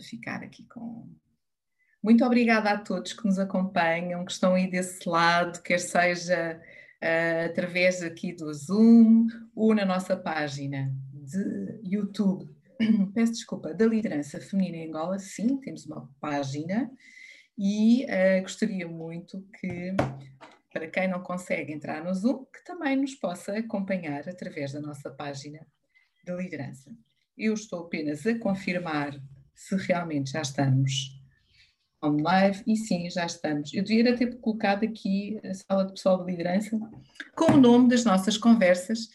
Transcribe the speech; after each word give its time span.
para 0.00 0.02
ficar 0.02 0.42
aqui 0.42 0.64
com. 0.64 1.08
Muito 2.02 2.24
obrigada 2.24 2.70
a 2.70 2.78
todos 2.78 3.12
que 3.12 3.26
nos 3.26 3.38
acompanham, 3.38 4.24
que 4.24 4.32
estão 4.32 4.54
aí 4.54 4.70
desse 4.70 5.06
lado, 5.06 5.62
quer 5.62 5.78
seja 5.78 6.58
uh, 7.02 7.46
através 7.50 8.02
aqui 8.02 8.32
do 8.32 8.52
Zoom 8.54 9.26
ou 9.54 9.74
na 9.74 9.84
nossa 9.84 10.16
página 10.16 10.90
de 11.12 11.78
YouTube. 11.84 12.48
Peço 13.14 13.32
desculpa, 13.32 13.74
da 13.74 13.84
liderança 13.84 14.40
feminina 14.40 14.78
em 14.78 14.88
Angola, 14.88 15.18
sim, 15.18 15.58
temos 15.58 15.84
uma 15.84 16.10
página 16.18 16.90
e 17.58 18.06
uh, 18.06 18.40
gostaria 18.40 18.88
muito 18.88 19.46
que, 19.60 19.94
para 20.72 20.88
quem 20.88 21.06
não 21.06 21.22
consegue 21.22 21.70
entrar 21.70 22.02
no 22.02 22.14
Zoom, 22.14 22.46
que 22.46 22.64
também 22.64 22.96
nos 22.96 23.14
possa 23.14 23.58
acompanhar 23.58 24.26
através 24.26 24.72
da 24.72 24.80
nossa 24.80 25.10
página 25.10 25.66
de 26.24 26.34
liderança. 26.34 26.90
Eu 27.36 27.52
estou 27.52 27.84
apenas 27.84 28.26
a 28.26 28.38
confirmar 28.38 29.20
se 29.60 29.76
realmente 29.76 30.30
já 30.30 30.40
estamos 30.40 31.20
on 32.02 32.22
live 32.22 32.62
e 32.66 32.76
sim, 32.76 33.10
já 33.10 33.26
estamos. 33.26 33.74
Eu 33.74 33.84
devia 33.84 34.16
ter 34.16 34.40
colocado 34.40 34.84
aqui 34.84 35.38
a 35.44 35.52
sala 35.52 35.84
de 35.84 35.92
pessoal 35.92 36.24
de 36.24 36.30
liderança 36.30 36.80
com 37.36 37.52
o 37.52 37.60
nome 37.60 37.90
das 37.90 38.02
nossas 38.02 38.38
conversas 38.38 39.08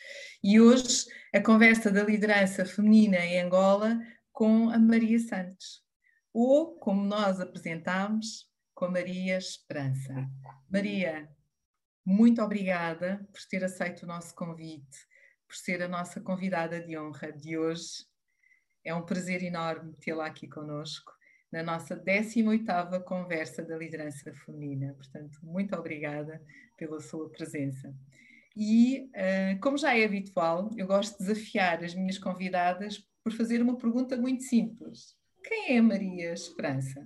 e 0.43 0.61
hoje 0.61 1.07
a 1.33 1.41
conversa 1.41 1.91
da 1.91 2.03
liderança 2.03 2.63
feminina 2.63 3.17
em 3.17 3.41
Angola 3.41 3.99
com 4.31 4.69
a 4.69 4.77
Maria 4.77 5.17
Santos, 5.17 5.81
ou 6.31 6.75
como 6.75 7.03
nós 7.03 7.39
apresentámos, 7.41 8.47
com 8.75 8.85
a 8.85 8.91
Maria 8.91 9.37
Esperança. 9.37 10.13
Maria, 10.69 11.27
muito 12.05 12.39
obrigada 12.43 13.27
por 13.33 13.41
ter 13.49 13.63
aceito 13.63 14.03
o 14.03 14.07
nosso 14.07 14.35
convite, 14.35 14.97
por 15.47 15.55
ser 15.55 15.81
a 15.81 15.87
nossa 15.87 16.21
convidada 16.21 16.79
de 16.79 16.95
honra 16.99 17.31
de 17.31 17.57
hoje. 17.57 18.05
É 18.85 18.93
um 18.93 19.03
prazer 19.03 19.41
enorme 19.41 19.93
tê-la 19.99 20.27
aqui 20.27 20.47
conosco 20.47 21.11
na 21.51 21.63
nossa 21.63 21.95
18ª 21.95 23.03
conversa 23.03 23.63
da 23.63 23.75
liderança 23.77 24.31
feminina. 24.45 24.93
Portanto, 24.93 25.39
muito 25.41 25.75
obrigada 25.75 26.41
pela 26.77 26.99
sua 26.99 27.29
presença. 27.29 27.91
E, 28.55 29.09
uh, 29.09 29.59
como 29.59 29.77
já 29.77 29.97
é 29.97 30.05
habitual, 30.05 30.69
eu 30.77 30.85
gosto 30.85 31.17
de 31.17 31.25
desafiar 31.25 31.83
as 31.83 31.95
minhas 31.95 32.17
convidadas 32.17 33.03
por 33.23 33.33
fazer 33.33 33.61
uma 33.61 33.77
pergunta 33.77 34.15
muito 34.15 34.43
simples. 34.43 35.15
Quem 35.43 35.77
é 35.77 35.81
Maria 35.81 36.31
Esperança? 36.31 37.05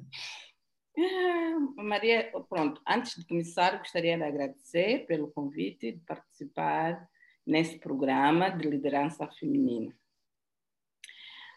Ah, 0.97 1.81
Maria, 1.81 2.29
pronto, 2.49 2.81
antes 2.87 3.15
de 3.15 3.25
começar, 3.25 3.77
gostaria 3.77 4.17
de 4.17 4.23
agradecer 4.23 5.05
pelo 5.05 5.31
convite 5.31 5.93
de 5.93 5.99
participar 5.99 7.07
nesse 7.47 7.79
programa 7.79 8.49
de 8.49 8.67
liderança 8.67 9.27
feminina. 9.39 9.95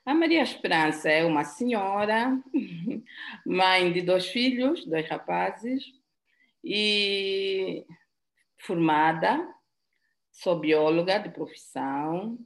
A 0.04 0.12
Maria 0.14 0.42
Esperança 0.42 1.08
é 1.08 1.24
uma 1.24 1.44
senhora, 1.44 2.36
mãe 3.46 3.92
de 3.92 4.02
dois 4.02 4.26
filhos, 4.26 4.84
dois 4.84 5.08
rapazes, 5.08 5.84
e 6.64 7.86
formada, 8.58 9.48
sou 10.32 10.58
bióloga 10.58 11.18
de 11.18 11.30
profissão, 11.30 12.36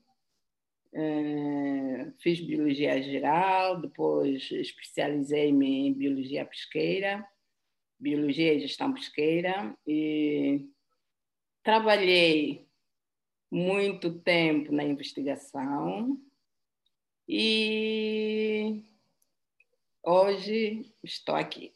eh, 0.92 2.12
fiz 2.18 2.40
biologia 2.40 3.00
geral, 3.02 3.80
depois 3.80 4.50
especializei-me 4.50 5.88
em 5.88 5.94
biologia 5.94 6.44
pesqueira, 6.44 7.26
biologia 7.98 8.52
e 8.52 8.60
gestão 8.60 8.92
pesqueira, 8.92 9.74
e 9.86 10.68
trabalhei 11.62 12.68
muito 13.50 14.20
tempo 14.20 14.70
na 14.72 14.84
investigação, 14.84 16.20
e 17.28 18.82
hoje 20.02 20.92
estou 21.02 21.34
aqui. 21.34 21.72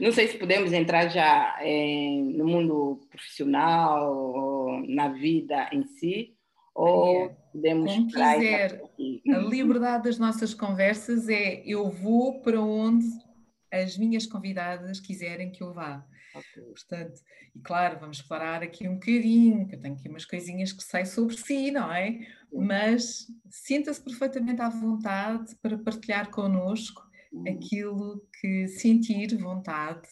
Não 0.00 0.10
sei 0.10 0.28
se 0.28 0.38
podemos 0.38 0.72
entrar 0.72 1.08
já 1.08 1.56
é, 1.60 2.16
no 2.34 2.46
mundo 2.46 3.00
profissional, 3.10 4.16
ou 4.16 4.86
na 4.88 5.08
vida 5.08 5.68
em 5.72 5.84
si, 5.84 6.34
ou 6.74 7.26
é. 7.26 7.36
podemos. 7.52 7.92
Como 7.92 8.06
quiser. 8.06 8.82
A 9.28 9.38
liberdade 9.38 10.04
das 10.04 10.18
nossas 10.18 10.54
conversas 10.54 11.28
é 11.28 11.62
eu 11.64 11.90
vou 11.90 12.40
para 12.40 12.60
onde 12.60 13.06
as 13.70 13.96
minhas 13.96 14.26
convidadas 14.26 15.00
quiserem 15.00 15.50
que 15.50 15.62
eu 15.62 15.72
vá. 15.72 16.04
Portanto, 16.32 17.20
e 17.54 17.60
claro, 17.60 18.00
vamos 18.00 18.18
explorar 18.18 18.62
aqui 18.62 18.88
um 18.88 18.94
bocadinho, 18.94 19.68
que 19.68 19.74
eu 19.74 19.80
tenho 19.80 19.94
aqui 19.94 20.08
umas 20.08 20.24
coisinhas 20.24 20.72
que 20.72 20.82
sei 20.82 21.04
sobre 21.04 21.36
si, 21.36 21.70
não 21.70 21.92
é? 21.92 22.26
Mas 22.52 23.26
sinta-se 23.50 24.02
perfeitamente 24.02 24.60
à 24.60 24.68
vontade 24.68 25.54
para 25.56 25.78
partilhar 25.78 26.30
connosco 26.30 27.02
uhum. 27.32 27.44
aquilo 27.48 28.26
que 28.40 28.66
sentir 28.68 29.36
vontade 29.36 30.08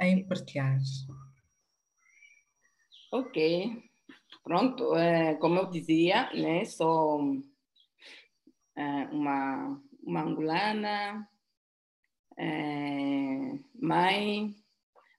em 0.00 0.26
partilhar. 0.26 0.78
Ok, 3.12 3.82
pronto, 4.44 4.94
é, 4.94 5.34
como 5.34 5.58
eu 5.58 5.70
dizia, 5.70 6.30
né, 6.34 6.64
sou 6.64 7.42
é, 8.76 8.82
uma, 9.10 9.82
uma 10.02 10.22
angolana, 10.22 11.28
é, 12.36 13.58
mãe 13.74 14.54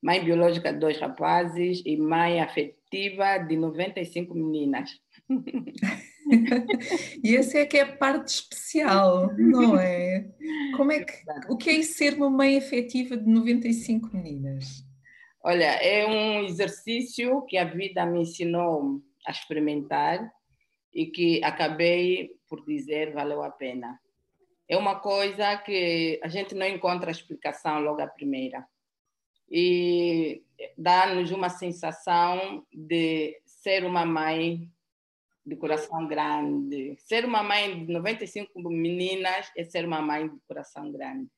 mãe 0.02 0.24
biológica 0.24 0.72
de 0.72 0.80
dois 0.80 1.00
rapazes 1.00 1.82
e 1.86 1.98
mãe 1.98 2.42
afetiva 2.42 3.38
de 3.38 3.58
95 3.58 4.34
meninas. 4.34 5.00
e 7.24 7.36
essa 7.36 7.60
é 7.60 7.66
que 7.66 7.78
é 7.78 7.82
a 7.82 7.98
parte 7.98 8.30
especial, 8.30 9.34
não 9.38 9.78
é? 9.78 10.28
Como 10.76 10.92
é 10.92 11.04
que, 11.04 11.14
o 11.50 11.58
que 11.58 11.70
é 11.70 11.82
ser 11.82 12.14
uma 12.16 12.30
mãe 12.30 12.58
afetiva 12.58 13.18
de 13.18 13.30
95 13.30 14.10
meninas? 14.16 14.86
Olha, 15.44 15.66
é 15.66 16.06
um 16.06 16.46
exercício 16.46 17.42
que 17.44 17.58
a 17.58 17.66
vida 17.66 18.06
me 18.06 18.22
ensinou 18.22 19.02
a 19.26 19.32
experimentar 19.32 20.32
e 20.94 21.06
que 21.08 21.44
acabei 21.44 22.32
por 22.48 22.66
dizer 22.66 23.14
valeu 23.14 23.44
a 23.44 23.50
pena. 23.50 24.00
É 24.68 24.78
uma 24.78 25.00
coisa 25.00 25.58
que 25.58 26.20
a 26.24 26.28
gente 26.28 26.56
não 26.56 26.66
encontra 26.66 27.12
explicação 27.12 27.80
logo 27.80 28.02
à 28.02 28.08
primeira 28.08 28.66
e 29.50 30.44
dá-nos 30.78 31.32
uma 31.32 31.50
sensação 31.50 32.66
de 32.72 33.42
ser 33.46 33.84
uma 33.86 34.06
mãe 34.06 34.70
de 35.46 35.56
coração 35.56 36.08
grande. 36.08 36.96
Ser 37.00 37.26
uma 37.26 37.42
mãe 37.42 37.86
de 37.86 37.92
95 37.92 38.70
meninas 38.70 39.52
é 39.58 39.64
ser 39.64 39.86
uma 39.86 40.02
mãe 40.02 40.28
de 40.28 40.40
coração 40.48 40.92
grande. 40.92 41.30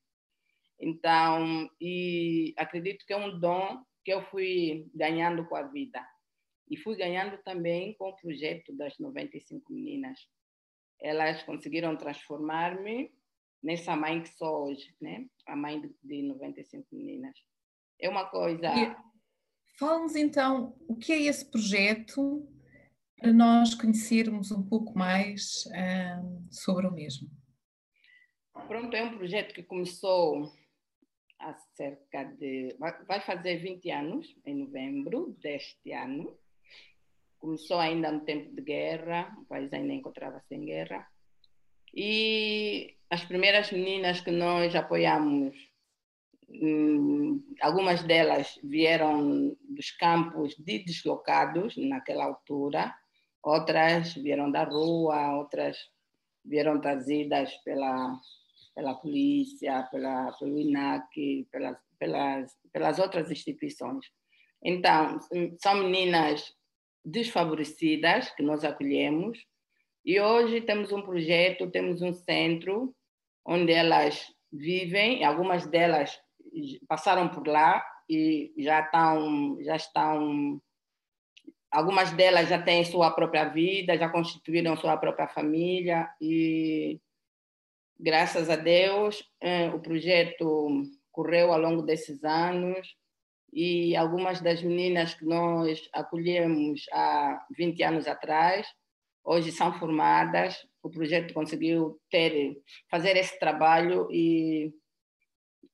Então, 0.78 1.70
e 1.80 2.52
acredito 2.56 3.06
que 3.06 3.12
é 3.12 3.16
um 3.16 3.38
dom 3.38 3.82
que 4.04 4.12
eu 4.12 4.22
fui 4.22 4.90
ganhando 4.94 5.46
com 5.46 5.56
a 5.56 5.62
vida. 5.62 6.04
E 6.68 6.76
fui 6.76 6.96
ganhando 6.96 7.38
também 7.42 7.94
com 7.94 8.08
o 8.08 8.16
projeto 8.16 8.74
das 8.76 8.98
95 8.98 9.72
meninas. 9.72 10.18
Elas 11.00 11.42
conseguiram 11.42 11.96
transformar-me 11.96 13.12
nessa 13.62 13.96
mãe 13.96 14.22
que 14.22 14.28
sou 14.30 14.66
hoje, 14.66 14.94
né? 15.00 15.26
A 15.46 15.54
mãe 15.54 15.80
de 16.02 16.22
95 16.22 16.86
meninas. 16.92 17.38
É 18.02 18.08
uma 18.08 18.24
coisa. 18.24 18.68
Fala-nos 19.78 20.16
então 20.16 20.76
o 20.88 20.96
que 20.96 21.12
é 21.12 21.22
esse 21.22 21.48
projeto 21.48 22.44
para 23.16 23.32
nós 23.32 23.76
conhecermos 23.76 24.50
um 24.50 24.68
pouco 24.68 24.98
mais 24.98 25.64
um, 25.68 26.48
sobre 26.50 26.88
o 26.88 26.90
mesmo. 26.90 27.30
Pronto, 28.66 28.92
é 28.96 29.04
um 29.04 29.16
projeto 29.16 29.54
que 29.54 29.62
começou 29.62 30.52
há 31.38 31.54
cerca 31.76 32.24
de. 32.24 32.76
vai 33.06 33.20
fazer 33.20 33.58
20 33.58 33.90
anos, 33.92 34.36
em 34.44 34.56
novembro 34.56 35.36
deste 35.40 35.92
ano. 35.92 36.36
Começou 37.38 37.78
ainda 37.78 38.10
no 38.10 38.24
tempo 38.24 38.52
de 38.52 38.62
guerra, 38.62 39.32
o 39.38 39.44
país 39.44 39.72
ainda 39.72 39.92
encontrava-se 39.92 40.52
em 40.56 40.64
guerra. 40.64 41.06
E 41.94 42.96
as 43.08 43.24
primeiras 43.24 43.70
meninas 43.70 44.20
que 44.20 44.32
nós 44.32 44.74
apoiamos 44.74 45.71
algumas 47.60 48.02
delas 48.02 48.58
vieram 48.62 49.56
dos 49.68 49.90
campos 49.92 50.54
de 50.58 50.84
deslocados 50.84 51.76
naquela 51.76 52.24
altura, 52.24 52.94
outras 53.42 54.14
vieram 54.14 54.50
da 54.50 54.64
rua, 54.64 55.36
outras 55.36 55.76
vieram 56.44 56.80
trazidas 56.80 57.52
pela, 57.64 58.18
pela 58.74 58.94
polícia, 58.94 59.82
pela, 59.90 60.32
pelo 60.32 60.58
INAC, 60.58 61.46
pelas, 61.50 61.76
pelas, 61.98 62.52
pelas 62.72 62.98
outras 62.98 63.30
instituições. 63.30 64.06
Então, 64.62 65.18
são 65.60 65.74
meninas 65.74 66.54
desfavorecidas 67.04 68.30
que 68.30 68.42
nós 68.42 68.64
acolhemos 68.64 69.38
e 70.04 70.20
hoje 70.20 70.60
temos 70.60 70.92
um 70.92 71.02
projeto, 71.02 71.70
temos 71.70 72.02
um 72.02 72.12
centro 72.12 72.94
onde 73.44 73.72
elas 73.72 74.26
vivem, 74.52 75.24
algumas 75.24 75.66
delas 75.66 76.20
passaram 76.86 77.28
por 77.28 77.46
lá 77.46 77.84
e 78.08 78.52
já 78.58 78.80
estão, 78.80 79.58
já 79.62 79.76
estão, 79.76 80.60
algumas 81.70 82.12
delas 82.12 82.48
já 82.48 82.60
têm 82.60 82.84
sua 82.84 83.10
própria 83.10 83.44
vida, 83.48 83.96
já 83.96 84.08
constituíram 84.08 84.76
sua 84.76 84.96
própria 84.96 85.28
família 85.28 86.08
e 86.20 87.00
graças 87.98 88.50
a 88.50 88.56
Deus, 88.56 89.22
eh, 89.40 89.68
o 89.70 89.80
projeto 89.80 90.82
correu 91.10 91.52
ao 91.52 91.60
longo 91.60 91.82
desses 91.82 92.24
anos 92.24 92.96
e 93.52 93.94
algumas 93.94 94.40
das 94.40 94.62
meninas 94.62 95.14
que 95.14 95.24
nós 95.24 95.88
acolhemos 95.92 96.86
há 96.92 97.46
20 97.56 97.82
anos 97.82 98.06
atrás, 98.08 98.66
hoje 99.22 99.52
são 99.52 99.72
formadas. 99.78 100.56
O 100.82 100.90
projeto 100.90 101.34
conseguiu 101.34 102.00
ter, 102.10 102.56
fazer 102.90 103.16
esse 103.16 103.38
trabalho 103.38 104.08
e 104.10 104.72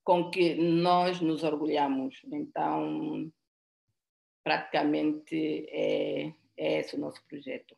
com 0.08 0.30
que 0.30 0.54
nós 0.54 1.20
nos 1.20 1.42
orgulhamos. 1.44 2.22
Então, 2.32 3.30
praticamente 4.42 5.66
é, 5.68 6.32
é 6.56 6.80
esse 6.80 6.96
o 6.96 6.98
nosso 6.98 7.22
projeto. 7.28 7.76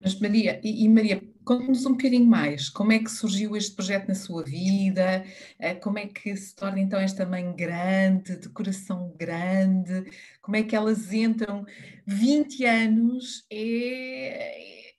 Mas 0.00 0.14
Maria, 0.20 0.60
e, 0.62 0.84
e 0.84 0.88
Maria, 0.88 1.20
conte-nos 1.44 1.84
um 1.86 1.96
bocadinho 1.96 2.24
mais, 2.24 2.68
como 2.68 2.92
é 2.92 3.00
que 3.00 3.10
surgiu 3.10 3.56
este 3.56 3.74
projeto 3.74 4.06
na 4.06 4.14
sua 4.14 4.44
vida, 4.44 5.24
eh, 5.58 5.74
como 5.74 5.98
é 5.98 6.06
que 6.06 6.36
se 6.36 6.54
torna 6.54 6.78
então 6.78 7.00
esta 7.00 7.26
mãe 7.26 7.52
grande, 7.52 8.36
de 8.36 8.48
coração 8.48 9.12
grande, 9.18 10.08
como 10.40 10.56
é 10.56 10.62
que 10.62 10.76
elas 10.76 11.12
entram, 11.12 11.66
20 12.06 12.64
anos 12.64 13.44
é, 13.50 14.92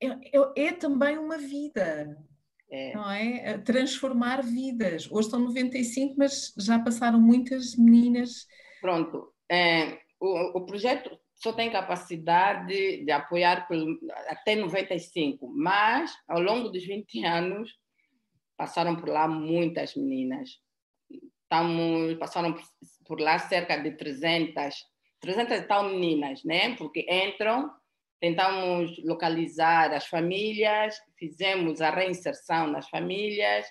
é, 0.00 0.08
é, 0.08 0.66
é 0.68 0.72
também 0.72 1.18
uma 1.18 1.36
vida, 1.36 2.16
é. 2.74 2.94
não 2.94 3.10
é? 3.10 3.58
Transformar 3.58 4.42
vidas, 4.42 5.08
hoje 5.10 5.30
são 5.30 5.40
95, 5.40 6.14
mas 6.18 6.52
já 6.58 6.78
passaram 6.78 7.20
muitas 7.20 7.76
meninas. 7.76 8.46
Pronto, 8.80 9.32
é, 9.50 9.98
o, 10.20 10.58
o 10.58 10.66
projeto 10.66 11.16
só 11.36 11.52
tem 11.52 11.70
capacidade 11.70 13.04
de 13.04 13.10
apoiar 13.12 13.68
até 14.28 14.56
95, 14.56 15.46
mas 15.54 16.12
ao 16.26 16.40
longo 16.40 16.68
dos 16.68 16.84
20 16.84 17.24
anos 17.24 17.70
passaram 18.56 18.96
por 18.96 19.08
lá 19.08 19.28
muitas 19.28 19.94
meninas. 19.94 20.58
Estamos, 21.42 22.14
passaram 22.14 22.56
por 23.04 23.20
lá 23.20 23.38
cerca 23.38 23.76
de 23.76 23.92
300, 23.92 24.74
300 25.20 25.58
e 25.58 25.62
tal 25.62 25.90
meninas, 25.90 26.42
né? 26.44 26.74
Porque 26.76 27.06
entram, 27.08 27.70
tentamos 28.24 28.96
localizar 29.04 29.92
as 29.92 30.06
famílias, 30.06 30.96
fizemos 31.18 31.82
a 31.82 31.90
reinserção 31.90 32.66
nas 32.66 32.88
famílias, 32.88 33.66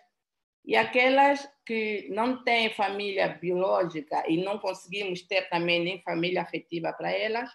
e 0.63 0.75
aquelas 0.75 1.49
que 1.65 2.07
não 2.11 2.43
têm 2.43 2.71
família 2.71 3.29
biológica 3.29 4.23
e 4.29 4.37
não 4.37 4.59
conseguimos 4.59 5.23
ter 5.23 5.49
também 5.49 5.83
nem 5.83 6.03
família 6.03 6.43
afetiva 6.43 6.93
para 6.93 7.11
elas, 7.11 7.49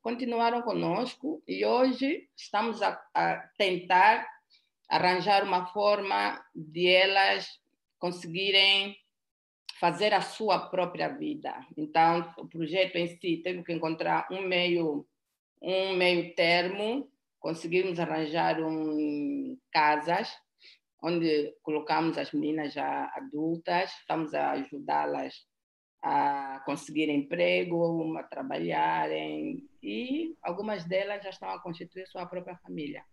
continuaram 0.00 0.62
conosco 0.62 1.42
e 1.46 1.66
hoje 1.66 2.26
estamos 2.34 2.80
a, 2.80 2.98
a 3.12 3.36
tentar 3.58 4.26
arranjar 4.88 5.44
uma 5.44 5.66
forma 5.66 6.42
de 6.54 6.88
elas 6.88 7.46
conseguirem 7.98 8.96
fazer 9.78 10.14
a 10.14 10.22
sua 10.22 10.70
própria 10.70 11.08
vida. 11.08 11.54
Então, 11.76 12.32
o 12.38 12.48
projeto 12.48 12.96
em 12.96 13.06
si 13.06 13.36
teve 13.44 13.62
que 13.62 13.72
encontrar 13.74 14.26
um 14.30 14.40
meio 14.40 15.06
um 15.60 15.94
meio 15.96 16.34
termo, 16.34 17.10
conseguimos 17.38 17.98
arranjar 17.98 18.60
um, 18.60 19.58
casas 19.70 20.28
onde 21.02 21.54
colocamos 21.62 22.18
as 22.18 22.32
meninas 22.32 22.72
já 22.72 23.10
adultas, 23.14 23.90
estamos 24.00 24.34
a 24.34 24.52
ajudá-las 24.52 25.46
a 26.02 26.62
conseguir 26.64 27.08
emprego, 27.08 28.16
a 28.16 28.22
trabalharem 28.22 29.68
e 29.82 30.36
algumas 30.42 30.84
delas 30.84 31.22
já 31.22 31.30
estão 31.30 31.50
a 31.50 31.60
constituir 31.60 32.06
sua 32.06 32.26
própria 32.26 32.56
família. 32.58 33.04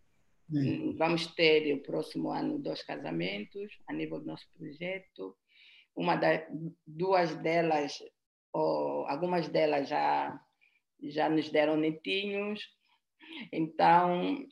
Vamos 0.97 1.27
ter 1.33 1.73
o 1.73 1.81
próximo 1.81 2.29
ano 2.29 2.59
dois 2.59 2.83
casamentos 2.83 3.79
a 3.87 3.93
nível 3.93 4.19
do 4.19 4.27
nosso 4.27 4.47
projeto. 4.55 5.35
Uma 5.95 6.15
da, 6.15 6.45
duas 6.85 7.35
delas, 7.37 7.97
ou 8.53 9.07
algumas 9.07 9.47
delas 9.47 9.89
já 9.89 10.39
já 11.09 11.29
nos 11.29 11.49
deram 11.49 11.77
netinhos. 11.77 12.61
Então, 13.51 14.45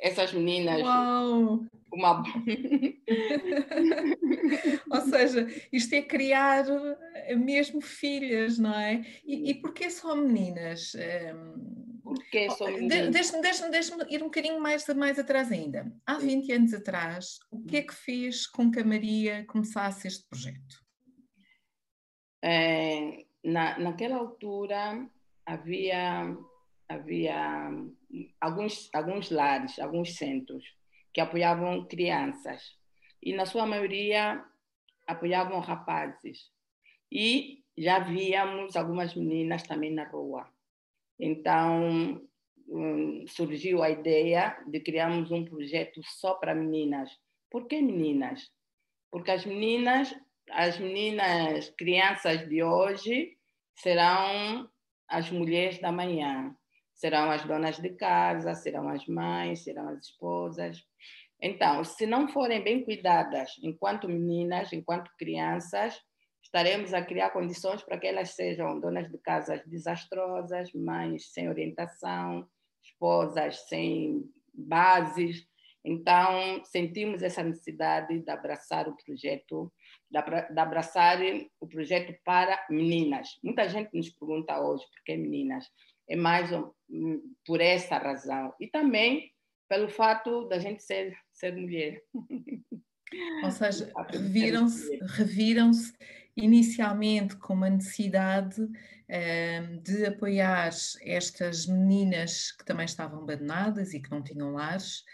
essas 0.00 0.32
meninas. 0.32 0.82
Uau. 0.82 1.64
Uma... 1.92 2.22
Ou 4.90 5.00
seja, 5.02 5.46
isto 5.72 5.94
é 5.94 6.02
criar 6.02 6.64
mesmo 7.36 7.80
filhas, 7.80 8.58
não 8.58 8.74
é? 8.74 9.04
E, 9.24 9.50
e 9.50 9.54
porquê 9.54 9.90
só 9.90 10.14
meninas? 10.14 10.94
Ehm, 10.94 12.00
porquê 12.02 12.50
só 12.50 12.66
meninas? 12.66 13.10
Deixa-me 13.10 13.42
deixa 13.42 13.68
deixa 13.68 13.94
ir 14.10 14.22
um 14.22 14.26
bocadinho 14.26 14.60
mais, 14.60 14.86
mais 14.88 15.18
atrás 15.18 15.50
ainda. 15.50 15.90
Há 16.04 16.18
20 16.18 16.52
anos 16.52 16.74
atrás, 16.74 17.38
o 17.50 17.64
que 17.64 17.78
é 17.78 17.82
que 17.82 17.94
fez 17.94 18.46
com 18.46 18.70
que 18.70 18.80
a 18.80 18.84
Maria 18.84 19.44
começasse 19.46 20.06
este 20.06 20.28
projeto? 20.28 20.84
É, 22.44 23.24
na, 23.42 23.78
naquela 23.78 24.16
altura 24.16 25.08
havia 25.46 26.36
havia 26.88 27.70
alguns, 28.40 28.88
alguns 28.92 29.30
lares, 29.30 29.78
alguns 29.78 30.16
centros 30.16 30.64
que 31.12 31.20
apoiavam 31.20 31.86
crianças 31.86 32.76
e, 33.22 33.32
na 33.32 33.46
sua 33.46 33.66
maioria, 33.66 34.44
apoiavam 35.06 35.58
rapazes. 35.60 36.50
E 37.10 37.64
já 37.76 37.98
víamos 37.98 38.76
algumas 38.76 39.14
meninas 39.14 39.62
também 39.62 39.92
na 39.92 40.04
rua. 40.04 40.48
Então, 41.18 42.20
hum, 42.68 43.24
surgiu 43.28 43.82
a 43.82 43.90
ideia 43.90 44.56
de 44.66 44.80
criarmos 44.80 45.30
um 45.30 45.44
projeto 45.44 46.00
só 46.04 46.34
para 46.34 46.54
meninas. 46.54 47.10
Por 47.50 47.66
que 47.66 47.80
meninas? 47.80 48.50
Porque 49.10 49.30
as 49.30 49.46
meninas, 49.46 50.14
as 50.50 50.78
meninas, 50.78 51.70
crianças 51.70 52.46
de 52.48 52.62
hoje 52.62 53.36
serão 53.76 54.68
as 55.08 55.30
mulheres 55.30 55.78
da 55.80 55.92
manhã 55.92 56.54
serão 56.94 57.30
as 57.30 57.44
donas 57.44 57.76
de 57.76 57.90
casa, 57.90 58.54
serão 58.54 58.88
as 58.88 59.06
mães, 59.06 59.64
serão 59.64 59.88
as 59.88 60.06
esposas. 60.06 60.82
Então, 61.40 61.84
se 61.84 62.06
não 62.06 62.28
forem 62.28 62.62
bem 62.62 62.84
cuidadas 62.84 63.52
enquanto 63.62 64.08
meninas, 64.08 64.72
enquanto 64.72 65.10
crianças, 65.18 66.00
estaremos 66.42 66.94
a 66.94 67.02
criar 67.02 67.30
condições 67.30 67.82
para 67.82 67.98
que 67.98 68.06
elas 68.06 68.30
sejam 68.34 68.80
donas 68.80 69.10
de 69.10 69.18
casas 69.18 69.62
desastrosas, 69.66 70.72
mães 70.72 71.32
sem 71.32 71.48
orientação, 71.48 72.48
esposas 72.82 73.68
sem 73.68 74.24
bases. 74.54 75.46
Então, 75.84 76.64
sentimos 76.64 77.22
essa 77.22 77.42
necessidade 77.42 78.18
de 78.18 78.30
abraçar 78.30 78.88
o 78.88 78.96
projeto, 78.96 79.70
de 80.10 80.58
abraçar 80.58 81.18
o 81.60 81.66
projeto 81.66 82.16
para 82.24 82.64
meninas. 82.70 83.38
Muita 83.42 83.68
gente 83.68 83.90
nos 83.94 84.08
pergunta 84.10 84.60
hoje 84.60 84.84
por 84.84 85.04
que 85.04 85.16
meninas 85.16 85.70
é 86.08 86.16
mais 86.16 86.50
por 87.44 87.60
essa 87.60 87.98
razão. 87.98 88.54
E 88.60 88.68
também 88.68 89.32
pelo 89.68 89.88
fato 89.88 90.46
da 90.48 90.58
gente 90.58 90.82
ser, 90.82 91.16
ser 91.32 91.54
mulher. 91.54 92.02
Ou 93.44 93.50
seja, 93.50 93.92
reviram-se 94.10 94.98
reviram 95.02 95.70
inicialmente 96.36 97.36
com 97.36 97.54
uma 97.54 97.70
necessidade 97.70 98.60
um, 98.60 99.78
de 99.80 100.06
apoiar 100.06 100.70
estas 101.02 101.66
meninas 101.66 102.52
que 102.52 102.64
também 102.64 102.84
estavam 102.84 103.22
abandonadas 103.22 103.94
e 103.94 104.00
que 104.00 104.10
não 104.10 104.22
tinham 104.22 104.52
lares, 104.52 105.04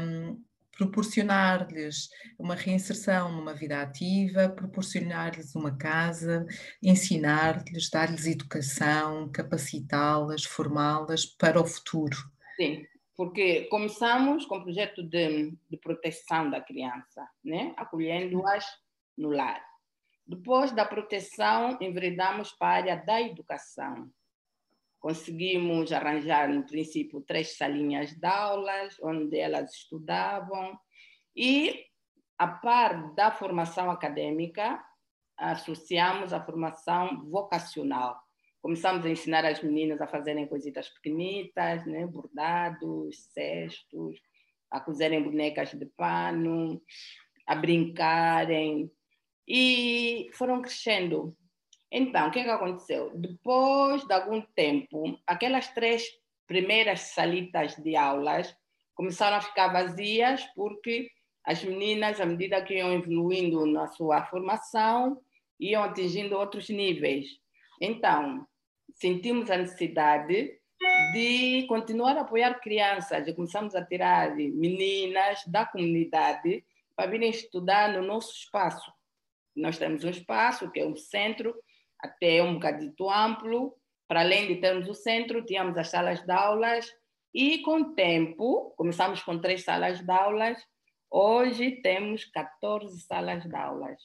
um, 0.00 0.42
proporcionar-lhes 0.76 2.08
uma 2.38 2.54
reinserção 2.54 3.32
numa 3.32 3.54
vida 3.54 3.80
ativa, 3.80 4.48
proporcionar-lhes 4.48 5.54
uma 5.54 5.76
casa, 5.76 6.46
ensinar-lhes, 6.82 7.90
dar-lhes 7.90 8.26
educação, 8.26 9.30
capacitá-las, 9.30 10.44
formá-las 10.44 11.26
para 11.26 11.60
o 11.60 11.66
futuro. 11.66 12.16
Sim, 12.56 12.86
porque 13.16 13.66
começamos 13.66 14.46
com 14.46 14.56
o 14.56 14.62
projeto 14.62 15.02
de, 15.02 15.56
de 15.68 15.76
proteção 15.76 16.50
da 16.50 16.60
criança, 16.60 17.28
né? 17.44 17.74
acolhendo-as 17.76 18.64
no 19.16 19.30
lar. 19.30 19.62
Depois 20.26 20.70
da 20.72 20.84
proteção, 20.84 21.76
enveredamos 21.80 22.52
para 22.52 22.68
a 22.68 22.76
área 22.76 22.96
da 22.96 23.20
educação 23.20 24.10
conseguimos 25.00 25.92
arranjar, 25.92 26.48
no 26.48 26.64
princípio, 26.64 27.22
três 27.22 27.56
salinhas 27.56 28.12
de 28.12 28.26
aulas, 28.26 28.96
onde 29.02 29.38
elas 29.38 29.74
estudavam, 29.74 30.78
e, 31.34 31.86
a 32.38 32.46
par 32.46 33.14
da 33.14 33.30
formação 33.30 33.90
acadêmica, 33.90 34.82
associamos 35.36 36.32
a 36.32 36.44
formação 36.44 37.24
vocacional. 37.28 38.20
Começamos 38.60 39.06
a 39.06 39.08
ensinar 39.08 39.44
as 39.46 39.62
meninas 39.62 40.02
a 40.02 40.06
fazerem 40.06 40.46
coisitas 40.46 40.90
pequenitas, 40.90 41.86
né? 41.86 42.06
bordados, 42.06 43.16
cestos, 43.32 44.20
a 44.70 44.78
cozerem 44.78 45.22
bonecas 45.22 45.70
de 45.70 45.86
pano, 45.96 46.80
a 47.46 47.54
brincarem. 47.54 48.90
E 49.48 50.30
foram 50.34 50.60
crescendo 50.60 51.34
então, 51.90 52.28
o 52.28 52.30
que, 52.30 52.38
é 52.38 52.44
que 52.44 52.50
aconteceu? 52.50 53.10
Depois 53.14 54.04
de 54.04 54.12
algum 54.12 54.40
tempo, 54.40 55.18
aquelas 55.26 55.68
três 55.68 56.04
primeiras 56.46 57.00
salitas 57.00 57.74
de 57.76 57.96
aulas 57.96 58.54
começaram 58.94 59.36
a 59.36 59.40
ficar 59.40 59.68
vazias 59.68 60.44
porque 60.54 61.10
as 61.44 61.64
meninas, 61.64 62.20
à 62.20 62.26
medida 62.26 62.62
que 62.62 62.74
iam 62.74 62.92
evoluindo 62.92 63.66
na 63.66 63.86
sua 63.88 64.24
formação, 64.26 65.20
iam 65.58 65.82
atingindo 65.82 66.36
outros 66.36 66.68
níveis. 66.68 67.26
Então, 67.80 68.46
sentimos 68.92 69.50
a 69.50 69.56
necessidade 69.56 70.60
de 71.12 71.66
continuar 71.66 72.16
a 72.16 72.22
apoiar 72.22 72.60
crianças 72.60 73.26
e 73.26 73.34
começamos 73.34 73.74
a 73.74 73.84
tirar 73.84 74.34
meninas 74.36 75.42
da 75.46 75.66
comunidade 75.66 76.64
para 76.94 77.10
virem 77.10 77.30
estudar 77.30 77.92
no 77.92 78.02
nosso 78.02 78.32
espaço. 78.32 78.92
Nós 79.56 79.78
temos 79.78 80.04
um 80.04 80.10
espaço 80.10 80.70
que 80.70 80.80
é 80.80 80.86
um 80.86 80.96
centro, 80.96 81.54
até 82.02 82.42
um 82.42 82.54
bocadito 82.54 83.10
amplo. 83.10 83.74
Para 84.08 84.20
além 84.20 84.48
de 84.48 84.56
termos 84.56 84.88
o 84.88 84.94
centro, 84.94 85.44
tínhamos 85.44 85.76
as 85.78 85.88
salas 85.88 86.20
de 86.24 86.32
aulas 86.32 86.90
e 87.32 87.58
com 87.58 87.80
o 87.80 87.94
tempo, 87.94 88.74
começamos 88.76 89.22
com 89.22 89.38
três 89.38 89.62
salas 89.62 90.00
de 90.00 90.10
aulas, 90.10 90.58
hoje 91.08 91.80
temos 91.82 92.24
14 92.24 93.00
salas 93.02 93.44
de 93.44 93.54
aulas. 93.54 94.00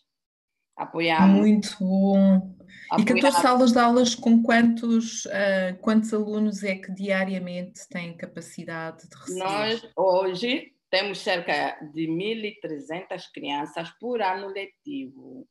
Apoiamos. 0.78 1.40
Muito 1.40 1.76
bom. 1.80 2.56
Apoiamos. 2.92 3.02
E 3.02 3.22
14 3.22 3.42
salas 3.42 3.72
de 3.72 3.80
aulas 3.80 4.14
com 4.14 4.44
quantos, 4.44 5.26
uh, 5.26 5.80
quantos 5.82 6.14
alunos 6.14 6.64
é 6.64 6.76
que 6.76 6.92
diariamente 6.92 7.88
têm 7.90 8.16
capacidade 8.16 9.10
de 9.10 9.16
receber? 9.16 9.40
Nós 9.40 9.90
hoje 9.96 10.74
temos 10.92 11.20
cerca 11.20 11.80
de 11.94 12.08
1.300 12.08 13.24
crianças 13.34 13.90
por 14.00 14.22
ano 14.22 14.48
letivo. 14.48 15.48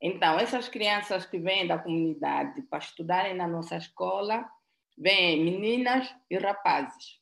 Então, 0.00 0.38
essas 0.38 0.68
crianças 0.68 1.26
que 1.26 1.38
vêm 1.38 1.66
da 1.66 1.78
comunidade 1.78 2.62
para 2.62 2.78
estudarem 2.78 3.34
na 3.34 3.48
nossa 3.48 3.76
escola, 3.76 4.48
vêm 4.96 5.44
meninas 5.44 6.14
e 6.30 6.38
rapazes. 6.38 7.18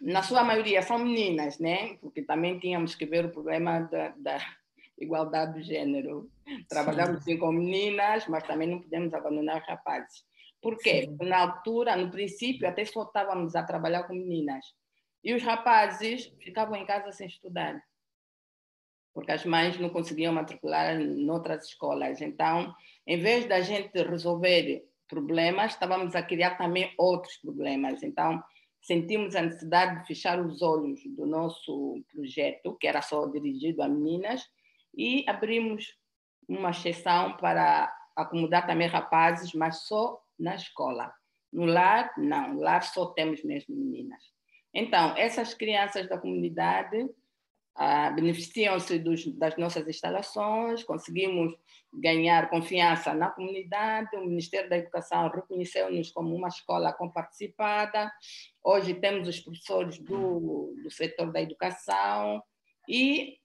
Na 0.00 0.22
sua 0.22 0.42
maioria 0.42 0.82
são 0.82 0.98
meninas, 0.98 1.58
né? 1.58 1.96
Porque 1.98 2.22
também 2.22 2.58
tínhamos 2.58 2.94
que 2.94 3.06
ver 3.06 3.26
o 3.26 3.30
problema 3.30 3.80
da, 3.80 4.08
da 4.16 4.38
igualdade 4.98 5.54
do 5.54 5.62
gênero. 5.62 6.30
Trabalhamos 6.68 7.24
sim 7.24 7.38
com 7.38 7.52
meninas, 7.52 8.26
mas 8.26 8.44
também 8.44 8.68
não 8.68 8.80
podemos 8.80 9.12
abandonar 9.14 9.60
os 9.60 9.66
rapazes. 9.66 10.24
Por 10.60 10.78
quê? 10.78 11.02
Sim. 11.02 11.28
Na 11.28 11.40
altura, 11.40 11.96
no 11.96 12.10
princípio, 12.10 12.66
até 12.66 12.84
só 12.84 13.02
estávamos 13.02 13.54
a 13.54 13.62
trabalhar 13.62 14.04
com 14.04 14.14
meninas. 14.14 14.64
E 15.22 15.34
os 15.34 15.42
rapazes 15.42 16.32
ficavam 16.42 16.76
em 16.76 16.86
casa 16.86 17.12
sem 17.12 17.26
estudar, 17.26 17.82
porque 19.14 19.30
as 19.30 19.44
mães 19.44 19.78
não 19.78 19.88
conseguiam 19.88 20.32
matricular 20.32 21.00
em 21.00 21.30
outras 21.30 21.66
escolas. 21.66 22.20
Então, 22.20 22.74
em 23.06 23.18
vez 23.18 23.46
da 23.46 23.60
gente 23.60 23.96
resolver 24.02 24.84
problemas, 25.08 25.72
estávamos 25.72 26.16
a 26.16 26.22
criar 26.22 26.56
também 26.56 26.92
outros 26.98 27.36
problemas. 27.36 28.02
Então, 28.02 28.42
sentimos 28.82 29.36
a 29.36 29.42
necessidade 29.42 30.00
de 30.00 30.06
fechar 30.06 30.38
os 30.40 30.60
olhos 30.60 31.00
do 31.06 31.24
nosso 31.24 32.02
projeto, 32.12 32.76
que 32.78 32.88
era 32.88 33.00
só 33.00 33.26
dirigido 33.26 33.82
a 33.82 33.88
meninas, 33.88 34.44
e 34.96 35.24
abrimos 35.28 35.96
uma 36.48 36.70
exceção 36.70 37.36
para 37.36 37.94
acomodar 38.16 38.66
também 38.66 38.88
rapazes, 38.88 39.54
mas 39.54 39.86
só 39.86 40.20
na 40.38 40.56
escola. 40.56 41.12
No 41.52 41.66
lar, 41.66 42.12
não, 42.18 42.54
no 42.54 42.60
lar 42.60 42.82
só 42.82 43.06
temos 43.06 43.44
mesmo 43.44 43.76
meninas. 43.76 44.22
Então, 44.72 45.16
essas 45.16 45.54
crianças 45.54 46.08
da 46.08 46.18
comunidade 46.18 47.08
beneficiam-se 48.14 49.02
das 49.36 49.56
nossas 49.56 49.86
instalações, 49.88 50.84
conseguimos 50.84 51.54
ganhar 51.92 52.48
confiança 52.48 53.12
na 53.14 53.30
comunidade, 53.30 54.16
o 54.16 54.24
Ministério 54.24 54.70
da 54.70 54.78
Educação 54.78 55.28
reconheceu-nos 55.28 56.10
como 56.10 56.34
uma 56.34 56.48
escola 56.48 56.92
comparticipada, 56.92 58.12
hoje 58.62 58.94
temos 58.94 59.28
os 59.28 59.40
professores 59.40 59.98
do, 59.98 60.74
do 60.82 60.90
setor 60.90 61.32
da 61.32 61.40
educação 61.40 62.42
e 62.88 63.38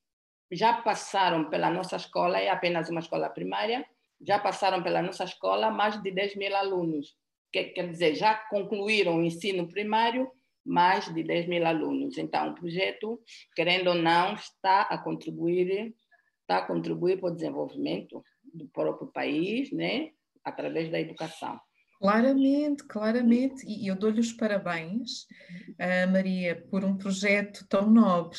já 0.51 0.73
passaram 0.73 1.49
pela 1.49 1.69
nossa 1.69 1.95
escola, 1.95 2.39
é 2.39 2.49
apenas 2.49 2.89
uma 2.89 2.99
escola 2.99 3.29
primária, 3.29 3.85
já 4.21 4.37
passaram 4.37 4.83
pela 4.83 5.01
nossa 5.01 5.23
escola 5.23 5.71
mais 5.71 6.01
de 6.01 6.11
10 6.11 6.35
mil 6.35 6.55
alunos. 6.55 7.15
Quer, 7.51 7.65
quer 7.69 7.89
dizer, 7.89 8.15
já 8.15 8.35
concluíram 8.35 9.17
o 9.17 9.23
ensino 9.23 9.67
primário 9.67 10.29
mais 10.65 11.13
de 11.13 11.23
10 11.23 11.47
mil 11.47 11.65
alunos. 11.65 12.17
Então, 12.17 12.49
o 12.49 12.55
projeto, 12.55 13.19
querendo 13.55 13.89
ou 13.89 13.95
não, 13.95 14.33
está 14.33 14.81
a 14.81 14.97
contribuir, 14.97 15.93
está 16.41 16.57
a 16.59 16.65
contribuir 16.65 17.19
para 17.19 17.29
o 17.29 17.35
desenvolvimento 17.35 18.23
do 18.53 18.67
próprio 18.69 19.07
país, 19.11 19.71
né, 19.71 20.09
através 20.43 20.89
da 20.91 20.99
educação. 20.99 21.59
Claramente, 21.99 22.83
claramente, 22.85 23.65
e 23.67 23.87
eu 23.87 23.95
dou-lhe 23.95 24.21
os 24.21 24.31
parabéns, 24.31 25.23
uh, 25.71 26.09
Maria, 26.11 26.55
por 26.71 26.85
um 26.85 26.97
projeto 26.97 27.67
tão 27.67 27.89
nobre 27.89 28.37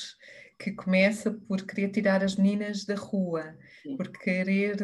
que 0.58 0.72
começa 0.72 1.30
por 1.46 1.66
querer 1.66 1.90
tirar 1.90 2.22
as 2.22 2.36
meninas 2.36 2.84
da 2.84 2.94
rua, 2.94 3.56
Sim. 3.82 3.96
por 3.96 4.10
querer 4.10 4.76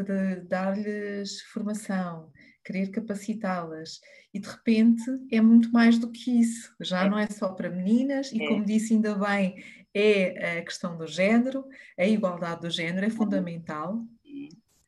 dar-lhes 0.45 1.43
formação, 1.43 2.31
querer 2.67 2.91
capacitá-las. 2.91 4.01
E 4.35 4.41
de 4.41 4.49
repente 4.49 5.05
é 5.31 5.41
muito 5.41 5.71
mais 5.71 5.99
do 5.99 6.11
que 6.11 6.41
isso. 6.41 6.75
Já 6.81 7.05
é. 7.05 7.09
não 7.09 7.19
é 7.19 7.29
só 7.29 7.49
para 7.53 7.71
meninas, 7.71 8.33
e 8.33 8.43
é. 8.43 8.49
como 8.49 8.65
disse 8.65 8.93
ainda 8.93 9.15
bem, 9.15 9.63
é 9.95 10.59
a 10.59 10.65
questão 10.65 10.99
do 10.99 11.07
género, 11.07 11.65
a 11.97 12.05
igualdade 12.05 12.63
do 12.63 12.71
género 12.71 13.07
é 13.07 13.11
fundamental. 13.11 14.05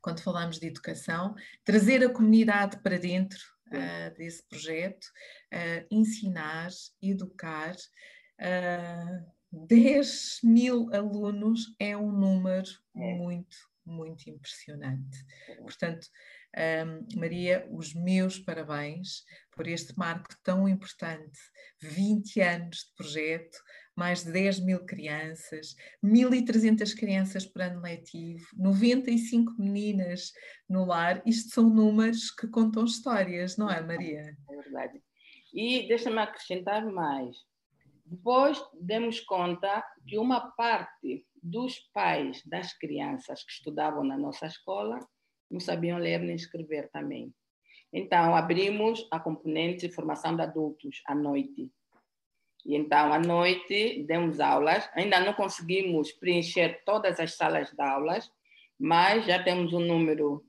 Quando 0.02 0.20
falamos 0.20 0.58
de 0.58 0.66
educação, 0.66 1.34
trazer 1.64 2.04
a 2.04 2.10
comunidade 2.10 2.78
para 2.82 2.98
dentro 2.98 3.38
uh, 3.68 4.16
desse 4.16 4.42
projeto, 4.48 5.06
uh, 5.52 5.86
ensinar, 5.90 6.68
educar. 7.00 7.74
Uh, 8.40 9.38
10 9.50 10.40
mil 10.44 10.94
alunos 10.94 11.74
é 11.78 11.96
um 11.96 12.12
número 12.12 12.68
é. 12.94 13.14
muito, 13.14 13.56
muito 13.88 14.28
impressionante. 14.28 15.18
Portanto, 15.58 16.06
um, 16.86 17.18
Maria, 17.18 17.66
os 17.70 17.94
meus 17.94 18.38
parabéns 18.38 19.24
por 19.54 19.66
este 19.66 19.96
marco 19.98 20.28
tão 20.42 20.68
importante. 20.68 21.38
20 21.80 22.40
anos 22.40 22.78
de 22.78 22.94
projeto, 22.96 23.58
mais 23.96 24.24
de 24.24 24.32
10 24.32 24.60
mil 24.60 24.84
crianças, 24.84 25.74
1.300 26.04 26.94
crianças 26.96 27.44
por 27.46 27.62
ano 27.62 27.80
letivo, 27.80 28.46
95 28.56 29.54
meninas 29.58 30.32
no 30.68 30.84
lar. 30.84 31.22
Isto 31.26 31.54
são 31.54 31.68
números 31.68 32.30
que 32.30 32.48
contam 32.48 32.84
histórias, 32.84 33.56
não 33.56 33.70
é, 33.70 33.80
Maria? 33.80 34.36
É 34.50 34.56
verdade. 34.56 35.02
E 35.52 35.88
deixa-me 35.88 36.18
acrescentar 36.18 36.84
mais 36.86 37.36
depois 38.10 38.58
demos 38.80 39.20
conta 39.20 39.84
que 40.06 40.18
uma 40.18 40.50
parte 40.52 41.26
dos 41.50 41.78
pais 41.92 42.42
das 42.44 42.72
crianças 42.72 43.42
que 43.44 43.52
estudavam 43.52 44.04
na 44.04 44.16
nossa 44.16 44.46
escola 44.46 44.98
não 45.50 45.60
sabiam 45.60 45.98
ler 45.98 46.20
nem 46.20 46.36
escrever 46.36 46.90
também. 46.90 47.32
Então, 47.92 48.34
abrimos 48.36 49.06
a 49.10 49.18
componente 49.18 49.88
de 49.88 49.94
formação 49.94 50.36
de 50.36 50.42
adultos 50.42 51.02
à 51.06 51.14
noite. 51.14 51.70
E 52.66 52.76
então, 52.76 53.12
à 53.12 53.18
noite, 53.18 54.04
demos 54.06 54.40
aulas. 54.40 54.88
Ainda 54.94 55.20
não 55.20 55.32
conseguimos 55.32 56.12
preencher 56.12 56.82
todas 56.84 57.18
as 57.18 57.34
salas 57.34 57.70
de 57.70 57.80
aulas, 57.80 58.30
mas 58.78 59.24
já 59.24 59.42
temos 59.42 59.72
um 59.72 59.80
número 59.80 60.44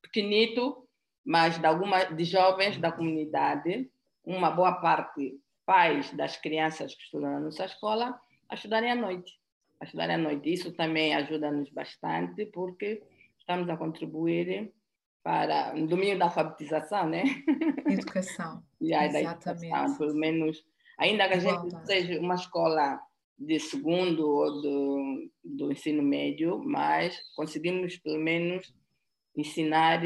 pequenito, 0.00 0.88
mas 1.24 1.58
de 1.58 1.66
algumas 1.66 2.16
de 2.16 2.24
jovens 2.24 2.78
da 2.78 2.90
comunidade, 2.90 3.90
uma 4.24 4.50
boa 4.50 4.72
parte 4.80 5.38
pais 5.66 6.10
das 6.12 6.36
crianças 6.36 6.94
que 6.94 7.02
estudam 7.02 7.32
na 7.32 7.40
nossa 7.40 7.66
escola 7.66 8.18
a 8.48 8.54
estudarem 8.54 8.90
à 8.90 8.94
noite. 8.94 9.41
A 9.82 9.84
estudarem 9.84 10.14
à 10.14 10.18
noite. 10.18 10.52
Isso 10.52 10.70
também 10.70 11.12
ajuda-nos 11.12 11.68
bastante, 11.70 12.46
porque 12.46 13.02
estamos 13.36 13.68
a 13.68 13.76
contribuir 13.76 14.72
para 15.24 15.74
o 15.74 15.86
domínio 15.88 16.16
da 16.16 16.26
alfabetização, 16.26 17.08
né? 17.08 17.24
Educação. 17.90 18.62
Já, 18.80 19.06
Exatamente. 19.06 19.44
Da 19.44 19.50
educação, 19.50 19.98
pelo 19.98 20.14
menos, 20.14 20.64
ainda 20.96 21.26
que 21.26 21.34
a 21.34 21.38
gente 21.40 21.84
seja 21.84 22.20
uma 22.20 22.36
escola 22.36 23.00
de 23.36 23.58
segundo 23.58 24.24
ou 24.24 24.62
do, 24.62 25.30
do 25.42 25.72
ensino 25.72 26.00
médio, 26.00 26.62
mas 26.64 27.20
conseguimos 27.34 27.96
pelo 27.96 28.20
menos 28.20 28.72
ensinar 29.36 30.00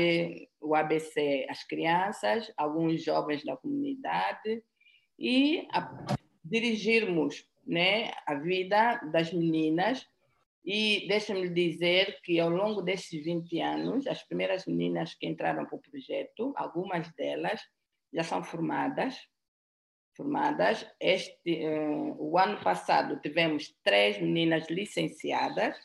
o 0.59 0.75
ABC 0.75 1.47
às 1.51 1.65
crianças, 1.65 2.51
alguns 2.57 3.05
jovens 3.05 3.45
da 3.45 3.59
comunidade, 3.59 4.63
e 5.19 5.69
a, 5.71 6.17
dirigirmos 6.43 7.47
né, 7.67 8.13
a 8.27 8.35
vida 8.35 9.01
das 9.13 9.33
meninas. 9.33 10.07
E 10.65 11.07
deixa-me 11.07 11.49
dizer 11.49 12.21
que 12.23 12.41
ao 12.41 12.51
longo 12.51 12.83
desses 12.83 13.25
20 13.25 13.61
anos, 13.61 14.07
as 14.07 14.23
primeiras 14.25 14.67
meninas 14.67 15.15
que 15.15 15.27
entraram 15.27 15.65
para 15.65 15.77
o 15.77 15.81
projeto, 15.81 16.53
algumas 16.57 17.13
delas 17.15 17.61
já 18.13 18.25
são 18.25 18.43
formadas. 18.43 19.17
Formadas. 20.17 20.85
Este, 20.99 21.65
uh, 21.67 22.17
o 22.19 22.37
ano 22.39 22.59
passado 22.61 23.21
tivemos 23.21 23.77
três 23.85 24.21
meninas 24.21 24.67
licenciadas. 24.69 25.77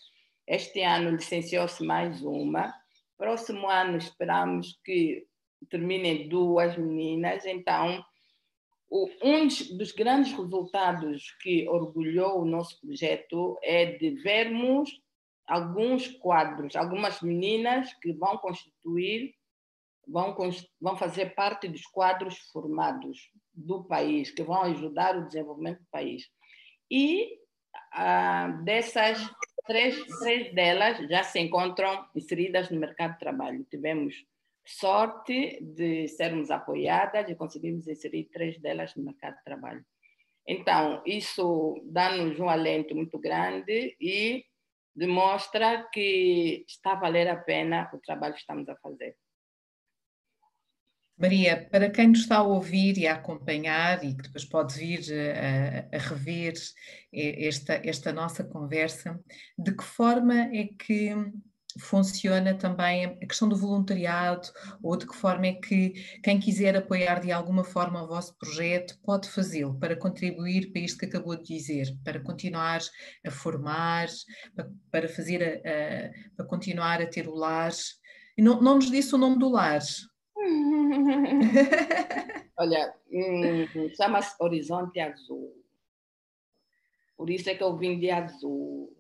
Este 0.48 0.82
ano 0.82 1.12
licenciou-se 1.12 1.84
mais 1.86 2.24
uma. 2.24 2.74
Próximo 3.18 3.70
ano 3.70 3.98
esperamos 3.98 4.80
que 4.84 5.28
terminem 5.70 6.28
duas 6.28 6.76
meninas. 6.76 7.46
Então, 7.46 8.04
um 8.92 9.48
dos 9.78 9.92
grandes 9.94 10.34
resultados 10.34 11.32
que 11.42 11.68
orgulhou 11.70 12.42
o 12.42 12.46
nosso 12.46 12.80
projeto 12.82 13.58
é 13.64 13.86
de 13.86 14.12
vermos 14.22 15.02
alguns 15.48 16.08
quadros, 16.08 16.76
algumas 16.76 17.22
meninas 17.22 17.94
que 18.02 18.12
vão 18.12 18.38
constituir, 18.38 19.34
vão, 20.08 20.36
vão 20.80 20.98
fazer 20.98 21.34
parte 21.34 21.70
dos 21.70 21.86
quadros 21.88 22.38
formados 22.52 23.32
do 23.54 23.84
país, 23.84 24.30
que 24.30 24.44
vão 24.44 24.64
ajudar 24.64 25.18
o 25.18 25.26
desenvolvimento 25.26 25.80
do 25.80 25.88
país. 25.90 26.30
E 26.90 27.38
ah, 27.94 28.48
dessas, 28.64 29.20
três, 29.66 30.04
três 30.20 30.54
delas 30.54 30.98
já 31.10 31.24
se 31.24 31.40
encontram 31.40 32.06
inseridas 32.16 32.70
no 32.70 32.80
mercado 32.80 33.14
de 33.14 33.20
trabalho. 33.20 33.66
Tivemos 33.70 34.16
sorte 34.80 35.60
de 35.62 36.08
sermos 36.08 36.50
apoiadas 36.52 37.30
e 37.30 37.36
conseguimos 37.36 37.88
inserir 37.88 38.26
três 38.26 38.60
delas 38.60 38.96
no 38.96 39.04
mercado 39.04 39.38
de 39.38 39.44
trabalho. 39.44 39.86
Então, 40.48 41.02
isso 41.06 41.82
dá-nos 41.86 42.40
um 42.40 42.50
alento 42.50 42.96
muito 42.96 43.20
grande 43.20 43.96
e 44.00 44.44
demonstra 44.96 45.88
que 45.92 46.66
está 46.68 46.94
a 46.94 47.00
valer 47.00 47.28
a 47.28 47.38
pena 47.38 47.90
o 47.94 48.00
trabalho 48.00 48.34
que 48.34 48.40
estamos 48.40 48.68
a 48.68 48.76
fazer. 48.76 49.16
Maria, 51.18 51.70
para 51.70 51.92
quem 51.92 52.08
nos 52.08 52.22
está 52.22 52.38
a 52.38 52.44
ouvir 52.44 52.98
e 52.98 53.06
a 53.06 53.14
acompanhar 53.14 54.04
e 54.04 54.16
que 54.16 54.24
depois 54.24 54.44
pode 54.44 54.74
vir 54.74 55.02
a, 55.14 55.96
a, 55.96 56.00
rever 56.00 56.54
esta, 57.14 57.80
esta 57.88 58.12
nossa 58.12 58.44
conversa, 58.44 59.20
de 59.56 59.76
que 59.76 59.84
forma 59.84 60.50
é 60.52 60.68
que 60.68 61.14
funciona 61.80 62.54
também 62.54 63.06
a 63.06 63.26
questão 63.26 63.48
do 63.48 63.56
voluntariado 63.56 64.50
ou 64.82 64.98
de 64.98 65.08
que 65.08 65.16
forma 65.16 65.48
é 65.48 65.54
que 65.54 65.94
quem 66.24 66.40
quiser 66.40 66.76
apoiar 66.76 67.20
de 67.20 67.32
alguma 67.32 67.64
forma 67.64 68.04
o 68.04 68.08
vosso 68.08 68.36
projeto 68.38 68.98
pode 69.04 69.30
fazê-lo 69.30 69.80
para 69.80 69.96
contribuir 69.96 70.72
para 70.72 70.82
isto 70.82 70.98
que 70.98 71.06
acabou 71.06 71.36
de 71.36 71.44
dizer, 71.44 71.88
para 72.04 72.20
continuar 72.20 72.82
a 73.26 73.32
formar, 73.32 74.08
para, 74.92 75.08
fazer 75.08 75.44
a, 75.44 75.48
a, 75.48 76.12
para 76.36 76.46
continuar 76.46 77.02
a 77.02 77.08
ter 77.08 77.28
o 77.28 77.36
lar. 77.36 77.72
E 78.38 78.42
não, 78.42 78.62
não 78.62 78.76
nos 78.76 78.90
disse 78.90 79.14
o 79.16 79.18
nome 79.18 79.40
do 79.40 79.50
lar. 79.50 79.82
Olha, 82.58 82.94
hum, 83.12 83.68
chama-se 83.96 84.36
Horizonte 84.40 85.00
Azul. 85.00 85.62
Por 87.22 87.30
isso 87.30 87.52
é 87.52 87.56
que 87.56 87.64
eu 87.64 87.78
vim 87.78 88.00
de 88.00 88.10
azul. 88.10 88.92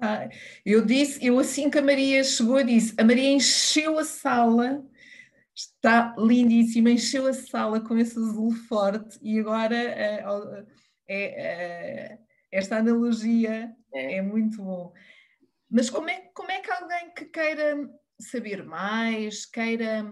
Ah, 0.00 0.30
eu 0.64 0.84
disse, 0.84 1.24
eu 1.24 1.38
assim 1.38 1.68
que 1.68 1.78
a 1.78 1.82
Maria 1.82 2.24
chegou, 2.24 2.62
disse, 2.64 2.94
a 2.98 3.04
Maria 3.04 3.30
encheu 3.30 3.98
a 3.98 4.04
sala, 4.04 4.82
está 5.54 6.14
lindíssima, 6.16 6.90
encheu 6.90 7.26
a 7.26 7.34
sala 7.34 7.80
com 7.80 7.98
esse 7.98 8.18
azul 8.18 8.50
forte 8.50 9.18
e 9.20 9.38
agora 9.38 9.76
é, 9.76 10.24
é, 11.06 12.18
esta 12.50 12.78
analogia 12.78 13.74
é. 13.92 14.16
é 14.16 14.22
muito 14.22 14.62
bom. 14.62 14.92
Mas 15.70 15.90
como 15.90 16.08
é, 16.08 16.30
como 16.32 16.50
é 16.50 16.60
que 16.60 16.70
alguém 16.70 17.12
que 17.14 17.26
queira 17.26 17.90
saber 18.18 18.64
mais, 18.64 19.44
queira 19.44 20.10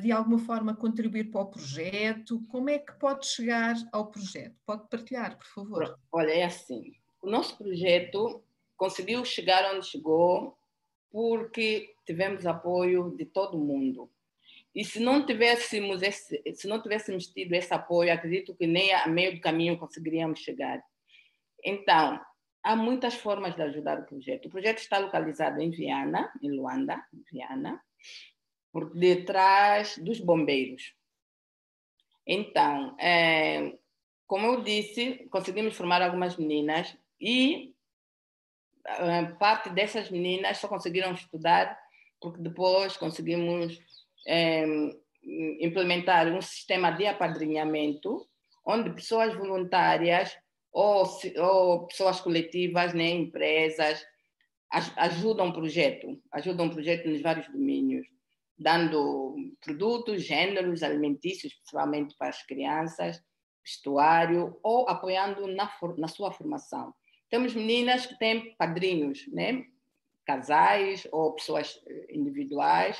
de 0.00 0.10
alguma 0.10 0.38
forma 0.38 0.74
contribuir 0.74 1.30
para 1.30 1.42
o 1.42 1.50
projeto, 1.50 2.42
como 2.48 2.70
é 2.70 2.78
que 2.78 2.98
pode 2.98 3.26
chegar 3.26 3.74
ao 3.92 4.10
projeto? 4.10 4.56
Pode 4.64 4.88
partilhar, 4.88 5.36
por 5.36 5.46
favor. 5.46 5.98
Olha, 6.10 6.30
é 6.30 6.44
assim, 6.44 6.92
o 7.22 7.30
nosso 7.30 7.56
projeto 7.58 8.45
conseguiu 8.76 9.24
chegar 9.24 9.74
onde 9.74 9.86
chegou 9.86 10.56
porque 11.10 11.94
tivemos 12.04 12.46
apoio 12.46 13.14
de 13.16 13.24
todo 13.24 13.58
mundo. 13.58 14.10
E 14.74 14.84
se 14.84 15.00
não 15.00 15.24
tivéssemos 15.24 16.02
esse, 16.02 16.42
se 16.54 16.68
não 16.68 16.82
tivéssemos 16.82 17.28
tido 17.28 17.54
esse 17.54 17.72
apoio, 17.72 18.12
acredito 18.12 18.54
que 18.54 18.66
nem 18.66 18.92
a 18.92 19.06
meio 19.06 19.34
do 19.34 19.40
caminho 19.40 19.78
conseguiríamos 19.78 20.40
chegar. 20.40 20.82
Então, 21.64 22.20
há 22.62 22.76
muitas 22.76 23.14
formas 23.14 23.54
de 23.56 23.62
ajudar 23.62 24.00
o 24.00 24.04
projeto. 24.04 24.46
O 24.46 24.50
projeto 24.50 24.78
está 24.78 24.98
localizado 24.98 25.60
em 25.60 25.70
Viana, 25.70 26.30
em 26.42 26.50
Luanda, 26.50 27.02
Viana, 27.32 27.82
por 28.70 28.92
detrás 28.94 29.96
dos 29.96 30.20
bombeiros. 30.20 30.94
Então, 32.26 32.94
é, 32.98 33.78
como 34.26 34.46
eu 34.46 34.62
disse, 34.62 35.26
conseguimos 35.30 35.76
formar 35.76 36.02
algumas 36.02 36.36
meninas 36.36 36.94
e 37.20 37.75
parte 39.38 39.70
dessas 39.70 40.10
meninas 40.10 40.58
só 40.58 40.68
conseguiram 40.68 41.12
estudar 41.12 41.78
porque 42.20 42.40
depois 42.40 42.96
conseguimos 42.96 43.78
é, 44.26 44.64
implementar 45.60 46.28
um 46.28 46.40
sistema 46.40 46.90
de 46.90 47.06
apadrinhamento 47.06 48.26
onde 48.64 48.90
pessoas 48.90 49.34
voluntárias 49.34 50.36
ou, 50.72 51.06
ou 51.38 51.86
pessoas 51.86 52.20
coletivas, 52.20 52.92
né, 52.92 53.08
empresas, 53.10 54.04
ajudam 54.96 55.48
o 55.48 55.52
projeto, 55.52 56.20
ajudam 56.32 56.66
o 56.66 56.70
projeto 56.70 57.08
nos 57.08 57.22
vários 57.22 57.48
domínios, 57.48 58.06
dando 58.58 59.36
produtos, 59.60 60.24
gêneros 60.24 60.82
alimentícios, 60.82 61.54
principalmente 61.54 62.14
para 62.18 62.28
as 62.28 62.42
crianças, 62.44 63.22
vestuário, 63.64 64.58
ou 64.62 64.88
apoiando 64.88 65.46
na, 65.46 65.70
na 65.96 66.08
sua 66.08 66.32
formação. 66.32 66.92
Temos 67.28 67.54
meninas 67.54 68.06
que 68.06 68.18
têm 68.18 68.54
padrinhos, 68.56 69.26
né? 69.28 69.64
casais 70.24 71.06
ou 71.12 71.34
pessoas 71.34 71.80
eh, 71.86 72.06
individuais, 72.10 72.98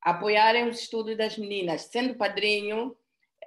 apoiarem 0.00 0.68
os 0.68 0.80
estudos 0.80 1.16
das 1.16 1.36
meninas. 1.36 1.82
Sendo 1.82 2.14
padrinho, 2.14 2.96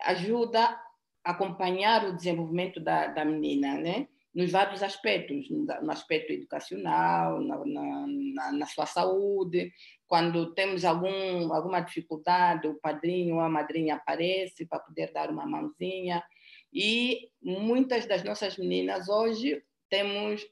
ajuda 0.02 0.80
a 1.24 1.32
acompanhar 1.32 2.06
o 2.06 2.16
desenvolvimento 2.16 2.80
da, 2.80 3.08
da 3.08 3.26
menina, 3.26 3.74
né? 3.76 4.08
nos 4.38 4.52
vários 4.52 4.84
aspectos, 4.84 5.50
no 5.50 5.92
aspecto 5.92 6.32
educacional, 6.32 7.42
na, 7.42 7.66
na, 7.66 8.52
na, 8.52 8.66
sua 8.68 8.86
saúde. 8.86 9.74
Quando 10.08 10.54
temos 10.54 10.86
algum, 10.86 11.52
alguma 11.52 11.80
dificuldade, 11.80 12.68
o 12.68 12.76
padrinho 12.76 13.38
ou 13.38 13.42
a 13.42 13.50
madrinha 13.50 13.96
aparece 13.96 14.68
para 14.68 14.78
poder 14.78 15.12
dar 15.12 15.32
uma 15.32 15.48
mãozinha. 15.48 16.24
E 16.72 17.32
muitas 17.42 18.06
das 18.06 18.24
nossas 18.24 18.58
meninas 18.58 19.10
hoje 19.10 19.64
temos 19.90 20.46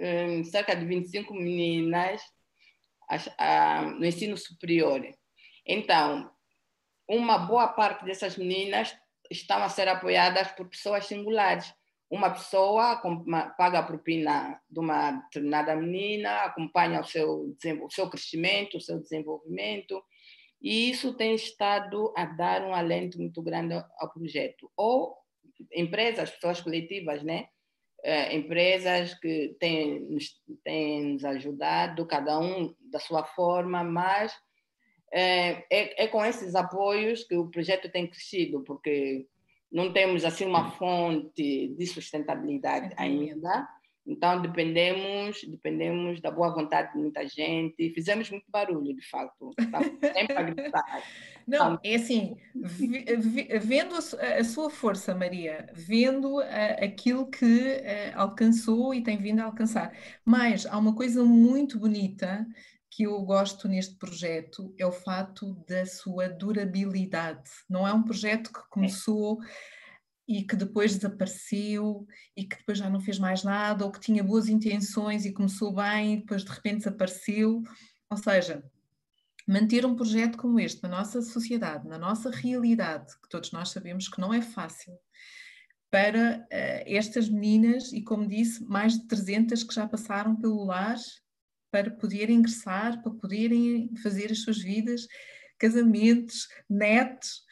um, 0.00 0.44
cerca 0.44 0.74
de 0.74 0.84
25 0.84 1.34
meninas 1.34 2.22
no 3.98 4.04
ensino 4.04 4.36
superior. 4.36 5.02
Então, 5.66 6.30
uma 7.08 7.38
boa 7.38 7.68
parte 7.68 8.04
dessas 8.04 8.36
meninas 8.36 8.94
estão 9.30 9.62
a 9.62 9.68
ser 9.68 9.88
apoiadas 9.88 10.48
por 10.52 10.68
pessoas 10.68 11.06
singulares. 11.06 11.72
Uma 12.10 12.30
pessoa 12.30 13.02
paga 13.56 13.80
a 13.80 13.82
propina 13.82 14.60
de 14.70 14.80
uma 14.80 15.10
determinada 15.10 15.76
menina, 15.76 16.44
acompanha 16.44 17.00
o 17.00 17.04
seu, 17.04 17.54
o 17.82 17.90
seu 17.90 18.08
crescimento, 18.08 18.78
o 18.78 18.80
seu 18.80 18.98
desenvolvimento, 18.98 20.02
e 20.60 20.90
isso 20.90 21.14
tem 21.14 21.34
estado 21.34 22.12
a 22.16 22.24
dar 22.24 22.62
um 22.62 22.74
alento 22.74 23.18
muito 23.18 23.42
grande 23.42 23.74
ao 23.74 24.10
projeto. 24.12 24.70
Ou 24.76 25.16
empresas, 25.72 26.30
pessoas 26.30 26.60
coletivas, 26.60 27.22
né? 27.22 27.48
É, 28.02 28.34
empresas 28.36 29.14
que 29.14 29.56
têm, 29.58 30.16
têm 30.64 31.12
nos 31.12 31.24
ajudado, 31.24 32.06
cada 32.06 32.38
um 32.38 32.74
da 32.90 33.00
sua 33.00 33.24
forma, 33.24 33.82
mas 33.82 34.32
é, 35.12 35.64
é, 35.70 36.04
é, 36.04 36.08
com 36.08 36.24
esses 36.24 36.54
apoios 36.54 37.24
que 37.24 37.36
o 37.36 37.48
projeto 37.48 37.90
tem 37.90 38.06
crescido, 38.06 38.62
porque 38.62 39.26
não 39.70 39.92
temos 39.92 40.24
assim 40.24 40.44
uma 40.46 40.70
fonte 40.72 41.68
de 41.68 41.86
sustentabilidade 41.86 42.94
ainda. 42.96 43.68
Então 44.06 44.40
dependemos, 44.40 45.42
dependemos 45.44 46.20
da 46.20 46.30
boa 46.30 46.54
vontade 46.54 46.92
de 46.92 46.98
muita 46.98 47.26
gente. 47.26 47.92
Fizemos 47.92 48.30
muito 48.30 48.50
barulho, 48.50 48.94
de 48.94 49.06
fato. 49.06 49.52
sempre 50.00 50.36
a 50.36 50.42
gritar. 50.42 50.84
Não, 51.48 51.80
é 51.82 51.94
assim, 51.94 52.36
vendo 52.54 53.94
a, 53.96 54.44
sua 54.44 54.68
força, 54.68 55.14
Maria, 55.14 55.66
vendo 55.72 56.38
aquilo 56.80 57.30
que 57.30 57.82
alcançou 58.14 58.92
e 58.94 59.02
tem 59.02 59.16
vindo 59.16 59.40
a 59.40 59.44
alcançar. 59.44 59.96
Mas 60.24 60.66
há 60.66 60.76
uma 60.76 60.94
coisa 60.94 61.24
muito 61.24 61.78
bonita 61.78 62.46
que 62.90 63.04
eu 63.04 63.20
gosto 63.22 63.66
neste 63.66 63.96
projeto, 63.96 64.74
é 64.78 64.86
o 64.86 64.92
fato 64.92 65.54
da 65.66 65.86
sua 65.86 66.28
durabilidade. 66.28 67.50
Não 67.68 67.88
é 67.88 67.92
um 67.92 68.02
projeto 68.02 68.52
que 68.52 68.60
começou. 68.68 69.42
É 69.42 69.78
e 70.28 70.42
que 70.42 70.54
depois 70.54 70.94
desapareceu 70.94 72.06
e 72.36 72.44
que 72.44 72.58
depois 72.58 72.76
já 72.76 72.90
não 72.90 73.00
fez 73.00 73.18
mais 73.18 73.42
nada, 73.42 73.86
ou 73.86 73.90
que 73.90 73.98
tinha 73.98 74.22
boas 74.22 74.46
intenções 74.46 75.24
e 75.24 75.32
começou 75.32 75.74
bem 75.74 76.12
e 76.12 76.16
depois 76.18 76.44
de 76.44 76.50
repente 76.50 76.78
desapareceu. 76.78 77.62
Ou 78.10 78.16
seja, 78.18 78.62
manter 79.48 79.86
um 79.86 79.96
projeto 79.96 80.36
como 80.36 80.60
este 80.60 80.82
na 80.82 80.88
nossa 80.88 81.22
sociedade, 81.22 81.88
na 81.88 81.98
nossa 81.98 82.30
realidade, 82.30 83.12
que 83.22 83.28
todos 83.28 83.50
nós 83.50 83.70
sabemos 83.70 84.08
que 84.08 84.20
não 84.20 84.32
é 84.32 84.42
fácil, 84.42 84.92
para 85.90 86.38
uh, 86.40 86.84
estas 86.86 87.28
meninas, 87.28 87.92
e 87.92 88.02
como 88.02 88.28
disse, 88.28 88.62
mais 88.64 88.92
de 88.92 89.06
300 89.08 89.64
que 89.64 89.74
já 89.74 89.88
passaram 89.88 90.36
pelo 90.36 90.64
lar, 90.64 90.96
para 91.70 91.90
poderem 91.90 92.36
ingressar, 92.36 93.02
para 93.02 93.12
poderem 93.12 93.90
fazer 94.02 94.30
as 94.30 94.42
suas 94.42 94.58
vidas, 94.58 95.06
casamentos, 95.58 96.46
netos, 96.68 97.42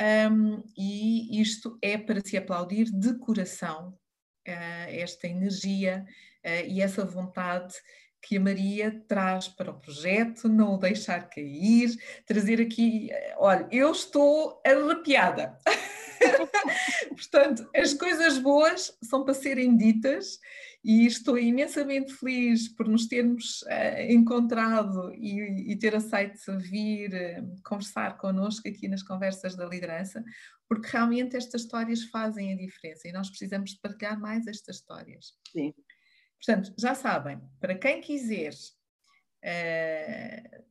Um, 0.00 0.60
e 0.76 1.40
isto 1.40 1.78
é 1.80 1.96
para 1.96 2.20
se 2.20 2.36
aplaudir 2.36 2.86
de 2.86 3.16
coração, 3.18 3.90
uh, 3.90 4.88
esta 4.88 5.28
energia 5.28 6.04
uh, 6.44 6.66
e 6.66 6.80
essa 6.80 7.04
vontade 7.04 7.74
que 8.26 8.38
a 8.38 8.40
Maria 8.40 9.04
traz 9.06 9.48
para 9.48 9.70
o 9.70 9.78
projeto, 9.78 10.48
não 10.48 10.74
o 10.74 10.78
deixar 10.78 11.28
cair, 11.28 11.94
trazer 12.26 12.60
aqui, 12.60 13.10
olha, 13.36 13.68
eu 13.70 13.92
estou 13.92 14.62
arrepiada. 14.66 15.58
Portanto, 17.10 17.68
as 17.76 17.92
coisas 17.92 18.38
boas 18.38 18.96
são 19.02 19.24
para 19.24 19.34
serem 19.34 19.76
ditas 19.76 20.38
e 20.82 21.06
estou 21.06 21.38
imensamente 21.38 22.14
feliz 22.14 22.68
por 22.68 22.88
nos 22.88 23.06
termos 23.06 23.62
uh, 23.62 24.10
encontrado 24.10 25.12
e, 25.14 25.72
e, 25.72 25.76
ter 25.76 25.94
aceito 25.94 26.58
vir 26.58 27.12
uh, 27.12 27.62
conversar 27.62 28.16
connosco 28.16 28.66
aqui 28.68 28.88
nas 28.88 29.02
conversas 29.02 29.54
da 29.54 29.66
liderança, 29.66 30.24
porque 30.66 30.88
realmente 30.90 31.36
estas 31.36 31.62
histórias 31.62 32.04
fazem 32.04 32.52
a 32.52 32.56
diferença 32.56 33.06
e 33.06 33.12
nós 33.12 33.28
precisamos 33.28 33.74
partilhar 33.74 34.18
mais 34.18 34.46
estas 34.46 34.76
histórias. 34.76 35.34
Sim. 35.52 35.74
Portanto, 36.44 36.74
já 36.78 36.94
sabem, 36.94 37.40
para 37.58 37.74
quem 37.74 38.02
quiser 38.02 38.52
uh, 39.44 40.64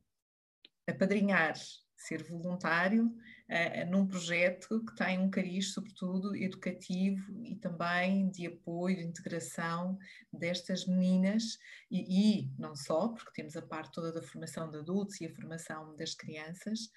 apadrinhar, 0.88 1.54
ser 1.96 2.22
voluntário, 2.22 3.06
uh, 3.06 3.90
num 3.90 4.06
projeto 4.06 4.84
que 4.84 4.94
tem 4.94 5.18
um 5.18 5.28
cariz, 5.28 5.72
sobretudo, 5.72 6.36
educativo 6.36 7.44
e 7.44 7.56
também 7.56 8.30
de 8.30 8.46
apoio, 8.46 9.00
integração 9.00 9.98
destas 10.32 10.86
meninas 10.86 11.58
e, 11.90 12.42
e, 12.42 12.52
não 12.56 12.76
só, 12.76 13.08
porque 13.08 13.32
temos 13.32 13.56
a 13.56 13.62
parte 13.62 13.94
toda 13.94 14.12
da 14.12 14.22
formação 14.22 14.70
de 14.70 14.78
adultos 14.78 15.20
e 15.20 15.26
a 15.26 15.34
formação 15.34 15.96
das 15.96 16.14
crianças. 16.14 16.88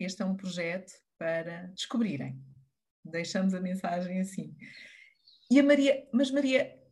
Este 0.00 0.22
é 0.22 0.24
um 0.24 0.36
projeto 0.36 0.94
para 1.18 1.66
descobrirem. 1.74 2.42
Deixamos 3.04 3.52
a 3.52 3.60
mensagem 3.60 4.20
assim. 4.20 4.56
E 5.50 5.60
a 5.60 5.62
Maria, 5.62 6.08
mas 6.12 6.30
Maria, 6.30 6.85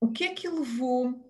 o 0.00 0.10
que 0.10 0.24
é 0.24 0.34
que 0.34 0.48
levou 0.48 1.26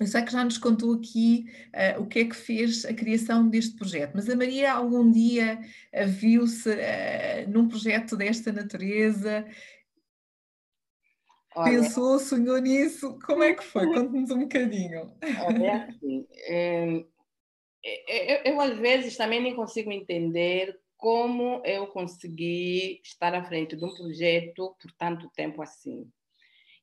eu 0.00 0.08
sei 0.08 0.22
que 0.22 0.32
já 0.32 0.42
nos 0.42 0.58
contou 0.58 0.94
aqui 0.94 1.46
uh, 1.68 2.02
o 2.02 2.06
que 2.06 2.20
é 2.20 2.24
que 2.24 2.34
fez 2.34 2.84
a 2.84 2.92
criação 2.92 3.48
deste 3.48 3.76
projeto, 3.76 4.12
mas 4.14 4.28
a 4.28 4.34
Maria 4.34 4.72
algum 4.72 5.08
dia 5.08 5.60
uh, 5.94 6.08
viu-se 6.08 6.68
uh, 6.68 7.48
num 7.48 7.68
projeto 7.68 8.16
desta 8.16 8.50
natureza? 8.52 9.46
Olha, 11.54 11.80
Pensou, 11.80 12.18
sonhou 12.18 12.58
nisso? 12.58 13.16
Como 13.24 13.44
é 13.44 13.54
que 13.54 13.62
foi? 13.62 13.86
Conte-nos 13.94 14.32
um 14.32 14.40
bocadinho. 14.40 15.12
Olha, 15.46 15.84
assim, 15.86 16.26
eu, 16.48 17.06
eu, 18.08 18.40
eu 18.46 18.60
às 18.60 18.76
vezes 18.76 19.16
também 19.16 19.40
nem 19.40 19.54
consigo 19.54 19.92
entender 19.92 20.76
como 20.96 21.62
eu 21.64 21.86
consegui 21.86 23.00
estar 23.04 23.32
à 23.32 23.44
frente 23.44 23.76
de 23.76 23.84
um 23.84 23.94
projeto 23.94 24.74
por 24.80 24.90
tanto 24.98 25.30
tempo 25.36 25.62
assim 25.62 26.10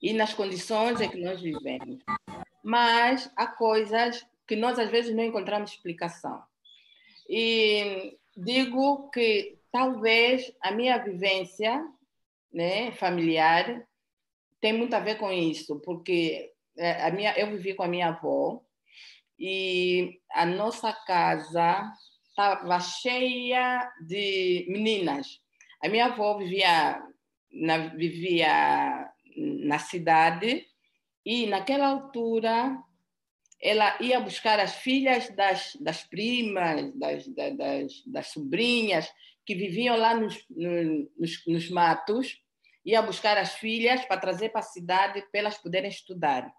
e 0.01 0.13
nas 0.13 0.33
condições 0.33 0.99
em 0.99 1.09
que 1.09 1.17
nós 1.17 1.41
vivemos 1.41 1.99
mas 2.63 3.31
há 3.35 3.47
coisas 3.47 4.25
que 4.47 4.55
nós 4.55 4.77
às 4.77 4.89
vezes 4.89 5.15
não 5.15 5.23
encontramos 5.23 5.71
explicação. 5.71 6.41
E 7.27 8.17
digo 8.35 9.09
que 9.09 9.57
talvez 9.71 10.51
a 10.61 10.71
minha 10.71 10.97
vivência 10.97 11.83
né, 12.53 12.91
familiar 12.91 13.87
tem 14.59 14.73
muito 14.73 14.93
a 14.93 14.99
ver 14.99 15.15
com 15.15 15.31
isso, 15.31 15.79
porque 15.79 16.53
é, 16.77 17.03
a 17.03 17.11
minha, 17.11 17.33
eu 17.37 17.49
vivi 17.51 17.73
com 17.73 17.83
a 17.83 17.87
minha 17.87 18.09
avó 18.09 18.61
e 19.39 20.19
a 20.31 20.45
nossa 20.45 20.93
casa 20.93 21.91
estava 22.29 22.79
cheia 22.79 23.91
de 24.05 24.67
meninas. 24.69 25.41
A 25.81 25.89
minha 25.89 26.05
avó 26.05 26.37
vivia 26.37 27.01
na, 27.51 27.87
vivia 27.87 29.10
na 29.35 29.79
cidade 29.79 30.65
e 31.25 31.47
naquela 31.47 31.87
altura 31.87 32.77
ela 33.61 33.95
ia 34.01 34.19
buscar 34.19 34.59
as 34.59 34.75
filhas 34.77 35.29
das, 35.35 35.77
das 35.79 36.03
primas, 36.03 36.91
das, 36.95 37.27
das, 37.27 38.03
das 38.07 38.27
sobrinhas, 38.27 39.07
que 39.45 39.53
viviam 39.53 39.95
lá 39.97 40.15
nos, 40.15 40.43
nos, 40.49 41.45
nos 41.45 41.69
matos, 41.69 42.41
ia 42.83 43.01
buscar 43.01 43.37
as 43.37 43.55
filhas 43.55 44.03
para 44.05 44.19
trazer 44.19 44.49
para 44.49 44.61
a 44.61 44.63
cidade 44.63 45.21
para 45.31 45.41
elas 45.41 45.57
poderem 45.59 45.89
estudar, 45.89 46.51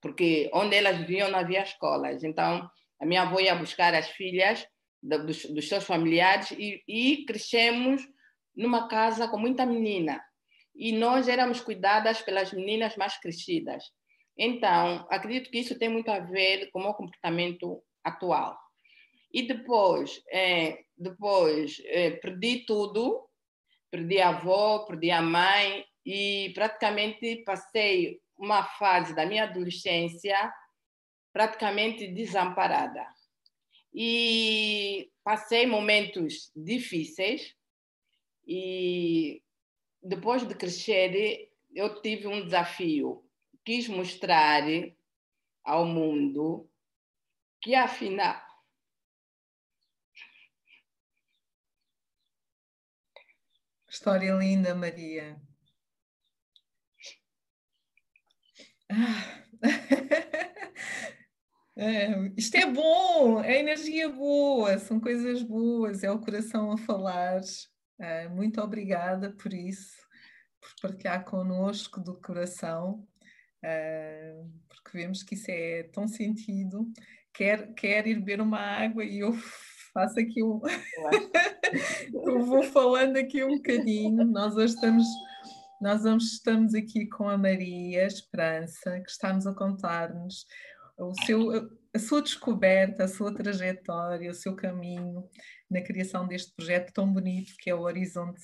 porque 0.00 0.50
onde 0.52 0.74
elas 0.74 0.98
viviam 0.98 1.30
não 1.30 1.38
havia 1.38 1.62
escolas. 1.62 2.24
Então, 2.24 2.68
a 3.00 3.06
minha 3.06 3.22
avó 3.22 3.38
ia 3.38 3.54
buscar 3.54 3.94
as 3.94 4.08
filhas 4.08 4.66
dos, 5.00 5.44
dos 5.44 5.68
seus 5.68 5.84
familiares 5.84 6.50
e, 6.52 6.82
e 6.88 7.24
crescemos 7.24 8.02
numa 8.56 8.88
casa 8.88 9.28
com 9.28 9.38
muita 9.38 9.64
menina. 9.64 10.20
E 10.78 10.92
nós 10.92 11.26
éramos 11.28 11.60
cuidadas 11.60 12.22
pelas 12.22 12.52
meninas 12.52 12.96
mais 12.96 13.18
crescidas. 13.18 13.84
Então, 14.36 15.04
acredito 15.10 15.50
que 15.50 15.58
isso 15.58 15.76
tem 15.76 15.88
muito 15.88 16.08
a 16.08 16.20
ver 16.20 16.70
com 16.70 16.78
o 16.78 16.82
meu 16.84 16.94
comportamento 16.94 17.82
atual. 18.04 18.56
E 19.32 19.42
depois, 19.42 20.22
é, 20.30 20.84
depois 20.96 21.82
é, 21.86 22.12
perdi 22.12 22.64
tudo, 22.64 23.28
perdi 23.90 24.20
a 24.20 24.28
avó, 24.28 24.86
perdi 24.86 25.10
a 25.10 25.20
mãe 25.20 25.84
e 26.06 26.52
praticamente 26.54 27.42
passei 27.44 28.20
uma 28.38 28.62
fase 28.62 29.14
da 29.14 29.26
minha 29.26 29.44
adolescência 29.44 30.52
praticamente 31.32 32.06
desamparada. 32.06 33.04
E 33.92 35.10
passei 35.24 35.66
momentos 35.66 36.50
difíceis 36.54 37.54
e 38.46 39.42
depois 40.08 40.46
de 40.46 40.54
crescer 40.54 41.50
eu 41.74 42.00
tive 42.02 42.26
um 42.26 42.44
desafio 42.44 43.24
quis 43.64 43.88
mostrar 43.88 44.64
ao 45.64 45.84
mundo 45.86 46.68
que, 47.60 47.74
afinal, 47.74 48.40
História 53.90 54.32
linda, 54.34 54.74
Maria. 54.74 55.40
Ah. 58.90 59.44
É, 61.80 62.08
isto 62.36 62.56
é 62.56 62.66
bom, 62.66 63.40
é 63.40 63.60
energia 63.60 64.08
boa, 64.08 64.76
são 64.80 64.98
coisas 64.98 65.42
boas, 65.44 66.02
é 66.02 66.10
o 66.10 66.18
coração 66.18 66.72
a 66.72 66.76
falar. 66.76 67.40
É, 68.00 68.28
muito 68.28 68.60
obrigada 68.60 69.30
por 69.32 69.52
isso, 69.54 69.97
por 70.60 70.90
partilhar 70.90 71.24
connosco 71.24 72.00
do 72.00 72.14
coração 72.20 73.06
uh, 73.64 74.50
porque 74.68 74.98
vemos 74.98 75.22
que 75.22 75.34
isso 75.34 75.50
é 75.50 75.84
tão 75.84 76.06
sentido. 76.06 76.90
Quer, 77.32 77.72
quer 77.74 78.06
ir 78.06 78.16
beber 78.16 78.40
uma 78.40 78.58
água 78.58 79.04
e 79.04 79.20
eu 79.20 79.32
faço 79.92 80.18
aqui 80.18 80.42
um. 80.42 80.60
eu 82.12 82.42
vou 82.44 82.62
falando 82.62 83.16
aqui 83.16 83.44
um 83.44 83.56
bocadinho. 83.56 84.24
Nós 84.24 84.56
hoje 84.56 84.74
estamos. 84.74 85.06
Nós 85.80 86.04
estamos 86.04 86.74
aqui 86.74 87.06
com 87.06 87.28
a 87.28 87.38
Maria 87.38 88.04
Esperança, 88.04 89.00
que 89.00 89.10
está-nos 89.10 89.46
a 89.46 89.54
contar-nos 89.54 90.44
o 90.98 91.12
seu, 91.24 91.70
a 91.94 91.98
sua 92.00 92.20
descoberta, 92.20 93.04
a 93.04 93.08
sua 93.08 93.32
trajetória, 93.32 94.28
o 94.28 94.34
seu 94.34 94.56
caminho 94.56 95.24
na 95.70 95.80
criação 95.80 96.26
deste 96.26 96.52
projeto 96.56 96.92
tão 96.92 97.12
bonito 97.12 97.54
que 97.60 97.70
é 97.70 97.74
o 97.76 97.82
Horizonte 97.82 98.40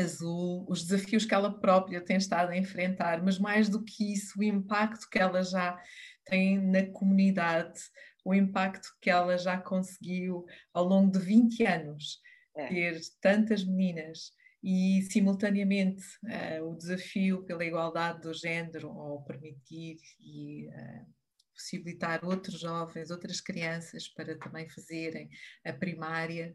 azul, 0.00 0.64
os 0.68 0.84
desafios 0.84 1.24
que 1.24 1.34
ela 1.34 1.58
própria 1.58 2.00
tem 2.00 2.16
estado 2.16 2.50
a 2.50 2.56
enfrentar, 2.56 3.22
mas 3.22 3.38
mais 3.38 3.68
do 3.68 3.82
que 3.82 4.12
isso, 4.12 4.38
o 4.38 4.42
impacto 4.42 5.08
que 5.10 5.18
ela 5.18 5.42
já 5.42 5.80
tem 6.24 6.58
na 6.58 6.86
comunidade, 6.86 7.80
o 8.24 8.34
impacto 8.34 8.88
que 9.00 9.08
ela 9.08 9.38
já 9.38 9.58
conseguiu 9.58 10.44
ao 10.74 10.84
longo 10.84 11.12
de 11.12 11.18
20 11.18 11.64
anos 11.64 12.20
é. 12.56 12.66
ter 12.66 13.00
tantas 13.20 13.64
meninas 13.64 14.32
e 14.62 15.02
simultaneamente 15.02 16.02
uh, 16.24 16.64
o 16.68 16.76
desafio 16.76 17.44
pela 17.44 17.64
igualdade 17.64 18.22
do 18.22 18.34
género 18.34 18.90
ou 18.90 19.22
permitir 19.22 19.96
e 20.20 20.66
uh, 20.68 21.15
possibilitar 21.56 22.24
outros 22.24 22.60
jovens, 22.60 23.10
outras 23.10 23.40
crianças 23.40 24.06
para 24.06 24.38
também 24.38 24.68
fazerem 24.68 25.28
a 25.64 25.72
primária, 25.72 26.54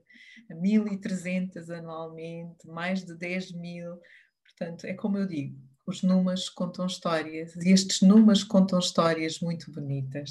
1.300 0.49 1.69
anualmente, 1.71 2.67
mais 2.67 3.03
de 3.03 3.17
10 3.17 3.53
mil. 3.53 3.99
Portanto, 4.43 4.85
é 4.85 4.93
como 4.93 5.17
eu 5.17 5.27
digo, 5.27 5.59
os 5.87 6.03
números 6.03 6.47
contam 6.49 6.85
histórias 6.85 7.55
e 7.55 7.71
estes 7.71 8.01
números 8.01 8.43
contam 8.43 8.77
histórias 8.77 9.39
muito 9.39 9.71
bonitas. 9.71 10.29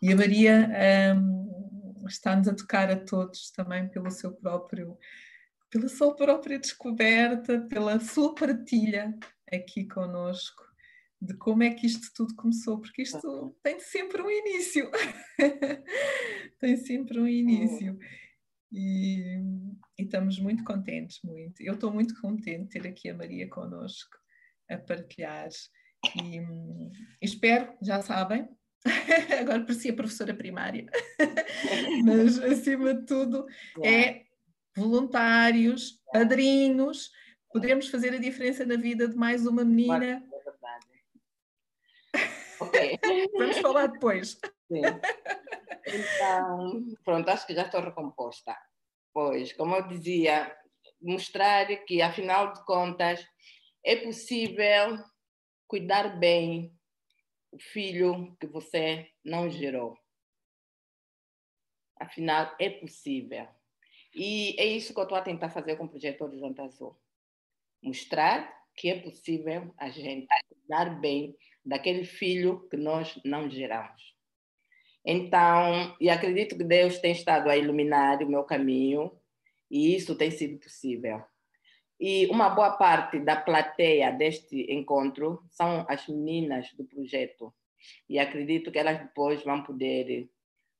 E 0.00 0.12
a 0.12 0.16
Maria 0.16 0.70
um, 1.16 2.04
está-nos 2.06 2.46
a 2.46 2.54
tocar 2.54 2.90
a 2.90 2.96
todos 2.96 3.50
também 3.50 3.88
pelo 3.88 4.10
seu 4.10 4.32
próprio, 4.32 4.98
pela 5.70 5.88
sua 5.88 6.14
própria 6.14 6.58
descoberta, 6.58 7.60
pela 7.62 7.98
sua 7.98 8.34
partilha 8.34 9.16
aqui 9.50 9.86
conosco 9.86 10.69
de 11.20 11.34
como 11.34 11.62
é 11.62 11.70
que 11.70 11.86
isto 11.86 12.08
tudo 12.14 12.34
começou, 12.34 12.80
porque 12.80 13.02
isto 13.02 13.54
tem 13.62 13.78
sempre 13.78 14.22
um 14.22 14.30
início. 14.30 14.90
tem 16.58 16.76
sempre 16.76 17.20
um 17.20 17.28
início. 17.28 17.98
E, 18.72 19.36
e, 19.98 20.02
estamos 20.02 20.38
muito 20.38 20.64
contentes, 20.64 21.20
muito. 21.22 21.60
Eu 21.60 21.74
estou 21.74 21.92
muito 21.92 22.18
contente 22.20 22.64
de 22.64 22.80
ter 22.80 22.88
aqui 22.88 23.10
a 23.10 23.14
Maria 23.14 23.48
connosco 23.48 24.16
a 24.70 24.78
partilhar 24.78 25.48
e, 26.16 26.38
e 26.38 26.90
espero, 27.20 27.76
já 27.82 28.00
sabem, 28.00 28.48
agora 29.40 29.60
parecia 29.60 29.92
professora 29.92 30.32
primária, 30.32 30.86
mas 32.04 32.38
acima 32.38 32.94
de 32.94 33.04
tudo 33.04 33.46
é 33.82 34.22
voluntários, 34.74 36.00
padrinhos, 36.12 37.10
podemos 37.52 37.88
fazer 37.88 38.14
a 38.14 38.18
diferença 38.18 38.64
na 38.64 38.76
vida 38.76 39.08
de 39.08 39.16
mais 39.16 39.46
uma 39.46 39.64
menina. 39.64 40.24
Okay. 42.60 42.98
Vamos 43.36 43.58
falar 43.58 43.86
depois. 43.86 44.38
Sim. 44.68 44.82
Então, 45.86 46.84
pronto, 47.04 47.28
acho 47.28 47.46
que 47.46 47.54
já 47.54 47.62
estou 47.62 47.80
recomposta. 47.80 48.56
Pois, 49.12 49.52
como 49.54 49.74
eu 49.74 49.88
dizia, 49.88 50.54
mostrar 51.00 51.66
que, 51.84 52.02
afinal 52.02 52.52
de 52.52 52.64
contas, 52.64 53.26
é 53.84 53.96
possível 53.96 54.98
cuidar 55.66 56.18
bem 56.18 56.76
o 57.50 57.58
filho 57.58 58.36
que 58.38 58.46
você 58.46 59.08
não 59.24 59.50
gerou. 59.50 59.96
Afinal, 61.98 62.54
é 62.60 62.70
possível. 62.70 63.48
E 64.14 64.56
é 64.58 64.64
isso 64.64 64.92
que 64.92 65.00
eu 65.00 65.04
estou 65.04 65.18
a 65.18 65.22
tentar 65.22 65.50
fazer 65.50 65.76
com 65.76 65.84
o 65.84 65.88
projeto 65.88 66.22
Horizonte 66.22 66.60
Azul. 66.60 66.98
Mostrar 67.82 68.52
que 68.76 68.88
é 68.88 69.00
possível 69.00 69.74
a 69.76 69.90
gente 69.90 70.26
cuidar 70.48 71.00
bem 71.00 71.36
daquele 71.64 72.04
filho 72.04 72.68
que 72.68 72.76
nós 72.76 73.18
não 73.24 73.50
geramos. 73.50 74.14
Então, 75.04 75.96
e 76.00 76.10
acredito 76.10 76.56
que 76.56 76.64
Deus 76.64 76.98
tem 76.98 77.12
estado 77.12 77.48
a 77.48 77.56
iluminar 77.56 78.22
o 78.22 78.28
meu 78.28 78.44
caminho 78.44 79.10
e 79.70 79.94
isso 79.94 80.16
tem 80.16 80.30
sido 80.30 80.58
possível. 80.58 81.22
E 81.98 82.26
uma 82.26 82.48
boa 82.50 82.76
parte 82.76 83.18
da 83.20 83.36
plateia 83.36 84.10
deste 84.10 84.72
encontro 84.72 85.42
são 85.50 85.84
as 85.88 86.06
meninas 86.08 86.72
do 86.74 86.84
projeto. 86.84 87.54
E 88.08 88.18
acredito 88.18 88.70
que 88.70 88.78
elas 88.78 88.98
depois 88.98 89.42
vão 89.42 89.62
poder 89.62 90.28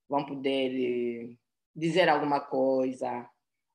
vão 0.08 0.26
poder 0.26 1.36
dizer 1.74 2.08
alguma 2.08 2.40
coisa, 2.40 3.28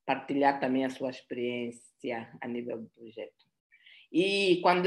partilhar 0.04 0.60
também 0.60 0.84
a 0.84 0.90
sua 0.90 1.08
experiência 1.08 2.30
a 2.40 2.46
nível 2.46 2.78
do 2.82 2.88
projeto. 2.90 3.46
E 4.12 4.60
quando 4.60 4.86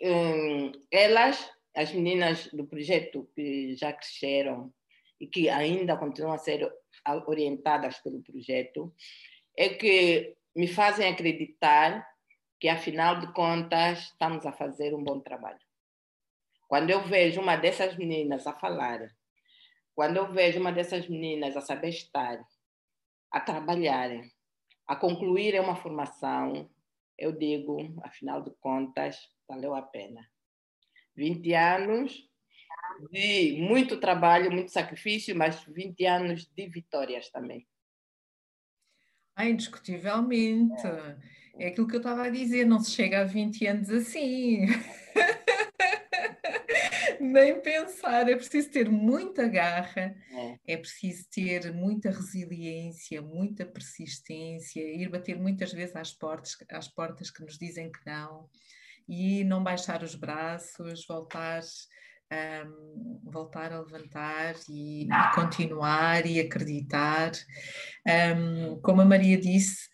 hum, 0.00 0.72
elas, 0.90 1.50
as 1.74 1.92
meninas 1.92 2.48
do 2.52 2.66
projeto 2.66 3.28
que 3.34 3.74
já 3.76 3.92
cresceram 3.92 4.72
e 5.20 5.26
que 5.26 5.48
ainda 5.48 5.96
continuam 5.96 6.34
a 6.34 6.38
ser 6.38 6.70
orientadas 7.26 7.98
pelo 7.98 8.22
projeto, 8.22 8.94
é 9.56 9.70
que 9.70 10.36
me 10.54 10.66
fazem 10.66 11.08
acreditar 11.08 12.06
que, 12.60 12.68
afinal 12.68 13.20
de 13.20 13.32
contas, 13.32 13.98
estamos 14.00 14.44
a 14.46 14.52
fazer 14.52 14.94
um 14.94 15.02
bom 15.02 15.20
trabalho. 15.20 15.60
Quando 16.68 16.90
eu 16.90 17.02
vejo 17.02 17.40
uma 17.40 17.56
dessas 17.56 17.96
meninas 17.96 18.46
a 18.46 18.52
falar, 18.52 19.14
quando 19.94 20.16
eu 20.16 20.32
vejo 20.32 20.60
uma 20.60 20.72
dessas 20.72 21.08
meninas 21.08 21.56
a 21.56 21.60
saber 21.60 21.88
estar, 21.88 22.44
a 23.30 23.40
trabalhar, 23.40 24.10
a 24.86 24.96
concluir 24.96 25.58
uma 25.60 25.76
formação, 25.76 26.68
eu 27.18 27.32
digo, 27.32 28.00
afinal 28.02 28.42
de 28.42 28.50
contas, 28.60 29.18
valeu 29.48 29.74
a 29.74 29.82
pena. 29.82 30.28
20 31.14 31.54
anos 31.54 32.28
de 33.10 33.56
muito 33.60 33.98
trabalho, 33.98 34.52
muito 34.52 34.70
sacrifício, 34.70 35.34
mas 35.34 35.62
20 35.64 36.04
anos 36.06 36.46
de 36.46 36.68
vitórias 36.68 37.30
também. 37.30 37.66
Ah, 39.34 39.48
indiscutivelmente. 39.48 40.82
É 41.58 41.68
aquilo 41.68 41.86
que 41.86 41.96
eu 41.96 42.00
estava 42.00 42.24
a 42.24 42.30
dizer, 42.30 42.66
não 42.66 42.78
se 42.80 42.90
chega 42.90 43.20
a 43.20 43.24
20 43.24 43.66
anos 43.66 43.90
assim. 43.90 44.66
Nem 47.32 47.60
pensar, 47.60 48.28
é 48.28 48.36
preciso 48.36 48.70
ter 48.70 48.88
muita 48.88 49.48
garra, 49.48 50.14
é. 50.30 50.58
é 50.66 50.76
preciso 50.76 51.26
ter 51.30 51.72
muita 51.72 52.10
resiliência, 52.10 53.20
muita 53.22 53.64
persistência, 53.64 54.80
ir 54.80 55.08
bater 55.08 55.38
muitas 55.38 55.72
vezes 55.72 55.96
às 55.96 56.12
portas, 56.12 56.56
às 56.70 56.88
portas 56.88 57.30
que 57.30 57.42
nos 57.42 57.58
dizem 57.58 57.90
que 57.90 58.00
não, 58.06 58.48
e 59.08 59.44
não 59.44 59.62
baixar 59.62 60.02
os 60.02 60.14
braços, 60.14 61.06
voltar 61.06 61.62
um, 62.32 63.20
voltar 63.24 63.72
a 63.72 63.80
levantar 63.80 64.54
e, 64.68 65.04
e, 65.04 65.34
continuar 65.34 66.26
e 66.26 66.40
acreditar. 66.40 67.32
Um, 68.36 68.80
como 68.80 69.00
a 69.00 69.04
Maria 69.04 69.38
disse, 69.38 69.88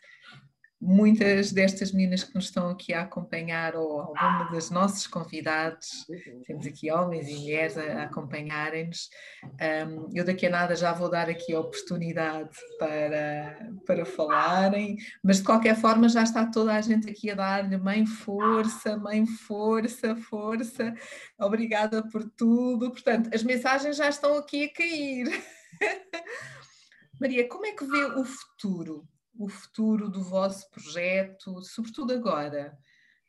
muitas 0.84 1.52
destas 1.52 1.92
meninas 1.92 2.24
que 2.24 2.34
nos 2.34 2.46
estão 2.46 2.68
aqui 2.68 2.92
a 2.92 3.02
acompanhar, 3.02 3.76
ou 3.76 4.00
alguma 4.00 4.50
das 4.50 4.68
nossos 4.68 5.06
convidados, 5.06 6.04
temos 6.44 6.66
aqui 6.66 6.90
homens 6.90 7.28
e 7.28 7.34
mulheres 7.36 7.78
a, 7.78 8.02
acompanharem-nos. 8.02 9.08
Um, 9.44 10.10
eu 10.12 10.24
daqui 10.24 10.44
a 10.46 10.50
nada 10.50 10.74
já 10.74 10.92
vou 10.92 11.08
dar 11.08 11.30
aqui 11.30 11.54
a 11.54 11.60
oportunidade 11.60 12.50
para, 12.80 13.70
para 13.86 14.04
falarem, 14.04 14.96
mas 15.22 15.36
de 15.36 15.44
qualquer 15.44 15.76
forma 15.76 16.08
já 16.08 16.24
está 16.24 16.44
toda 16.46 16.74
a 16.74 16.80
gente 16.80 17.08
aqui 17.08 17.30
a 17.30 17.36
dar-lhe 17.36 17.76
mãe 17.76 18.04
força, 18.04 18.96
mãe 18.96 19.24
força, 19.24 20.16
força, 20.16 20.92
obrigada 21.38 22.02
por 22.10 22.28
tudo. 22.30 22.90
Portanto, 22.90 23.30
as 23.32 23.44
mensagens 23.44 23.96
já 23.96 24.08
estão 24.08 24.36
aqui 24.36 24.64
a 24.64 24.72
cair. 24.72 25.44
Maria, 27.20 27.48
como 27.48 27.66
é 27.66 27.70
que 27.70 27.84
vê 27.86 28.04
o 28.04 28.24
futuro? 28.24 29.06
O 29.38 29.48
futuro 29.48 30.08
do 30.08 30.22
vosso 30.22 30.70
projeto, 30.70 31.62
sobretudo 31.62 32.12
agora, 32.12 32.78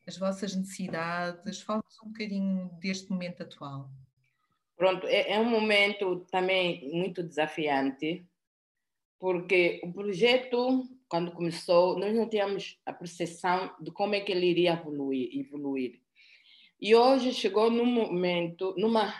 as 0.08 0.18
vossas 0.18 0.56
necessidades? 0.56 1.62
Fala-nos 1.62 2.02
um 2.02 2.08
bocadinho 2.08 2.70
deste 2.80 3.10
momento 3.10 3.44
atual. 3.44 3.90
Pronto, 4.76 5.08
é, 5.08 5.32
é 5.32 5.40
um 5.40 5.50
momento 5.50 6.26
também 6.32 6.90
muito 6.92 7.24
desafiante, 7.24 8.26
porque 9.20 9.80
o 9.84 9.94
projeto, 9.94 10.84
quando 11.08 11.32
começou, 11.32 11.98
nós 11.98 12.14
não 12.14 12.28
tínhamos 12.28 12.80
a 12.86 12.92
percepção 12.92 13.74
de 13.80 13.92
como 13.92 14.16
é 14.16 14.20
que 14.20 14.32
ele 14.32 14.48
iria 14.48 14.74
evoluir. 14.74 15.30
evoluir. 15.40 16.02
E 16.82 16.94
hoje 16.94 17.32
chegou 17.32 17.72
num 17.72 17.86
momento, 17.86 18.76
numa 18.78 19.14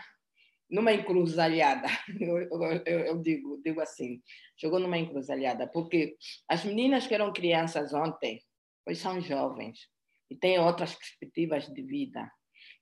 numa 0.74 0.92
encruzilhada, 0.92 1.86
eu, 2.20 2.36
eu, 2.84 2.98
eu, 3.06 3.22
digo, 3.22 3.62
digo 3.62 3.80
assim, 3.80 4.20
chegou 4.56 4.80
numa 4.80 4.98
encruzilhada, 4.98 5.68
porque 5.68 6.16
as 6.48 6.64
meninas 6.64 7.06
que 7.06 7.14
eram 7.14 7.32
crianças 7.32 7.94
ontem, 7.94 8.42
hoje 8.84 8.98
são 8.98 9.20
jovens 9.20 9.88
e 10.28 10.34
têm 10.34 10.58
outras 10.58 10.92
perspectivas 10.92 11.68
de 11.72 11.80
vida. 11.80 12.28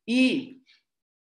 E 0.09 0.63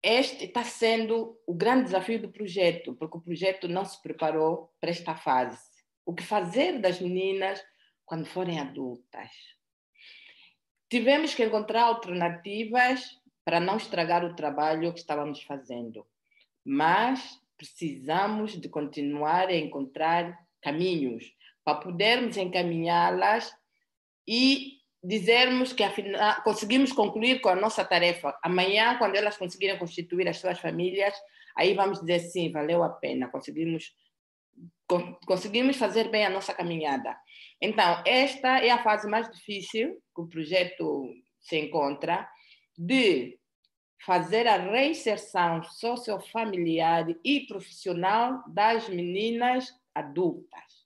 este 0.03 0.43
está 0.43 0.61
sendo 0.61 1.39
o 1.47 1.53
grande 1.53 1.85
desafio 1.85 2.21
do 2.21 2.33
projeto, 2.33 2.93
porque 2.95 3.17
o 3.17 3.21
projeto 3.21 3.69
não 3.69 3.85
se 3.85 4.01
preparou 4.01 4.69
para 4.81 4.89
esta 4.89 5.15
fase. 5.15 5.63
O 6.05 6.13
que 6.13 6.21
fazer 6.21 6.79
das 6.79 6.99
meninas 6.99 7.63
quando 8.05 8.25
forem 8.25 8.59
adultas? 8.59 9.31
Tivemos 10.89 11.33
que 11.33 11.45
encontrar 11.45 11.83
alternativas 11.83 13.05
para 13.45 13.61
não 13.61 13.77
estragar 13.77 14.25
o 14.25 14.35
trabalho 14.35 14.91
que 14.91 14.99
estávamos 14.99 15.41
fazendo 15.43 16.05
mas 16.67 17.39
precisamos 17.55 18.59
de 18.59 18.67
continuar 18.67 19.47
a 19.47 19.55
encontrar 19.55 20.37
caminhos 20.61 21.23
para 21.63 21.79
podermos 21.79 22.35
encaminhá-las 22.35 23.55
e 24.27 24.73
dizermos 25.01 25.71
que 25.71 25.81
afinal 25.81 26.43
conseguimos 26.43 26.91
concluir 26.91 27.39
com 27.39 27.47
a 27.47 27.55
nossa 27.55 27.85
tarefa. 27.85 28.37
Amanhã, 28.43 28.97
quando 28.97 29.15
elas 29.15 29.37
conseguirem 29.37 29.79
constituir 29.79 30.27
as 30.27 30.39
suas 30.39 30.59
famílias, 30.59 31.13
aí 31.55 31.73
vamos 31.73 32.01
dizer 32.01 32.19
sim, 32.19 32.51
valeu 32.51 32.83
a 32.83 32.89
pena, 32.89 33.29
conseguimos 33.29 33.95
conseguimos 35.25 35.77
fazer 35.77 36.09
bem 36.09 36.25
a 36.25 36.29
nossa 36.29 36.53
caminhada. 36.53 37.15
Então, 37.61 38.01
esta 38.05 38.59
é 38.59 38.71
a 38.71 38.83
fase 38.83 39.07
mais 39.07 39.29
difícil 39.29 40.01
que 40.15 40.21
o 40.21 40.27
projeto 40.27 41.13
se 41.39 41.57
encontra 41.57 42.27
de 42.77 43.37
fazer 44.05 44.47
a 44.47 44.57
reinserção 44.57 45.63
sociofamiliar 45.63 47.07
e 47.23 47.47
profissional 47.47 48.43
das 48.47 48.87
meninas 48.87 49.73
adultas, 49.93 50.85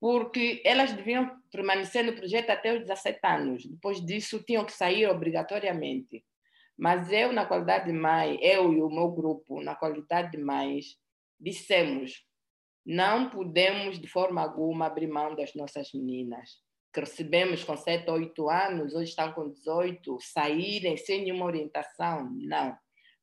porque 0.00 0.62
elas 0.64 0.92
deviam 0.92 1.30
permanecer 1.52 2.04
no 2.04 2.14
projeto 2.14 2.50
até 2.50 2.74
os 2.74 2.80
17 2.80 3.20
anos. 3.22 3.66
Depois 3.66 4.04
disso, 4.04 4.42
tinham 4.42 4.64
que 4.64 4.72
sair 4.72 5.06
obrigatoriamente. 5.06 6.24
Mas 6.76 7.12
eu, 7.12 7.32
na 7.32 7.44
qualidade 7.44 7.86
de 7.86 7.92
mãe, 7.92 8.38
eu 8.40 8.72
e 8.72 8.80
o 8.80 8.88
meu 8.88 9.10
grupo, 9.10 9.62
na 9.62 9.74
qualidade 9.74 10.30
de 10.32 10.38
mães, 10.38 10.96
dissemos: 11.38 12.24
não 12.86 13.28
podemos 13.28 14.00
de 14.00 14.08
forma 14.08 14.40
alguma 14.40 14.86
abrir 14.86 15.06
mão 15.06 15.34
das 15.34 15.54
nossas 15.54 15.92
meninas 15.92 16.58
que 16.92 17.00
recebemos 17.00 17.62
com 17.64 17.76
7 17.76 18.08
ou 18.10 18.16
8 18.16 18.50
anos, 18.50 18.94
hoje 18.94 19.10
estão 19.10 19.32
com 19.32 19.48
18, 19.48 20.18
saírem 20.20 20.96
sem 20.96 21.22
nenhuma 21.22 21.46
orientação, 21.46 22.28
não. 22.32 22.76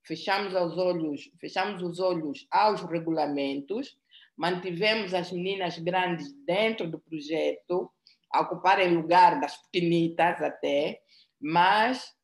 Fechamos 0.03 0.53
os 0.53 0.77
olhos, 0.77 1.29
fechamos 1.39 1.83
os 1.83 1.99
olhos 1.99 2.47
aos 2.49 2.81
regulamentos, 2.83 3.97
mantivemos 4.37 5.13
as 5.13 5.31
meninas 5.31 5.77
grandes 5.79 6.31
dentro 6.45 6.89
do 6.89 6.99
projeto, 6.99 7.91
a 8.31 8.41
ocuparem 8.41 8.95
lugar 8.95 9.39
das 9.39 9.57
pequenitas 9.57 10.41
até, 10.41 11.01
mas 11.39 12.15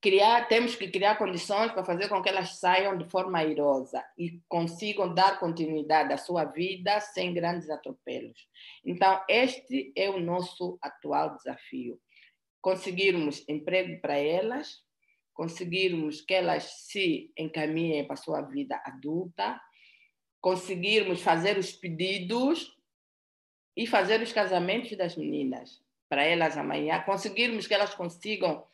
criar, 0.00 0.46
temos 0.48 0.76
que 0.76 0.88
criar 0.88 1.16
condições 1.16 1.72
para 1.72 1.84
fazer 1.84 2.08
com 2.08 2.22
que 2.22 2.28
elas 2.28 2.58
saiam 2.58 2.96
de 2.96 3.08
forma 3.08 3.38
airosa 3.38 4.04
e 4.18 4.40
consigam 4.48 5.14
dar 5.14 5.38
continuidade 5.38 6.12
à 6.12 6.18
sua 6.18 6.44
vida 6.44 7.00
sem 7.00 7.32
grandes 7.32 7.70
atropelos. 7.70 8.48
Então, 8.84 9.22
este 9.28 9.92
é 9.96 10.10
o 10.10 10.20
nosso 10.20 10.78
atual 10.82 11.36
desafio. 11.36 11.98
Conseguirmos 12.60 13.46
emprego 13.48 14.00
para 14.00 14.16
elas, 14.16 14.82
conseguirmos 15.32 16.20
que 16.20 16.34
elas 16.34 16.64
se 16.86 17.32
encaminhem 17.36 18.04
para 18.04 18.14
a 18.14 18.18
sua 18.18 18.42
vida 18.42 18.80
adulta, 18.84 19.60
conseguirmos 20.40 21.22
fazer 21.22 21.58
os 21.58 21.72
pedidos 21.72 22.76
e 23.76 23.86
fazer 23.86 24.20
os 24.20 24.32
casamentos 24.32 24.96
das 24.96 25.16
meninas 25.16 25.82
para 26.08 26.22
elas 26.24 26.56
amanhã, 26.56 27.00
conseguirmos 27.00 27.66
que 27.66 27.74
elas 27.74 27.94
consigam 27.94 28.64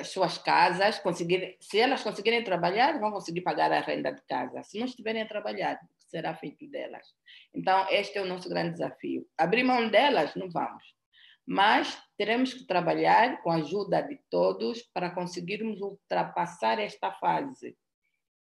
as 0.00 0.08
suas 0.08 0.38
casas, 0.38 0.98
conseguir, 0.98 1.56
se 1.60 1.78
elas 1.78 2.02
conseguirem 2.02 2.42
trabalhar, 2.42 2.98
vão 2.98 3.12
conseguir 3.12 3.42
pagar 3.42 3.72
a 3.72 3.80
renda 3.80 4.12
de 4.12 4.22
casa. 4.26 4.62
Se 4.62 4.78
não 4.78 4.86
estiverem 4.86 5.22
a 5.22 5.28
trabalhar, 5.28 5.78
será 5.98 6.34
feito 6.34 6.68
delas? 6.68 7.06
Então, 7.54 7.86
este 7.90 8.18
é 8.18 8.22
o 8.22 8.26
nosso 8.26 8.48
grande 8.48 8.72
desafio. 8.72 9.26
Abrir 9.38 9.62
mão 9.62 9.88
delas, 9.88 10.34
não 10.34 10.50
vamos. 10.50 10.82
Mas 11.46 11.96
teremos 12.16 12.54
que 12.54 12.66
trabalhar 12.66 13.40
com 13.42 13.50
a 13.50 13.56
ajuda 13.56 14.02
de 14.02 14.18
todos 14.28 14.82
para 14.92 15.10
conseguirmos 15.10 15.80
ultrapassar 15.80 16.80
esta 16.80 17.12
fase. 17.12 17.76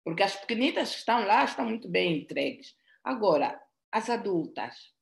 Porque 0.05 0.23
as 0.23 0.37
pequenitas 0.37 0.91
que 0.91 0.99
estão 0.99 1.27
lá 1.27 1.45
estão 1.45 1.65
muito 1.65 1.89
bem 1.89 2.19
entregues. 2.19 2.77
Agora, 3.03 3.61
as 3.91 4.09
adultas 4.09 4.93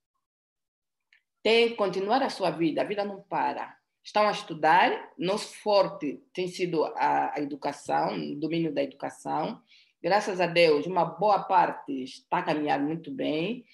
têm 1.42 1.70
que 1.70 1.76
continuar 1.76 2.22
a 2.22 2.30
sua 2.30 2.50
vida, 2.50 2.80
a 2.80 2.84
vida 2.84 3.04
não 3.04 3.22
para 3.22 3.79
estão 4.10 4.26
a 4.28 4.32
estudar. 4.32 5.12
Nosso 5.16 5.54
forte 5.58 6.20
tem 6.34 6.48
sido 6.48 6.84
a, 6.84 7.32
a 7.36 7.40
educação, 7.40 8.16
o 8.32 8.36
domínio 8.36 8.74
da 8.74 8.82
educação. 8.82 9.62
Graças 10.02 10.40
a 10.40 10.46
Deus, 10.46 10.86
uma 10.86 11.04
boa 11.04 11.44
parte 11.44 11.92
está 12.02 12.38
a 12.38 12.42
caminhar 12.42 12.80
muito 12.80 13.12
bem, 13.12 13.64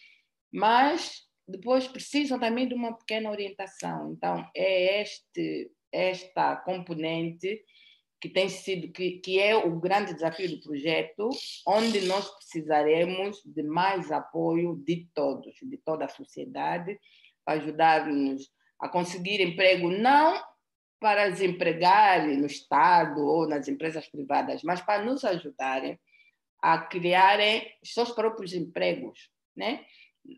mas 0.52 1.22
depois 1.48 1.88
precisam 1.88 2.38
também 2.38 2.68
de 2.68 2.74
uma 2.74 2.92
pequena 2.92 3.30
orientação. 3.30 4.12
Então, 4.12 4.46
é 4.54 5.00
este, 5.00 5.70
esta 5.90 6.56
componente 6.56 7.64
que 8.20 8.28
tem 8.28 8.48
sido 8.48 8.92
que, 8.92 9.18
que 9.18 9.38
é 9.38 9.56
o 9.56 9.78
grande 9.78 10.14
desafio 10.14 10.50
do 10.50 10.60
projeto, 10.60 11.30
onde 11.66 12.00
nós 12.02 12.28
precisaremos 12.36 13.40
de 13.44 13.62
mais 13.62 14.10
apoio 14.10 14.82
de 14.84 15.08
todos, 15.14 15.54
de 15.62 15.76
toda 15.78 16.06
a 16.06 16.08
sociedade, 16.08 16.98
para 17.44 17.54
ajudar-nos 17.54 18.50
a 18.80 18.88
conseguir 18.88 19.40
emprego 19.40 19.90
não 19.90 20.42
para 21.00 21.28
desempregar 21.28 22.26
no 22.26 22.46
Estado 22.46 23.20
ou 23.20 23.46
nas 23.46 23.68
empresas 23.68 24.08
privadas, 24.08 24.62
mas 24.62 24.80
para 24.80 25.04
nos 25.04 25.24
ajudarem 25.24 25.98
a 26.60 26.78
criarem 26.78 27.70
seus 27.84 28.10
próprios 28.10 28.52
empregos, 28.52 29.30
né? 29.54 29.84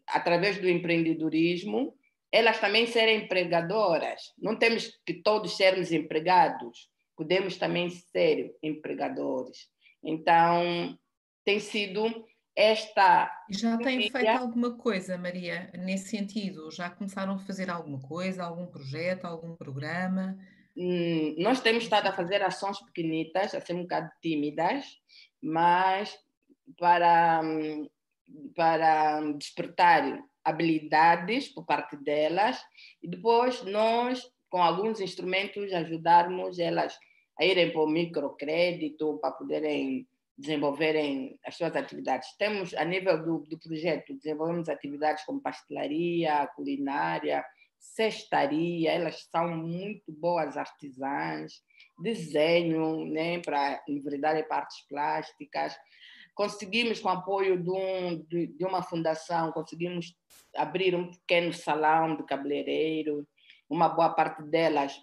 Através 0.07 0.59
do 0.59 0.69
empreendedorismo, 0.69 1.97
elas 2.31 2.61
também 2.61 2.87
serem 2.87 3.25
empregadoras. 3.25 4.35
Não 4.37 4.57
temos 4.57 5.01
que 5.07 5.15
todos 5.15 5.57
sermos 5.57 5.93
empregados, 5.93 6.91
podemos 7.17 7.57
também 7.57 7.89
ser 7.89 8.55
empregadores. 8.63 9.69
Então, 10.03 10.99
tem 11.45 11.59
sido 11.59 12.27
esta. 12.59 13.31
Já 13.49 13.79
têm 13.79 14.11
feito 14.11 14.27
alguma 14.27 14.77
coisa, 14.77 15.17
Maria, 15.17 15.71
nesse 15.79 16.09
sentido? 16.09 16.73
Já 16.73 16.91
começaram 16.91 17.35
a 17.35 17.39
fazer 17.39 17.71
alguma 17.71 18.01
coisa, 18.01 18.43
algum 18.43 18.67
projeto, 18.67 19.27
algum 19.27 19.55
programa? 19.55 20.37
Hum, 20.77 21.37
nós 21.39 21.61
temos 21.61 21.85
estado 21.85 22.09
a 22.09 22.13
fazer 22.13 22.43
ações 22.43 22.81
pequenitas, 22.81 23.55
a 23.55 23.61
ser 23.61 23.75
um 23.75 23.83
bocado 23.83 24.11
tímidas, 24.21 24.85
mas 25.41 26.19
para, 26.77 27.43
para 28.57 29.21
despertar 29.35 30.21
habilidades 30.45 31.49
por 31.49 31.65
parte 31.65 31.97
delas 31.97 32.61
e 33.01 33.09
depois 33.09 33.63
nós, 33.63 34.21
com 34.51 34.61
alguns 34.61 35.01
instrumentos, 35.01 35.73
ajudarmos 35.73 36.59
elas 36.59 36.99
a 37.39 37.45
irem 37.45 37.73
para 37.73 37.85
o 37.85 37.89
microcrédito, 37.89 39.17
para 39.21 39.31
poderem 39.31 40.09
desenvolverem 40.39 41.39
as 41.45 41.57
suas 41.57 41.75
atividades. 41.75 42.37
Temos, 42.39 42.73
a 42.75 42.85
nível 42.85 43.21
do, 43.23 43.39
do 43.41 43.59
projeto, 43.59 44.15
desenvolvemos 44.15 44.69
atividades 44.69 45.25
como 45.25 45.41
pastelaria, 45.41 46.49
culinária, 46.55 47.45
cestaria, 47.79 48.93
elas 48.93 49.29
são 49.31 49.49
muito 49.57 50.13
boas 50.13 50.57
artesãs, 50.57 51.61
desenho 52.01 53.05
né, 53.07 53.41
para 53.41 53.83
enveredar 53.89 54.47
para 54.47 54.59
artes 54.59 54.87
plásticas. 54.89 55.77
Conseguimos, 56.35 57.01
com 57.01 57.09
o 57.09 57.13
apoio 57.13 57.61
de, 57.61 57.71
um, 57.71 58.25
de 58.29 58.65
uma 58.65 58.83
fundação, 58.83 59.51
conseguimos 59.51 60.15
abrir 60.55 60.95
um 60.95 61.11
pequeno 61.11 61.53
salão 61.53 62.17
de 62.17 62.23
cabeleireiro. 62.23 63.27
Uma 63.69 63.89
boa 63.89 64.11
parte 64.11 64.43
delas 64.45 65.01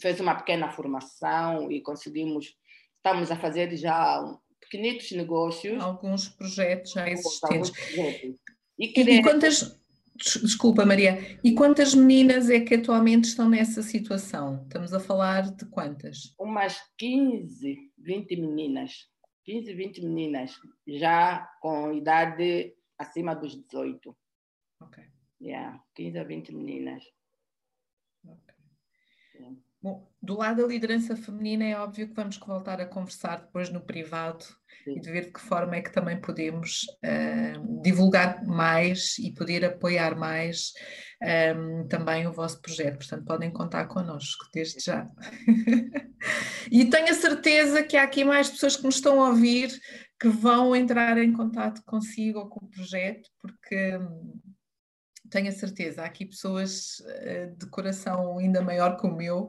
fez 0.00 0.20
uma 0.20 0.36
pequena 0.36 0.70
formação 0.70 1.70
e 1.70 1.80
conseguimos 1.80 2.56
estamos 3.06 3.30
a 3.30 3.36
fazer 3.36 3.76
já 3.76 4.20
pequenitos 4.60 5.12
negócios. 5.12 5.80
Alguns 5.80 6.28
projetos 6.28 6.90
já 6.90 7.08
existentes. 7.08 7.70
Projetos. 7.70 8.36
E, 8.78 9.00
e 9.00 9.22
quantas, 9.22 9.80
desculpa 10.16 10.84
Maria, 10.84 11.38
e 11.42 11.54
quantas 11.54 11.94
meninas 11.94 12.50
é 12.50 12.60
que 12.60 12.74
atualmente 12.74 13.26
estão 13.26 13.48
nessa 13.48 13.80
situação? 13.80 14.64
Estamos 14.64 14.92
a 14.92 14.98
falar 14.98 15.54
de 15.54 15.64
quantas? 15.66 16.34
Umas 16.38 16.78
15, 16.98 17.92
20 17.96 18.36
meninas. 18.40 19.08
15, 19.44 19.74
20 19.74 20.02
meninas, 20.02 20.56
já 20.88 21.48
com 21.60 21.92
idade 21.92 22.74
acima 22.98 23.32
dos 23.32 23.54
18. 23.54 24.16
Ok. 24.82 25.04
Yeah, 25.40 25.80
15 25.94 26.18
a 26.18 26.24
20 26.24 26.52
meninas. 26.52 27.04
Ok. 28.24 28.54
Yeah. 29.36 29.65
Bom, 29.86 30.04
do 30.20 30.36
lado 30.36 30.62
da 30.62 30.66
liderança 30.66 31.14
feminina 31.14 31.64
é 31.64 31.78
óbvio 31.78 32.08
que 32.08 32.14
vamos 32.14 32.36
voltar 32.38 32.80
a 32.80 32.86
conversar 32.86 33.42
depois 33.42 33.70
no 33.70 33.80
privado 33.80 34.42
Sim. 34.82 34.96
e 34.96 35.00
de 35.00 35.12
ver 35.12 35.26
de 35.26 35.32
que 35.32 35.40
forma 35.40 35.76
é 35.76 35.80
que 35.80 35.92
também 35.92 36.20
podemos 36.20 36.82
uh, 37.04 37.82
divulgar 37.82 38.44
mais 38.44 39.16
e 39.20 39.32
poder 39.32 39.64
apoiar 39.64 40.16
mais 40.16 40.72
um, 41.22 41.26
ehm, 41.28 41.86
também 41.86 42.26
o 42.26 42.32
vosso 42.32 42.60
projeto. 42.60 42.96
Portanto, 42.96 43.24
podem 43.24 43.52
contar 43.52 43.86
connosco 43.86 44.46
desde 44.52 44.84
já. 44.84 45.08
e 46.68 46.84
tenho 46.86 47.08
a 47.08 47.14
certeza 47.14 47.84
que 47.84 47.96
há 47.96 48.02
aqui 48.02 48.24
mais 48.24 48.50
pessoas 48.50 48.76
que 48.76 48.82
nos 48.82 48.96
estão 48.96 49.22
a 49.22 49.28
ouvir 49.28 49.70
que 50.18 50.26
vão 50.26 50.74
entrar 50.74 51.16
em 51.16 51.32
contato 51.32 51.80
consigo 51.86 52.40
ou 52.40 52.48
com 52.48 52.66
o 52.66 52.70
projeto, 52.70 53.30
porque 53.40 54.00
tenho 55.30 55.48
a 55.48 55.52
certeza, 55.52 56.02
há 56.02 56.06
aqui 56.06 56.26
pessoas 56.26 57.00
uh, 57.00 57.56
de 57.56 57.66
coração 57.70 58.38
ainda 58.38 58.60
maior 58.62 58.96
que 58.96 59.06
o 59.06 59.14
meu, 59.14 59.48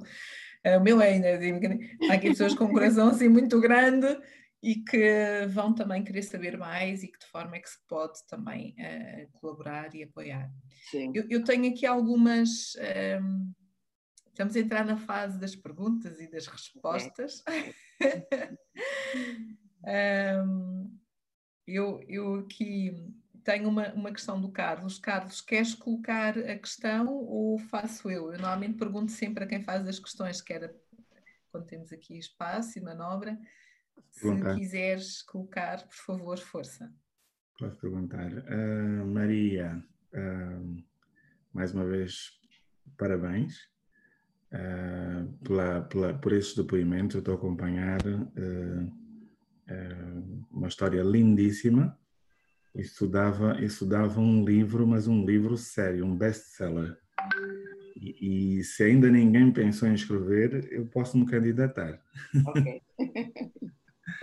uh, 0.66 0.78
o 0.78 0.82
meu 0.82 1.02
é 1.02 1.10
ainda, 1.10 1.30
há 2.10 2.14
aqui 2.14 2.30
pessoas 2.30 2.54
com 2.54 2.66
um 2.66 2.74
coração 2.74 3.10
assim 3.10 3.28
muito 3.28 3.60
grande 3.60 4.08
e 4.62 4.76
que 4.76 5.46
vão 5.50 5.74
também 5.74 6.04
querer 6.04 6.24
saber 6.24 6.58
mais 6.58 7.04
e 7.04 7.08
que 7.08 7.20
de 7.20 7.28
forma 7.28 7.56
é 7.56 7.60
que 7.60 7.70
se 7.70 7.78
pode 7.88 8.20
também 8.28 8.76
uh, 8.80 9.40
colaborar 9.40 9.94
e 9.94 10.04
apoiar. 10.04 10.52
Sim. 10.90 11.12
Eu, 11.14 11.26
eu 11.30 11.44
tenho 11.44 11.72
aqui 11.72 11.86
algumas. 11.86 12.76
Um, 13.22 13.54
estamos 14.28 14.56
a 14.56 14.60
entrar 14.60 14.86
na 14.86 14.98
fase 14.98 15.40
das 15.40 15.56
perguntas 15.56 16.20
e 16.20 16.30
das 16.30 16.48
respostas. 16.48 17.44
um, 19.84 19.88
ehm, 19.88 20.98
eu, 21.68 22.04
eu 22.08 22.36
aqui 22.36 23.14
tenho 23.48 23.70
uma, 23.70 23.94
uma 23.94 24.12
questão 24.12 24.42
do 24.42 24.52
Carlos. 24.52 25.00
Carlos, 25.00 25.40
queres 25.40 25.74
colocar 25.74 26.38
a 26.38 26.58
questão 26.58 27.08
ou 27.08 27.58
faço 27.58 28.12
eu? 28.12 28.34
Eu 28.34 28.40
normalmente 28.40 28.78
pergunto 28.78 29.10
sempre 29.10 29.46
a 29.46 29.48
quem 29.48 29.64
faz 29.64 29.88
as 29.88 29.98
questões, 29.98 30.42
que 30.42 30.52
era 30.52 30.76
quando 31.50 31.66
temos 31.66 31.94
aqui 31.94 32.18
espaço 32.18 32.78
e 32.78 32.82
manobra. 32.82 33.40
Se 34.12 34.24
perguntar. 34.24 34.54
quiseres 34.56 35.22
colocar, 35.22 35.82
por 35.88 35.96
favor, 35.96 36.38
força. 36.38 36.94
Posso 37.58 37.78
perguntar. 37.78 38.30
Uh, 38.34 39.08
Maria, 39.08 39.82
uh, 40.14 40.84
mais 41.54 41.74
uma 41.74 41.86
vez, 41.86 42.38
parabéns 42.98 43.70
uh, 44.52 45.32
pela, 45.42 45.82
pela, 45.84 46.14
por 46.16 46.34
esses 46.34 46.54
depoimentos. 46.54 47.16
Eu 47.16 47.20
estou 47.20 47.36
a 47.36 47.38
acompanhar 47.38 48.00
uma 50.52 50.68
história 50.68 51.02
lindíssima 51.02 51.98
estudava, 52.78 53.62
estudava 53.64 54.20
um 54.20 54.44
livro, 54.44 54.86
mas 54.88 55.08
um 55.08 55.26
livro 55.26 55.58
sério, 55.58 56.06
um 56.06 56.16
best-seller. 56.16 56.98
E, 57.96 58.60
e, 58.60 58.64
se 58.64 58.84
ainda 58.84 59.10
ninguém 59.10 59.52
pensou 59.52 59.88
em 59.88 59.94
escrever, 59.94 60.72
eu 60.72 60.86
posso 60.86 61.18
me 61.18 61.26
candidatar. 61.26 62.00
Ok. 62.46 62.82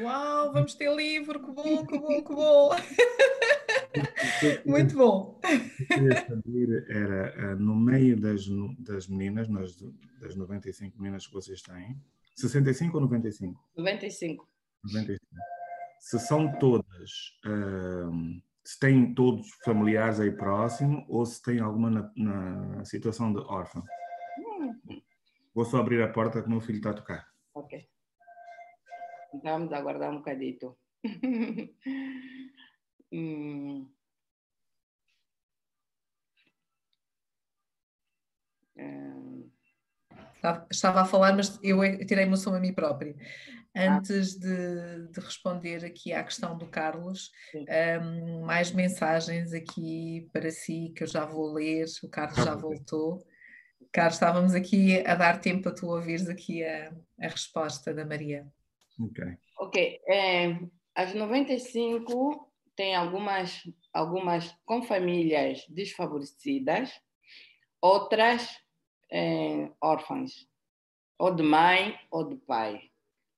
Uau, 0.00 0.52
vamos 0.52 0.74
ter 0.74 0.94
livro, 0.94 1.40
que 1.40 1.52
bom, 1.52 1.86
que 1.86 1.98
bom, 1.98 2.24
que 2.24 2.34
bom. 2.34 2.70
Muito 4.66 4.96
bom. 4.96 5.40
queria 5.88 6.26
saber 6.26 6.86
era, 6.88 7.26
eh, 7.36 7.54
no 7.56 7.76
meio 7.76 8.18
das, 8.18 8.44
das 8.78 9.06
meninas, 9.06 9.48
nas, 9.48 9.76
das 10.20 10.34
95 10.34 11.00
meninas 11.00 11.26
que 11.26 11.32
vocês 11.32 11.62
têm, 11.62 11.96
65 12.34 12.96
ou 12.96 13.02
95? 13.02 13.60
95. 13.76 14.48
95. 14.84 15.23
Se 16.04 16.18
são 16.18 16.52
todas, 16.58 17.32
uh, 17.46 18.42
se 18.62 18.78
têm 18.78 19.14
todos 19.14 19.50
familiares 19.64 20.20
aí 20.20 20.30
próximo 20.30 21.02
ou 21.08 21.24
se 21.24 21.42
tem 21.42 21.60
alguma 21.60 21.90
na, 21.90 22.12
na 22.14 22.84
situação 22.84 23.32
de 23.32 23.40
órfã? 23.40 23.82
Hum. 24.38 25.00
Vou 25.54 25.64
só 25.64 25.78
abrir 25.78 26.02
a 26.02 26.12
porta 26.12 26.42
que 26.42 26.46
o 26.46 26.50
meu 26.50 26.60
filho 26.60 26.76
está 26.76 26.90
a 26.90 26.94
tocar. 26.94 27.26
Ok. 27.54 27.88
Então 29.32 29.52
vamos 29.54 29.72
aguardar 29.72 30.10
um 30.10 30.18
bocadito. 30.18 30.76
hum. 33.10 33.88
Estava 40.70 41.00
a 41.00 41.06
falar, 41.06 41.34
mas 41.34 41.58
eu 41.62 41.80
tirei-me 42.06 42.34
o 42.34 42.36
som 42.36 42.54
a 42.54 42.60
mim 42.60 42.74
própria. 42.74 43.16
Ah. 43.74 43.96
Antes 43.96 44.38
de, 44.38 45.08
de, 45.08 45.20
responder 45.20 45.84
aqui 45.84 46.12
à 46.12 46.22
questão 46.22 46.56
do 46.56 46.66
Carlos, 46.66 47.32
um, 48.00 48.44
mais 48.44 48.70
mensagens 48.70 49.52
aqui 49.52 50.28
para 50.32 50.50
si 50.50 50.92
que 50.96 51.02
eu 51.02 51.08
já 51.08 51.24
vou 51.24 51.52
ler. 51.52 51.86
O 52.04 52.08
Carlos 52.08 52.44
já 52.44 52.54
voltou. 52.54 53.18
Carlos, 53.92 54.14
estávamos 54.14 54.54
aqui 54.54 55.04
a 55.06 55.14
dar 55.16 55.40
tempo 55.40 55.64
para 55.64 55.74
tu 55.74 55.88
ouvires 55.88 56.28
aqui 56.28 56.64
a, 56.64 56.92
a 57.20 57.28
resposta 57.28 57.92
da 57.92 58.04
Maria. 58.04 58.46
Ok. 59.00 59.24
Ok. 59.58 60.00
É, 60.06 60.58
as 60.94 61.12
95 61.12 62.52
tem 62.76 62.94
algumas, 62.94 63.62
algumas 63.92 64.54
com 64.64 64.82
famílias 64.82 65.64
desfavorecidas, 65.68 66.92
outras 67.80 68.48
é, 69.10 69.70
órfãs, 69.80 70.48
ou 71.18 71.34
de 71.34 71.42
mãe 71.42 71.98
ou 72.10 72.28
de 72.28 72.36
pai. 72.36 72.80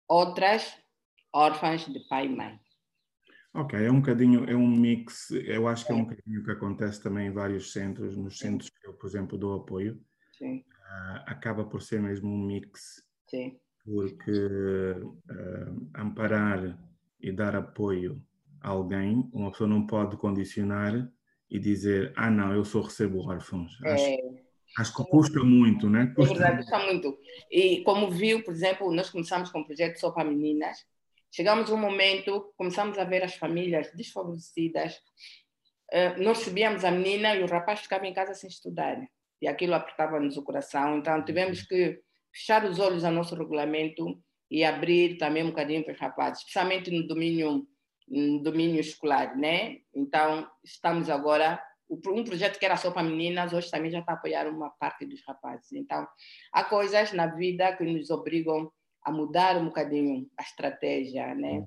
Outras 0.09 0.77
órfãs 1.33 1.87
de 1.87 2.01
pai 2.09 2.27
e 2.27 2.29
mãe. 2.29 2.61
Ok, 3.53 3.79
é 3.79 3.91
um 3.91 4.01
bocadinho, 4.01 4.45
é 4.45 4.55
um 4.55 4.69
mix, 4.69 5.31
eu 5.31 5.67
acho 5.67 5.87
que 5.87 5.93
é 5.93 5.95
um 5.95 6.05
bocadinho 6.05 6.45
que 6.45 6.51
acontece 6.51 7.03
também 7.03 7.29
em 7.29 7.33
vários 7.33 7.73
centros, 7.73 8.15
nos 8.15 8.39
centros 8.39 8.69
que 8.69 8.87
eu, 8.87 8.93
por 8.93 9.07
exemplo, 9.07 9.39
dou 9.39 9.55
apoio. 9.55 9.99
Sim. 10.37 10.59
Uh, 10.59 11.23
acaba 11.25 11.65
por 11.65 11.81
ser 11.81 12.03
mesmo 12.03 12.29
um 12.29 12.47
mix. 12.47 13.03
Sim. 13.31 13.59
Porque 13.83 14.31
uh, 14.31 15.91
amparar 15.95 16.79
e 17.19 17.33
dar 17.33 17.57
apoio 17.57 18.23
a 18.61 18.69
alguém, 18.69 19.31
uma 19.33 19.51
pessoa 19.51 19.69
não 19.69 19.87
pode 19.87 20.19
condicionar 20.19 21.11
e 21.51 21.59
dizer, 21.59 22.13
ah 22.15 22.31
não, 22.31 22.53
eu 22.53 22.65
só 22.65 22.83
recebo 22.83 23.27
órfãos. 23.27 23.79
É. 23.85 23.93
Acho, 23.95 24.46
acho 24.79 24.95
que 24.95 25.05
custa 25.05 25.43
muito, 25.43 25.89
né? 25.89 26.13
Custa... 26.15 26.35
É 26.35 26.39
verdade, 26.39 26.57
custa 26.63 26.79
muito. 26.79 27.19
E 27.51 27.83
como 27.83 28.11
viu, 28.11 28.43
por 28.45 28.53
exemplo, 28.53 28.93
nós 28.93 29.11
começamos 29.11 29.51
com 29.51 29.61
o 29.61 29.67
projeto 29.67 29.99
só 29.99 30.11
para 30.11 30.29
meninas, 30.29 30.79
chegamos 31.31 31.71
um 31.71 31.77
momento, 31.77 32.53
começamos 32.57 32.99
a 32.99 33.05
ver 33.05 33.23
as 33.23 33.35
famílias 33.35 33.91
desfavorecidas, 33.95 34.95
uh, 35.93 36.23
nós 36.23 36.39
recebíamos 36.39 36.85
a 36.85 36.91
menina 36.91 37.35
e 37.35 37.43
o 37.43 37.47
rapaz 37.47 37.81
ficava 37.81 38.07
em 38.07 38.15
casa 38.15 38.35
sem 38.35 38.49
estudar 38.49 38.99
e 39.41 39.49
aquilo 39.49 39.75
apertava-nos 39.75 40.37
o 40.37 40.43
coração. 40.43 40.99
Então 40.99 41.25
tivemos 41.25 41.63
que 41.63 42.01
fechar 42.33 42.65
os 42.65 42.79
olhos 42.79 43.05
ao 43.05 43.13
nosso 43.13 43.35
regulamento 43.35 44.23
e 44.51 44.65
abrir 44.65 45.17
também 45.17 45.43
um 45.43 45.49
bocadinho 45.49 45.85
para 45.85 45.95
os 45.95 46.01
rapazes, 46.01 46.41
especialmente 46.41 46.91
no 46.91 47.07
domínio, 47.07 47.67
no 48.09 48.43
domínio 48.43 48.81
escolar, 48.81 49.37
né? 49.37 49.79
Então 49.95 50.49
estamos 50.65 51.11
agora 51.11 51.61
um 51.89 52.25
projeto 52.25 52.59
que 52.59 52.65
era 52.65 52.77
só 52.77 52.91
para 52.91 53.03
meninas 53.03 53.53
hoje 53.53 53.71
também 53.71 53.91
já 53.91 54.01
está 54.01 54.13
a 54.13 54.15
apoiar 54.17 54.49
uma 54.49 54.71
parte 54.71 55.07
dos 55.07 55.23
rapazes. 55.27 55.73
Então 55.73 56.07
há 56.53 56.65
coisas 56.65 57.13
na 57.13 57.27
vida 57.27 57.77
que 57.77 57.85
nos 57.85 58.11
obrigam 58.11 58.71
a 59.03 59.13
mudar 59.13 59.57
um 59.57 59.67
bocadinho 59.67 60.29
a 60.37 60.43
estratégia, 60.43 61.35
né? 61.35 61.65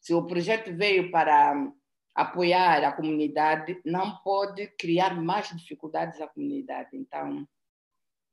Se 0.00 0.14
o 0.14 0.26
projeto 0.26 0.74
veio 0.76 1.10
para 1.10 1.54
apoiar 2.14 2.84
a 2.84 2.92
comunidade, 2.92 3.80
não 3.84 4.18
pode 4.22 4.68
criar 4.78 5.20
mais 5.20 5.48
dificuldades 5.48 6.20
à 6.20 6.28
comunidade. 6.28 6.90
Então, 6.92 7.46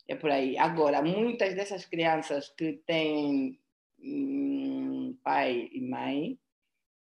é 0.08 0.16
por 0.16 0.30
aí. 0.30 0.58
Agora, 0.58 1.02
muitas 1.02 1.56
dessas 1.56 1.86
crianças 1.86 2.50
que 2.56 2.74
têm 2.86 3.60
hum, 4.00 5.18
pai 5.24 5.70
e 5.72 5.82
mãe, 5.82 6.40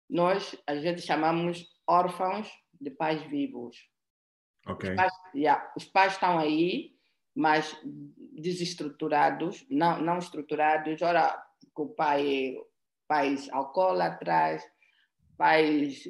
nós 0.09 0.55
às 0.65 0.81
vezes 0.81 1.03
chamamos 1.03 1.67
órfãos 1.85 2.49
de 2.79 2.91
pais 2.91 3.21
vivos. 3.23 3.88
Okay. 4.69 4.91
Os, 4.91 4.95
pais, 4.95 5.13
yeah, 5.35 5.71
os 5.75 5.85
pais 5.85 6.13
estão 6.13 6.37
aí, 6.37 6.91
mas 7.35 7.75
desestruturados, 8.33 9.65
não, 9.69 10.01
não 10.01 10.17
estruturados. 10.17 11.01
Ora, 11.01 11.41
com 11.73 11.83
o 11.83 11.89
pai, 11.89 12.55
pais 13.07 13.49
alcoólatras, 13.51 14.63
pais 15.37 16.03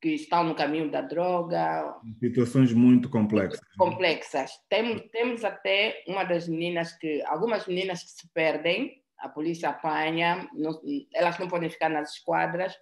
que 0.00 0.14
estão 0.14 0.44
no 0.44 0.54
caminho 0.54 0.90
da 0.90 1.00
droga. 1.00 1.96
Situações 2.18 2.72
muito 2.72 3.08
complexas. 3.08 3.60
Complexas. 3.78 4.50
Temos, 4.68 5.02
temos 5.10 5.44
até 5.44 6.02
uma 6.06 6.24
das 6.24 6.48
meninas 6.48 6.92
que, 6.98 7.22
algumas 7.26 7.66
meninas 7.66 8.02
que 8.02 8.10
se 8.10 8.28
perdem, 8.32 9.02
a 9.18 9.28
polícia 9.28 9.68
apanha, 9.68 10.48
não, 10.54 10.80
elas 11.14 11.38
não 11.38 11.48
podem 11.48 11.70
ficar 11.70 11.88
nas 11.88 12.14
esquadras 12.14 12.74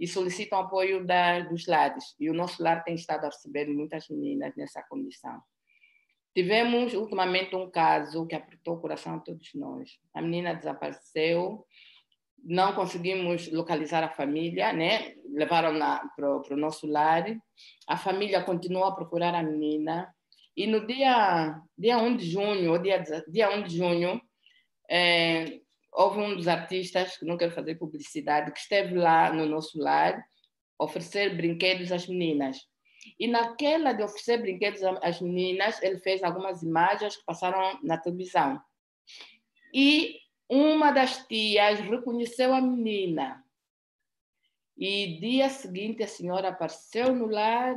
e 0.00 0.08
solicitam 0.08 0.58
apoio 0.58 1.06
da, 1.06 1.40
dos 1.40 1.66
lares. 1.66 2.16
E 2.18 2.30
o 2.30 2.34
nosso 2.34 2.62
lar 2.62 2.82
tem 2.82 2.94
estado 2.94 3.24
a 3.24 3.28
receber 3.28 3.68
muitas 3.68 4.08
meninas 4.08 4.56
nessa 4.56 4.82
condição. 4.82 5.38
Tivemos 6.34 6.94
ultimamente 6.94 7.54
um 7.54 7.70
caso 7.70 8.26
que 8.26 8.34
apertou 8.34 8.76
o 8.76 8.80
coração 8.80 9.16
a 9.16 9.18
todos 9.18 9.50
nós. 9.54 9.98
A 10.14 10.22
menina 10.22 10.54
desapareceu, 10.54 11.66
não 12.42 12.72
conseguimos 12.72 13.52
localizar 13.52 14.02
a 14.02 14.08
família, 14.08 14.72
né? 14.72 15.16
Levaram-na 15.34 16.08
para 16.16 16.54
o 16.54 16.56
nosso 16.56 16.86
lar. 16.86 17.26
A 17.86 17.96
família 17.98 18.42
continuou 18.42 18.86
a 18.86 18.94
procurar 18.94 19.34
a 19.34 19.42
menina. 19.42 20.14
E 20.56 20.66
no 20.66 20.86
dia, 20.86 21.60
dia 21.76 21.98
1 21.98 22.16
de 22.16 22.30
junho, 22.30 22.78
dia, 22.78 23.02
dia 23.28 23.50
1 23.50 23.64
de 23.64 23.76
junho, 23.76 24.20
é, 24.88 25.60
houve 25.92 26.20
um 26.20 26.36
dos 26.36 26.48
artistas, 26.48 27.16
que 27.16 27.24
não 27.24 27.36
quero 27.36 27.52
fazer 27.52 27.76
publicidade, 27.76 28.52
que 28.52 28.58
esteve 28.58 28.94
lá 28.94 29.32
no 29.32 29.46
nosso 29.46 29.78
lar, 29.78 30.24
oferecer 30.78 31.36
brinquedos 31.36 31.92
às 31.92 32.06
meninas. 32.06 32.58
E 33.18 33.26
naquela 33.26 33.92
de 33.92 34.02
oferecer 34.02 34.38
brinquedos 34.38 34.82
às 35.02 35.20
meninas, 35.20 35.82
ele 35.82 35.98
fez 35.98 36.22
algumas 36.22 36.62
imagens 36.62 37.16
que 37.16 37.24
passaram 37.24 37.78
na 37.82 37.98
televisão. 37.98 38.60
E 39.74 40.18
uma 40.48 40.90
das 40.90 41.26
tias 41.26 41.80
reconheceu 41.80 42.52
a 42.52 42.60
menina. 42.60 43.44
E 44.76 45.18
dia 45.20 45.48
seguinte 45.48 46.02
a 46.02 46.08
senhora 46.08 46.48
apareceu 46.48 47.14
no 47.14 47.26
lar, 47.26 47.76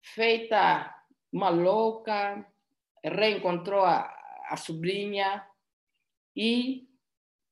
feita 0.00 0.94
uma 1.32 1.50
louca, 1.50 2.44
reencontrou 3.04 3.84
a, 3.84 4.10
a 4.48 4.56
sobrinha 4.56 5.46
e, 6.34 6.88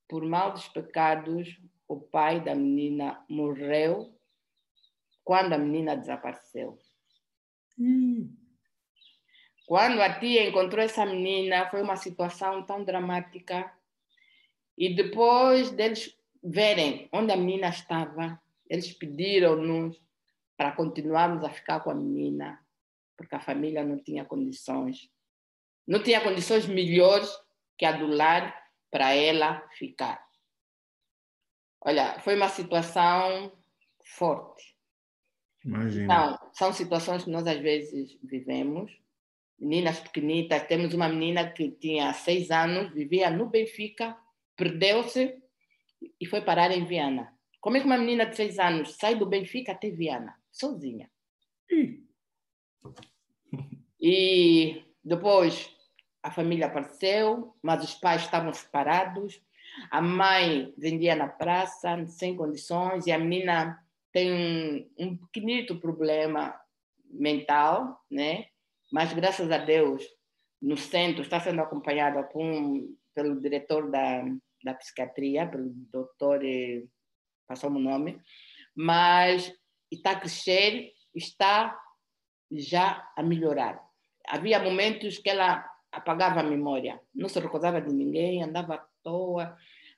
por 0.09 0.25
mal 0.25 0.53
dos 0.53 0.67
pecados, 0.69 1.61
o 1.87 2.01
pai 2.01 2.41
da 2.41 2.55
menina 2.55 3.25
morreu 3.29 4.15
quando 5.23 5.53
a 5.53 5.59
menina 5.59 5.95
desapareceu. 5.95 6.79
Hum. 7.79 8.35
Quando 9.67 10.01
a 10.01 10.19
tia 10.19 10.49
encontrou 10.49 10.83
essa 10.83 11.05
menina, 11.05 11.69
foi 11.69 11.83
uma 11.83 11.97
situação 11.97 12.65
tão 12.65 12.83
dramática 12.83 13.71
e 14.77 14.95
depois 14.95 15.71
deles 15.71 16.17
verem 16.43 17.09
onde 17.13 17.33
a 17.33 17.37
menina 17.37 17.69
estava, 17.69 18.41
eles 18.71 18.93
pediram-nos 18.93 20.01
para 20.57 20.73
continuarmos 20.73 21.45
a 21.45 21.51
ficar 21.51 21.81
com 21.81 21.91
a 21.91 21.95
menina, 21.95 22.59
porque 23.17 23.35
a 23.35 23.41
família 23.41 23.85
não 23.85 23.99
tinha 23.99 24.25
condições. 24.25 25.11
Não 25.87 26.03
tinha 26.03 26.21
condições 26.21 26.67
melhores 26.67 27.31
que 27.77 27.85
a 27.85 27.93
do 27.93 28.07
lar 28.07 28.68
para 28.91 29.15
ela 29.15 29.67
ficar. 29.79 30.27
Olha, 31.81 32.19
foi 32.21 32.35
uma 32.35 32.49
situação 32.49 33.53
forte. 34.17 34.77
Imagina. 35.65 36.05
Então, 36.05 36.51
são 36.53 36.73
situações 36.73 37.25
que 37.25 37.31
nós 37.31 37.47
às 37.47 37.59
vezes 37.59 38.19
vivemos. 38.23 38.91
Meninas 39.59 39.99
pequenitas, 40.01 40.67
temos 40.67 40.95
uma 40.95 41.09
menina 41.09 41.51
que 41.51 41.71
tinha 41.73 42.13
seis 42.13 42.51
anos, 42.51 42.93
vivia 42.93 43.29
no 43.29 43.49
Benfica, 43.49 44.17
perdeu-se 44.57 45.37
e 46.21 46.27
foi 46.27 46.41
parar 46.41 46.71
em 46.71 46.85
Viana. 46.85 47.37
Como 47.61 47.77
é 47.77 47.81
que 47.81 47.87
uma 47.87 47.99
menina 47.99 48.25
de 48.25 48.37
seis 48.37 48.59
anos 48.59 48.95
sai 48.95 49.17
do 49.17 49.27
Benfica 49.27 49.73
até 49.73 49.91
Viana, 49.91 50.37
sozinha? 50.51 51.11
E 54.01 54.85
depois 55.05 55.77
a 56.23 56.31
família 56.31 56.67
apareceu, 56.67 57.55
mas 57.63 57.83
os 57.83 57.95
pais 57.95 58.23
estavam 58.23 58.53
separados. 58.53 59.41
A 59.91 60.01
mãe 60.01 60.75
vendia 60.77 61.15
na 61.15 61.29
praça, 61.29 62.05
sem 62.07 62.37
condições, 62.37 63.07
e 63.07 63.13
a 63.13 63.19
menina 63.19 63.79
tem 64.13 64.33
um, 64.33 64.91
um 64.99 65.17
pequenito 65.17 65.79
problema 65.79 66.59
mental, 67.05 68.05
né? 68.11 68.47
Mas 68.91 69.13
graças 69.13 69.51
a 69.51 69.59
Deus, 69.59 70.05
no 70.61 70.77
centro 70.77 71.23
está 71.23 71.39
sendo 71.39 71.61
acompanhada 71.61 72.23
com, 72.25 72.97
pelo 73.15 73.41
diretor 73.41 73.91
da, 73.91 74.25
da 74.65 74.75
psiquiatria, 74.75 75.47
pelo 75.47 75.71
doutor, 75.93 76.45
eh, 76.45 76.83
passou 77.47 77.71
o 77.71 77.79
nome, 77.79 78.21
mas 78.75 79.53
está 79.91 80.13
a 80.13 80.21
crescer, 80.21 80.93
está 81.15 81.79
já 82.51 83.11
a 83.17 83.23
melhorar. 83.23 83.83
Havia 84.27 84.59
momentos 84.59 85.19
que 85.19 85.31
ela 85.31 85.65
apagava 85.91 86.41
a 86.41 86.45
memória, 86.45 87.01
não 87.15 87.29
se 87.29 87.39
recordava 87.41 87.81
de 87.81 87.93
ninguém, 87.93 88.43
andava 88.43 88.75
à 88.75 88.85
toa. 89.03 89.57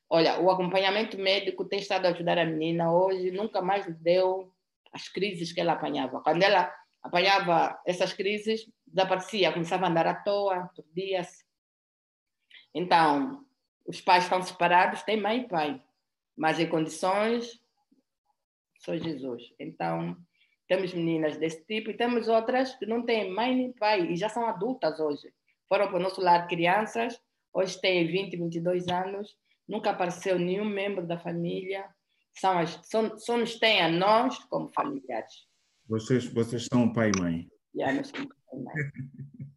Olha, 0.09 0.41
o 0.41 0.51
acompanhamento 0.51 1.19
médico 1.19 1.65
tem 1.65 1.79
estado 1.79 2.07
a 2.07 2.11
ajudar 2.11 2.39
a 2.39 2.45
menina 2.45 2.93
hoje, 2.93 3.31
nunca 3.31 3.61
mais 3.61 3.87
deu 3.99 4.53
as 4.93 5.09
crises 5.09 5.53
que 5.53 5.61
ela 5.61 5.73
apanhava. 5.73 6.21
Quando 6.21 6.43
ela 6.43 6.73
apanhava 7.03 7.81
essas 7.87 8.13
crises, 8.13 8.71
desaparecia, 8.87 9.53
começava 9.53 9.87
a 9.87 9.89
andar 9.89 10.07
à 10.07 10.15
toa, 10.15 10.71
perdia-se. 10.75 11.45
Então, 12.75 13.45
os 13.87 14.01
pais 14.01 14.25
estão 14.25 14.43
separados, 14.43 15.03
tem 15.03 15.21
mãe 15.21 15.41
e 15.41 15.49
pai, 15.49 15.83
mas 16.37 16.59
em 16.59 16.69
condições, 16.69 17.61
só 18.79 18.97
Jesus. 18.97 19.53
Então, 19.59 20.17
temos 20.67 20.95
meninas 20.95 21.37
desse 21.37 21.65
tipo 21.65 21.91
e 21.91 21.97
temos 21.97 22.29
outras 22.29 22.75
que 22.77 22.87
não 22.87 23.05
têm 23.05 23.31
mãe 23.31 23.55
nem 23.55 23.73
pai 23.73 24.13
e 24.13 24.17
já 24.17 24.29
são 24.29 24.47
adultas 24.47 25.01
hoje. 25.01 25.33
Foram 25.71 25.87
para 25.87 25.99
o 25.99 26.03
nosso 26.03 26.21
lar 26.21 26.49
crianças, 26.49 27.17
hoje 27.55 27.81
têm 27.81 28.05
20, 28.05 28.37
22 28.37 28.89
anos, 28.89 29.37
nunca 29.69 29.91
apareceu 29.91 30.37
nenhum 30.37 30.65
membro 30.65 31.07
da 31.07 31.17
família, 31.17 31.87
são 32.37 32.59
as, 32.59 32.81
só, 32.83 33.17
só 33.17 33.37
nos 33.37 33.57
têm 33.57 33.81
a 33.81 33.89
nós 33.89 34.37
como 34.47 34.69
familiares. 34.75 35.33
Vocês, 35.89 36.25
vocês 36.27 36.67
são 36.67 36.93
pai 36.93 37.13
e 37.15 37.21
mãe? 37.21 37.49
Já, 37.73 37.93
nós 37.93 38.09
somos 38.09 38.27
pai 38.27 38.61
e 38.61 38.65
mãe. 38.65 38.75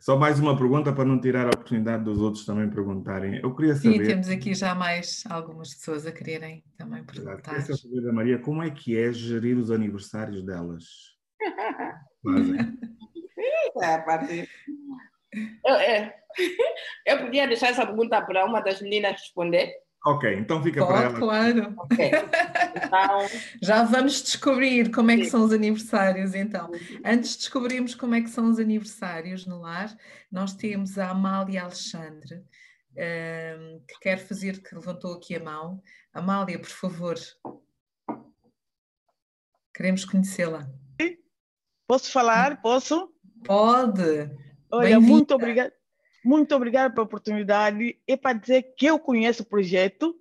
Só 0.00 0.16
mais 0.16 0.38
uma 0.38 0.56
pergunta 0.56 0.92
para 0.92 1.04
não 1.04 1.20
tirar 1.20 1.46
a 1.46 1.48
oportunidade 1.48 2.04
dos 2.04 2.20
outros 2.20 2.46
também 2.46 2.70
perguntarem. 2.70 3.40
Eu 3.42 3.52
queria 3.54 3.74
saber. 3.74 3.98
Sim, 3.98 4.06
temos 4.06 4.28
aqui 4.28 4.54
já 4.54 4.72
mais 4.72 5.24
algumas 5.28 5.74
pessoas 5.74 6.06
a 6.06 6.12
quererem 6.12 6.64
também 6.76 7.02
perguntar. 7.04 7.56
Eu 7.56 7.60
queria 7.60 7.76
saber 7.76 8.00
da 8.02 8.12
Maria 8.12 8.38
como 8.38 8.62
é 8.62 8.70
que 8.70 8.96
é 8.96 9.12
gerir 9.12 9.58
os 9.58 9.72
aniversários 9.72 10.40
delas? 10.44 10.84
Fazem. 12.22 12.78
É, 14.40 14.46
eu, 15.64 15.74
é, 15.74 16.14
eu 17.06 17.18
podia 17.18 17.46
deixar 17.46 17.68
essa 17.68 17.86
pergunta 17.86 18.20
para 18.22 18.44
uma 18.44 18.60
das 18.60 18.80
meninas 18.80 19.12
responder. 19.12 19.72
Ok, 20.06 20.32
então 20.34 20.62
fica 20.62 20.80
Pode, 20.80 20.92
para 20.92 21.04
ela. 21.06 21.18
claro. 21.18 21.74
Okay. 21.78 22.10
Então... 22.76 23.26
Já 23.60 23.82
vamos 23.82 24.22
descobrir 24.22 24.90
como 24.92 25.10
é 25.10 25.16
que 25.16 25.26
são 25.26 25.44
os 25.44 25.52
aniversários, 25.52 26.34
então. 26.34 26.70
Antes 27.04 27.32
de 27.32 27.38
descobrirmos 27.38 27.94
como 27.94 28.14
é 28.14 28.20
que 28.20 28.30
são 28.30 28.48
os 28.48 28.58
aniversários 28.58 29.44
no 29.44 29.60
lar, 29.60 29.94
nós 30.30 30.54
temos 30.54 30.96
a 30.98 31.10
Amália 31.10 31.62
Alexandre, 31.62 32.36
um, 32.36 32.42
ehm, 32.96 33.80
que 33.86 33.98
quer 34.00 34.18
fazer, 34.18 34.62
que 34.62 34.74
levantou 34.74 35.14
aqui 35.14 35.34
a 35.34 35.40
mão. 35.42 35.82
Amália, 36.14 36.58
por 36.58 36.70
favor. 36.70 37.16
Queremos 39.74 40.04
conhecê-la. 40.04 40.68
Posso 41.86 42.12
falar? 42.12 42.60
Posso? 42.62 43.12
Pode. 43.44 44.30
Olha, 44.70 45.00
muito 45.00 45.34
obrigada. 45.34 45.72
Muito 46.24 46.54
obrigada 46.54 46.92
pela 46.92 47.06
oportunidade. 47.06 47.98
É 48.06 48.16
para 48.16 48.38
dizer 48.38 48.74
que 48.76 48.86
eu 48.86 48.98
conheço 48.98 49.42
o 49.42 49.46
projeto. 49.46 50.14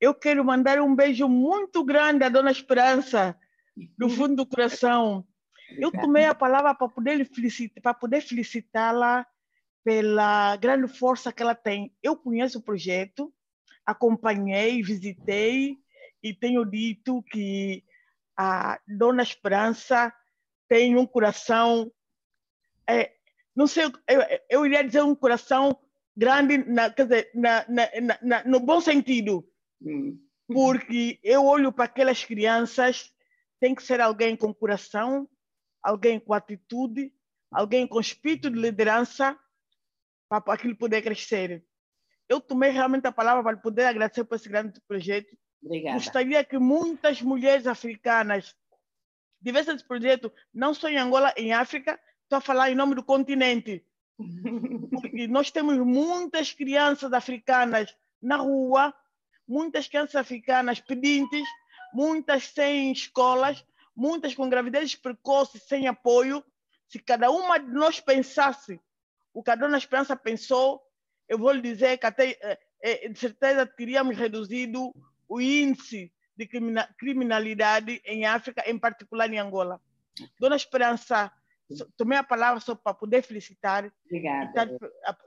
Eu 0.00 0.14
quero 0.14 0.44
mandar 0.44 0.80
um 0.80 0.94
beijo 0.94 1.28
muito 1.28 1.84
grande 1.84 2.24
à 2.24 2.28
Dona 2.28 2.50
Esperança, 2.50 3.36
do 3.98 4.08
fundo 4.08 4.36
do 4.36 4.46
coração. 4.46 5.26
Eu 5.78 5.90
tomei 5.90 6.24
a 6.24 6.34
palavra 6.34 6.74
para 6.74 6.88
poder, 6.88 7.24
felicitar, 7.26 7.82
para 7.82 7.94
poder 7.94 8.20
felicitá-la 8.20 9.26
pela 9.84 10.56
grande 10.56 10.88
força 10.88 11.32
que 11.32 11.42
ela 11.42 11.54
tem. 11.54 11.94
Eu 12.02 12.16
conheço 12.16 12.58
o 12.58 12.62
projeto, 12.62 13.32
acompanhei, 13.84 14.82
visitei 14.82 15.78
e 16.22 16.34
tenho 16.34 16.64
dito 16.64 17.22
que 17.24 17.84
a 18.36 18.80
Dona 18.86 19.22
Esperança 19.22 20.12
tem 20.68 20.96
um 20.96 21.06
coração 21.06 21.90
é, 22.88 23.12
não 23.54 23.66
sei, 23.66 23.84
eu, 23.84 24.20
eu 24.48 24.66
iria 24.66 24.84
dizer 24.84 25.02
um 25.02 25.14
coração 25.14 25.76
grande, 26.16 26.58
na, 26.58 26.90
quer 26.90 27.04
dizer, 27.04 27.30
na, 27.34 27.64
na, 28.22 28.44
no 28.44 28.60
bom 28.60 28.80
sentido. 28.80 29.46
Hum. 29.82 30.18
Porque 30.46 31.18
eu 31.22 31.44
olho 31.44 31.72
para 31.72 31.84
aquelas 31.84 32.24
crianças, 32.24 33.12
tem 33.60 33.74
que 33.74 33.82
ser 33.82 34.00
alguém 34.00 34.36
com 34.36 34.52
coração, 34.52 35.28
alguém 35.82 36.18
com 36.18 36.34
atitude, 36.34 37.12
alguém 37.50 37.86
com 37.86 38.00
espírito 38.00 38.50
de 38.50 38.58
liderança, 38.58 39.38
para 40.28 40.54
aquilo 40.54 40.76
poder 40.76 41.02
crescer. 41.02 41.64
Eu 42.28 42.40
tomei 42.40 42.70
realmente 42.70 43.06
a 43.06 43.12
palavra 43.12 43.42
para 43.42 43.56
poder 43.56 43.86
agradecer 43.86 44.24
por 44.24 44.36
esse 44.36 44.48
grande 44.48 44.80
projeto. 44.86 45.36
Obrigada. 45.62 45.96
Gostaria 45.96 46.44
que 46.44 46.58
muitas 46.58 47.20
mulheres 47.20 47.66
africanas 47.66 48.54
tivessem 49.42 49.74
esse 49.74 49.86
projeto, 49.86 50.32
não 50.52 50.72
só 50.72 50.88
em 50.88 50.96
Angola, 50.96 51.32
em 51.36 51.52
África, 51.52 51.98
estou 52.30 52.38
a 52.38 52.40
falar 52.40 52.70
em 52.70 52.76
nome 52.76 52.94
do 52.94 53.02
continente. 53.02 53.84
Porque 54.16 55.26
nós 55.26 55.50
temos 55.50 55.76
muitas 55.78 56.52
crianças 56.52 57.12
africanas 57.12 57.92
na 58.22 58.36
rua, 58.36 58.94
muitas 59.48 59.88
crianças 59.88 60.14
africanas 60.14 60.78
pedintes, 60.78 61.42
muitas 61.92 62.44
sem 62.44 62.92
escolas, 62.92 63.66
muitas 63.96 64.32
com 64.32 64.48
gravidez 64.48 64.94
precoce, 64.94 65.58
sem 65.58 65.88
apoio. 65.88 66.44
Se 66.86 67.00
cada 67.00 67.32
uma 67.32 67.58
de 67.58 67.72
nós 67.72 67.98
pensasse 67.98 68.80
o 69.34 69.42
que 69.42 69.50
a 69.50 69.56
Dona 69.56 69.78
Esperança 69.78 70.14
pensou, 70.14 70.80
eu 71.28 71.36
vou 71.36 71.50
lhe 71.50 71.60
dizer 71.60 71.98
que 71.98 72.06
até, 72.06 72.38
é, 72.40 72.58
é, 72.80 73.08
de 73.08 73.18
certeza 73.18 73.66
teríamos 73.66 74.16
reduzido 74.16 74.94
o 75.28 75.40
índice 75.40 76.12
de 76.36 76.48
criminalidade 76.96 78.00
em 78.04 78.24
África, 78.24 78.62
em 78.70 78.78
particular 78.78 79.28
em 79.32 79.38
Angola. 79.38 79.80
Dona 80.38 80.54
Esperança 80.54 81.32
tomei 81.96 82.18
a 82.18 82.24
palavra 82.24 82.60
só 82.60 82.74
para 82.74 82.94
poder 82.94 83.22
felicitar. 83.22 83.92
Obrigada. 84.06 84.78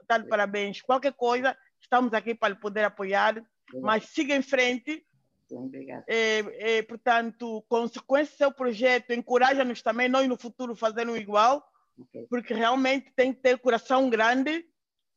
Dar 0.08 0.18
de 0.18 0.28
parabéns. 0.28 0.80
Qualquer 0.80 1.12
coisa, 1.12 1.56
estamos 1.80 2.12
aqui 2.12 2.34
para 2.34 2.54
poder 2.54 2.84
apoiar, 2.84 3.44
mas 3.80 4.04
siga 4.06 4.34
em 4.34 4.42
frente. 4.42 5.06
Obrigada. 5.50 6.04
É, 6.08 6.78
é, 6.78 6.82
portanto, 6.82 7.64
consequência 7.68 8.32
do 8.32 8.38
seu 8.38 8.52
projeto, 8.52 9.12
encoraja-nos 9.12 9.82
também, 9.82 10.08
nós 10.08 10.28
no 10.28 10.36
futuro 10.36 10.74
fazendo 10.74 11.16
igual, 11.16 11.64
okay. 11.98 12.26
porque 12.28 12.54
realmente 12.54 13.12
tem 13.14 13.32
que 13.32 13.40
ter 13.40 13.58
coração 13.58 14.08
grande 14.10 14.66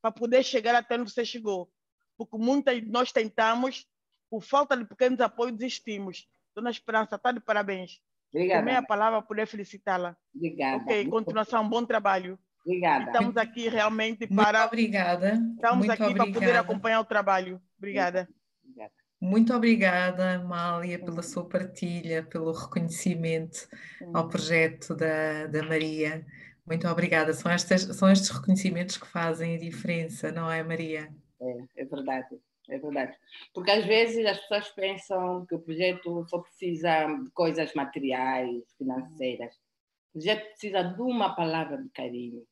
para 0.02 0.12
poder 0.12 0.44
chegar 0.44 0.76
até 0.76 0.96
onde 0.96 1.12
você 1.12 1.26
chegou. 1.26 1.72
Porque 2.18 2.38
muitas 2.38 2.82
nós 2.88 3.12
tentamos, 3.12 3.88
por 4.30 4.44
falta 4.44 4.76
de 4.76 4.86
pequenos 4.86 5.20
apoios, 5.22 5.58
desistimos. 5.58 6.28
Dona 6.56 6.72
Esperança, 6.72 7.16
está 7.16 7.32
de 7.32 7.40
parabéns. 7.40 8.02
Obrigada. 8.34 8.62
Tomei 8.62 8.76
a 8.76 8.84
palavra 8.84 9.20
para 9.20 9.28
poder 9.28 9.48
felicitá-la. 9.48 10.16
Obrigada. 10.36 10.84
Ok, 10.84 11.08
continuação, 11.08 11.68
bom 11.68 11.86
trabalho. 11.86 12.38
Obrigada. 12.66 13.06
Estamos 13.06 13.38
aqui 13.38 13.70
realmente 13.70 14.28
para. 14.28 14.60
Muito 14.60 14.68
obrigada. 14.68 15.34
Estamos 15.56 15.78
Muito 15.78 15.92
aqui 15.92 16.04
obrigada. 16.04 16.32
para 16.32 16.40
poder 16.40 16.58
acompanhar 16.58 17.00
o 17.00 17.06
trabalho. 17.06 17.62
Obrigada. 17.78 18.28
Muito 19.20 19.52
obrigada, 19.52 20.38
Mália, 20.44 21.00
pela 21.00 21.24
sua 21.24 21.48
partilha, 21.48 22.22
pelo 22.22 22.52
reconhecimento 22.52 23.68
ao 24.14 24.28
projeto 24.28 24.94
da, 24.96 25.48
da 25.48 25.64
Maria. 25.64 26.24
Muito 26.64 26.88
obrigada. 26.88 27.34
São, 27.34 27.52
estas, 27.52 27.82
são 27.82 28.12
estes 28.12 28.30
reconhecimentos 28.30 28.98
que 28.98 29.08
fazem 29.08 29.56
a 29.56 29.60
diferença, 29.60 30.32
não 30.32 30.52
é, 30.52 30.62
Maria? 30.62 31.10
É, 31.42 31.82
é 31.82 31.86
verdade 31.86 32.28
é 32.70 32.78
verdade. 32.78 33.18
Porque 33.54 33.72
às 33.72 33.86
vezes 33.86 34.26
as 34.26 34.40
pessoas 34.40 34.70
pensam 34.70 35.46
que 35.46 35.56
o 35.56 35.60
projeto 35.60 36.26
só 36.28 36.40
precisa 36.40 37.06
de 37.06 37.32
coisas 37.32 37.74
materiais, 37.74 38.64
financeiras. 38.78 39.56
O 40.10 40.20
projeto 40.20 40.48
precisa 40.50 40.84
de 40.84 41.02
uma 41.02 41.36
palavra 41.36 41.82
de 41.82 41.90
carinho. 41.90 42.46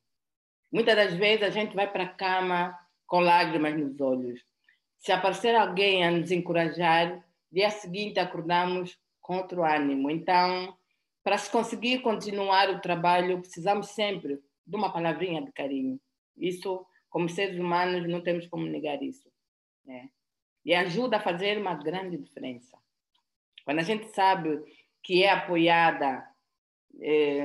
Muitas 0.72 0.96
das 0.96 1.14
vezes 1.14 1.42
a 1.42 1.50
gente 1.50 1.74
vai 1.74 1.90
para 1.90 2.04
a 2.04 2.08
cama 2.08 2.78
com 3.06 3.20
lágrimas 3.20 3.78
nos 3.78 4.00
olhos. 4.00 4.40
Se 4.98 5.12
aparecer 5.12 5.54
alguém 5.54 6.04
a 6.04 6.10
nos 6.10 6.30
encorajar, 6.30 7.24
dia 7.52 7.70
seguinte 7.70 8.18
acordamos 8.18 8.98
com 9.20 9.36
outro 9.36 9.64
ânimo. 9.64 10.10
Então, 10.10 10.76
para 11.22 11.38
se 11.38 11.50
conseguir 11.50 12.00
continuar 12.00 12.70
o 12.70 12.80
trabalho, 12.80 13.40
precisamos 13.40 13.88
sempre 13.88 14.40
de 14.66 14.76
uma 14.76 14.92
palavrinha 14.92 15.42
de 15.42 15.52
carinho. 15.52 16.00
Isso, 16.36 16.84
como 17.08 17.28
seres 17.28 17.58
humanos, 17.58 18.08
não 18.08 18.20
temos 18.20 18.46
como 18.48 18.66
negar 18.66 19.02
isso. 19.02 19.28
Né? 19.86 20.10
E 20.64 20.74
ajuda 20.74 21.18
a 21.18 21.22
fazer 21.22 21.58
uma 21.58 21.74
grande 21.74 22.16
diferença. 22.16 22.76
Quando 23.64 23.78
a 23.78 23.82
gente 23.82 24.08
sabe 24.08 24.62
que 25.02 25.22
é 25.22 25.30
apoiada 25.30 26.26
é, 27.00 27.44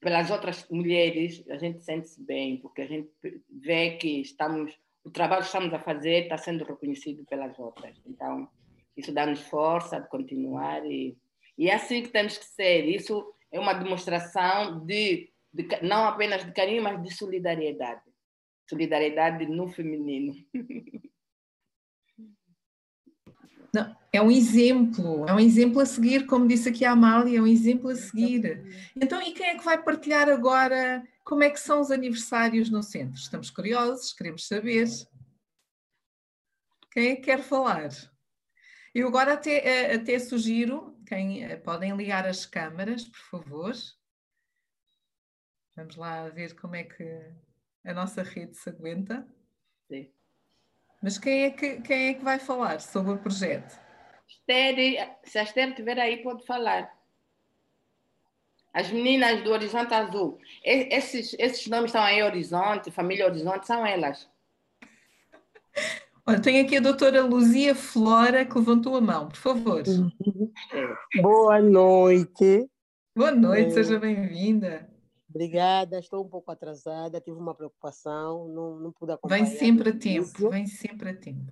pelas 0.00 0.30
outras 0.30 0.68
mulheres, 0.68 1.42
a 1.48 1.56
gente 1.56 1.82
sente-se 1.82 2.22
bem, 2.22 2.58
porque 2.58 2.82
a 2.82 2.86
gente 2.86 3.10
vê 3.48 3.96
que 3.96 4.20
estamos 4.20 4.78
o 5.04 5.10
trabalho 5.10 5.42
que 5.42 5.46
estamos 5.46 5.72
a 5.74 5.80
fazer 5.80 6.24
está 6.24 6.38
sendo 6.38 6.64
reconhecido 6.64 7.24
pelas 7.24 7.58
outras. 7.58 8.00
Então, 8.06 8.48
isso 8.96 9.12
dá-nos 9.12 9.40
força 9.40 10.00
de 10.00 10.08
continuar 10.08 10.84
e, 10.86 11.16
e 11.58 11.68
é 11.68 11.74
assim 11.74 12.02
que 12.02 12.08
temos 12.08 12.38
que 12.38 12.44
ser. 12.44 12.84
Isso 12.84 13.34
é 13.50 13.58
uma 13.58 13.72
demonstração 13.72 14.84
de, 14.84 15.30
de 15.52 15.66
não 15.82 16.04
apenas 16.06 16.44
de 16.44 16.52
carinho, 16.52 16.82
mas 16.82 17.02
de 17.02 17.12
solidariedade. 17.12 18.02
Solidariedade 18.68 19.46
no 19.46 19.68
feminino. 19.68 20.34
Não, 23.72 23.96
é 24.12 24.20
um 24.20 24.30
exemplo, 24.30 25.26
é 25.26 25.32
um 25.32 25.40
exemplo 25.40 25.80
a 25.80 25.86
seguir, 25.86 26.26
como 26.26 26.46
disse 26.46 26.68
aqui 26.68 26.84
a 26.84 26.92
Amália, 26.92 27.38
é 27.38 27.42
um 27.42 27.46
exemplo 27.46 27.88
a 27.88 27.96
seguir. 27.96 28.62
Então, 28.94 29.20
e 29.22 29.32
quem 29.32 29.46
é 29.46 29.56
que 29.56 29.64
vai 29.64 29.82
partilhar 29.82 30.28
agora 30.28 31.02
como 31.24 31.42
é 31.42 31.50
que 31.50 31.58
são 31.58 31.80
os 31.80 31.90
aniversários 31.90 32.68
no 32.68 32.82
centro? 32.82 33.16
Estamos 33.16 33.50
curiosos, 33.50 34.12
queremos 34.12 34.46
saber. 34.46 34.86
Quem 36.90 37.12
é 37.12 37.16
que 37.16 37.22
quer 37.22 37.42
falar? 37.42 37.88
Eu 38.94 39.08
agora 39.08 39.32
até, 39.32 39.66
eh, 39.66 39.94
até 39.94 40.18
sugiro, 40.18 40.94
quem, 41.06 41.42
eh, 41.42 41.56
podem 41.56 41.96
ligar 41.96 42.26
as 42.26 42.44
câmaras, 42.44 43.04
por 43.04 43.20
favor. 43.30 43.72
Vamos 45.74 45.96
lá 45.96 46.28
ver 46.28 46.54
como 46.54 46.76
é 46.76 46.84
que 46.84 47.32
a 47.84 47.94
nossa 47.94 48.22
rede 48.22 48.54
se 48.54 48.68
aguenta. 48.68 49.26
Sim. 49.88 50.12
Mas 51.02 51.18
quem 51.18 51.44
é 51.44 51.50
que, 51.50 51.80
quem 51.80 52.08
é 52.08 52.14
que 52.14 52.22
vai 52.22 52.38
falar 52.38 52.80
sobre 52.80 53.12
o 53.12 53.18
projeto? 53.18 53.76
Esther, 54.28 55.16
se 55.24 55.38
a 55.38 55.42
Esther 55.42 55.70
estiver 55.70 55.98
aí, 55.98 56.22
pode 56.22 56.46
falar. 56.46 56.90
As 58.72 58.90
meninas 58.90 59.42
do 59.42 59.50
Horizonte 59.50 59.92
Azul. 59.92 60.38
Esses, 60.64 61.34
esses 61.38 61.66
nomes 61.66 61.86
estão 61.86 62.02
aí, 62.02 62.22
Horizonte, 62.22 62.90
Família 62.90 63.26
Horizonte, 63.26 63.66
são 63.66 63.84
elas. 63.84 64.30
Olha, 66.24 66.40
tem 66.40 66.60
aqui 66.60 66.76
a 66.76 66.80
doutora 66.80 67.22
Luzia 67.22 67.74
Flora 67.74 68.44
que 68.46 68.56
levantou 68.56 68.96
a 68.96 69.00
mão, 69.00 69.28
por 69.28 69.36
favor. 69.36 69.82
Boa 71.20 71.60
noite. 71.60 72.70
Boa 73.14 73.32
noite, 73.32 73.70
é... 73.70 73.74
seja 73.74 73.98
bem-vinda. 73.98 74.88
Obrigada, 75.34 75.98
estou 75.98 76.22
um 76.22 76.28
pouco 76.28 76.50
atrasada, 76.50 77.18
tive 77.18 77.38
uma 77.38 77.54
preocupação, 77.54 78.48
não, 78.48 78.78
não 78.78 78.92
pude 78.92 79.12
acompanhar. 79.12 79.46
Vem 79.46 79.56
sempre 79.56 79.88
a 79.88 79.98
tempo, 79.98 80.50
vem 80.50 80.66
sempre 80.66 81.08
a 81.08 81.16
tempo. 81.16 81.50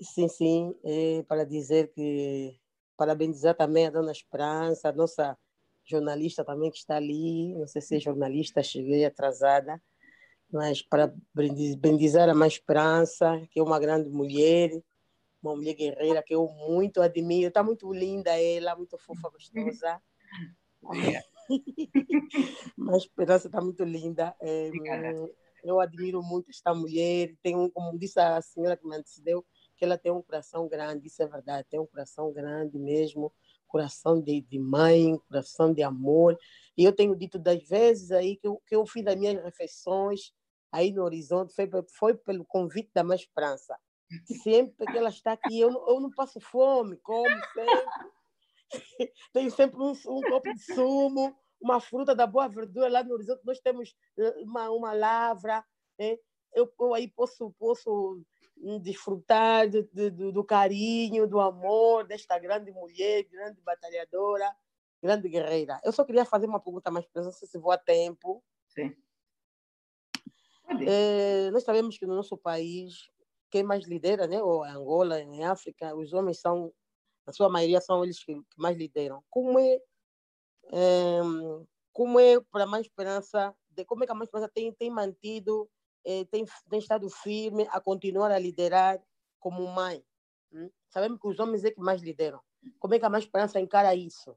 Sim, 0.00 0.28
sim, 0.28 0.74
é 0.82 1.22
para 1.28 1.46
dizer 1.46 1.92
que 1.92 2.58
parabenizar 2.96 3.54
também 3.54 3.86
a 3.86 3.90
dona 3.90 4.10
Esperança, 4.10 4.88
a 4.88 4.92
nossa 4.92 5.38
jornalista 5.84 6.44
também 6.44 6.72
que 6.72 6.78
está 6.78 6.96
ali, 6.96 7.54
não 7.54 7.68
sei 7.68 7.80
se 7.80 7.96
é 7.96 8.00
jornalista, 8.00 8.64
cheguei 8.64 9.04
atrasada, 9.04 9.80
mas 10.52 10.82
parabenizar 10.82 12.28
a 12.28 12.34
mãe 12.34 12.48
Esperança, 12.48 13.40
que 13.52 13.60
é 13.60 13.62
uma 13.62 13.78
grande 13.78 14.10
mulher, 14.10 14.72
uma 15.40 15.54
mulher 15.54 15.74
guerreira 15.74 16.20
que 16.20 16.34
eu 16.34 16.48
muito 16.48 17.00
admiro, 17.00 17.46
está 17.46 17.62
muito 17.62 17.92
linda 17.92 18.30
ela, 18.36 18.74
muito 18.74 18.98
fofa, 18.98 19.30
gostosa. 19.30 20.02
Uma 22.76 22.96
esperança 22.96 23.48
está 23.48 23.60
muito 23.60 23.84
linda. 23.84 24.34
É, 24.40 24.70
eu 25.64 25.80
admiro 25.80 26.22
muito 26.22 26.50
esta 26.50 26.74
mulher. 26.74 27.34
Tem 27.42 27.56
um, 27.56 27.68
como 27.68 27.98
disse 27.98 28.20
a 28.20 28.40
senhora 28.40 28.76
que 28.76 28.86
me 28.86 28.96
antecedeu, 28.96 29.44
que 29.76 29.84
ela 29.84 29.98
tem 29.98 30.12
um 30.12 30.22
coração 30.22 30.68
grande, 30.68 31.06
isso 31.06 31.22
é 31.22 31.26
verdade, 31.26 31.66
tem 31.70 31.80
um 31.80 31.86
coração 31.86 32.32
grande 32.32 32.78
mesmo, 32.78 33.32
coração 33.66 34.20
de, 34.20 34.42
de 34.42 34.58
mãe, 34.58 35.18
coração 35.28 35.72
de 35.72 35.82
amor. 35.82 36.38
E 36.76 36.84
eu 36.84 36.92
tenho 36.92 37.16
dito 37.16 37.38
das 37.38 37.62
vezes 37.66 38.10
aí 38.10 38.36
que 38.36 38.46
eu, 38.46 38.62
que 38.66 38.76
eu 38.76 38.86
fiz 38.86 39.04
das 39.04 39.16
minhas 39.16 39.42
refeições 39.42 40.32
aí 40.72 40.92
no 40.92 41.02
Horizonte 41.02 41.54
foi, 41.54 41.68
foi 41.88 42.14
pelo 42.14 42.44
convite 42.44 42.90
da 42.94 43.02
Mãe 43.02 43.16
Esperança. 43.16 43.76
Sempre 44.42 44.86
que 44.86 44.98
ela 44.98 45.08
está 45.08 45.32
aqui, 45.32 45.60
eu, 45.60 45.70
eu 45.70 46.00
não 46.00 46.10
passo 46.10 46.40
fome, 46.40 46.96
como 46.96 47.28
sempre. 47.54 48.10
Tenho 49.32 49.50
sempre 49.50 49.80
um, 49.80 49.90
um 49.90 50.20
copo 50.22 50.52
de 50.54 50.62
sumo, 50.74 51.36
uma 51.60 51.80
fruta 51.80 52.14
da 52.14 52.26
boa 52.26 52.48
verdura 52.48 52.88
lá 52.88 53.02
no 53.02 53.14
horizonte. 53.14 53.44
Nós 53.44 53.60
temos 53.60 53.94
eh, 54.18 54.34
uma, 54.42 54.70
uma 54.70 54.92
lavra. 54.92 55.64
Né? 55.98 56.16
Eu, 56.54 56.72
eu 56.78 56.94
aí 56.94 57.08
posso, 57.08 57.52
posso 57.58 58.22
desfrutar 58.82 59.68
do, 59.68 59.82
do, 60.10 60.32
do, 60.32 60.44
carinho, 60.44 61.26
do 61.26 61.40
amor 61.40 62.06
desta 62.06 62.38
grande 62.38 62.70
mulher, 62.70 63.24
grande 63.24 63.60
batalhadora, 63.62 64.54
grande 65.02 65.28
guerreira. 65.28 65.80
Eu 65.84 65.92
só 65.92 66.04
queria 66.04 66.24
fazer 66.24 66.46
uma 66.46 66.60
pergunta 66.60 66.90
mais 66.90 67.06
não 67.14 67.32
sei 67.32 67.48
se 67.48 67.58
vou 67.58 67.72
a 67.72 67.78
tempo. 67.78 68.42
Sim. 68.68 68.94
É, 70.86 71.50
nós 71.50 71.64
sabemos 71.64 71.98
que 71.98 72.06
no 72.06 72.14
nosso 72.14 72.36
país, 72.36 73.08
quem 73.50 73.62
mais 73.62 73.86
lidera, 73.86 74.26
né, 74.26 74.42
ou 74.42 74.62
Angola, 74.62 75.20
em 75.20 75.44
África, 75.44 75.94
os 75.96 76.12
homens 76.12 76.40
são 76.40 76.72
a 77.30 77.32
sua 77.32 77.48
maioria 77.48 77.80
são 77.80 78.04
eles 78.04 78.22
que, 78.22 78.34
que 78.34 78.58
mais 78.58 78.76
lideram. 78.76 79.22
Como 79.30 79.58
é, 79.58 79.80
é 80.72 81.20
como 81.92 82.18
é 82.20 82.40
para 82.50 82.64
a 82.64 82.66
Mãe 82.66 82.80
Esperança, 82.80 83.54
de, 83.70 83.84
como 83.84 84.02
é 84.02 84.06
que 84.06 84.12
a 84.12 84.14
Mãe 84.14 84.24
Esperança 84.24 84.50
tem, 84.52 84.72
tem 84.72 84.90
mantido, 84.90 85.68
é, 86.04 86.24
tem, 86.24 86.44
tem 86.68 86.78
estado 86.78 87.08
firme 87.08 87.66
a 87.70 87.80
continuar 87.80 88.30
a 88.30 88.38
liderar 88.38 89.00
como 89.38 89.66
mãe? 89.68 90.04
Hum? 90.52 90.70
Sabemos 90.88 91.20
que 91.20 91.28
os 91.28 91.38
homens 91.38 91.64
é 91.64 91.70
que 91.70 91.80
mais 91.80 92.02
lideram. 92.02 92.40
Como 92.78 92.94
é 92.94 92.98
que 92.98 93.04
a 93.04 93.10
Mãe 93.10 93.20
Esperança 93.20 93.60
encara 93.60 93.94
isso? 93.94 94.36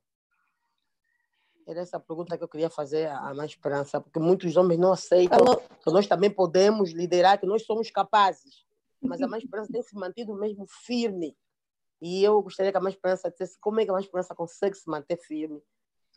Era 1.65 1.79
essa 1.79 1.97
a 1.97 1.99
pergunta 1.99 2.37
que 2.37 2.43
eu 2.43 2.49
queria 2.49 2.69
fazer 2.69 3.07
à 3.07 3.33
Mãe 3.33 3.45
Esperança, 3.45 4.01
porque 4.01 4.19
muitos 4.19 4.55
homens 4.57 4.79
não 4.79 4.91
aceitam 4.91 5.39
Alô? 5.39 5.57
que 5.57 5.91
nós 5.91 6.07
também 6.07 6.29
podemos 6.29 6.91
liderar, 6.91 7.39
que 7.39 7.45
nós 7.45 7.65
somos 7.65 7.89
capazes. 7.89 8.65
Mas 9.01 9.21
a 9.21 9.27
Mãe 9.27 9.39
Esperança 9.39 9.71
tem 9.71 9.81
se 9.81 9.95
mantido 9.95 10.33
mesmo 10.35 10.65
firme 10.67 11.35
e 12.03 12.21
eu 12.21 12.41
gostaria 12.41 12.69
que 12.69 12.77
a 12.77 12.81
Mais 12.81 12.95
Esperança 12.95 13.31
dissesse 13.31 13.57
como 13.61 13.79
é 13.79 13.85
que 13.85 13.89
a 13.89 13.93
Mais 13.93 14.03
Esperança 14.03 14.35
consegue 14.35 14.75
se 14.75 14.89
manter 14.89 15.17
firme, 15.17 15.63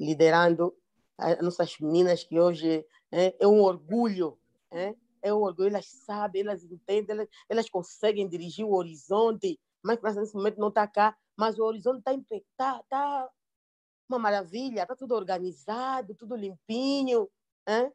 liderando 0.01 0.77
as 1.17 1.41
nossas 1.41 1.79
meninas, 1.79 2.25
que 2.25 2.41
hoje 2.41 2.85
é, 3.13 3.37
é 3.39 3.47
um 3.47 3.63
orgulho, 3.63 4.37
é, 4.69 4.97
é 5.23 5.33
um 5.33 5.43
orgulho, 5.43 5.69
elas 5.69 5.87
sabem, 5.87 6.43
elas 6.43 6.65
entendem, 6.65 7.15
elas, 7.15 7.29
elas 7.49 7.71
conseguem 7.71 8.29
dirigir 8.29 8.67
o 8.67 8.75
horizonte. 8.75 9.61
Mais 9.81 9.97
Esperança 9.97 10.21
nesse 10.23 10.35
momento 10.35 10.59
não 10.59 10.71
está 10.71 10.89
cá, 10.89 11.17
mas 11.37 11.57
o 11.57 11.63
horizonte 11.63 11.99
está 11.99 12.19
tá, 12.57 12.83
tá 12.89 13.31
uma 14.09 14.19
maravilha, 14.19 14.83
está 14.83 14.97
tudo 14.97 15.15
organizado, 15.15 16.17
tudo 16.17 16.35
limpinho. 16.35 17.31
É? 17.65 17.93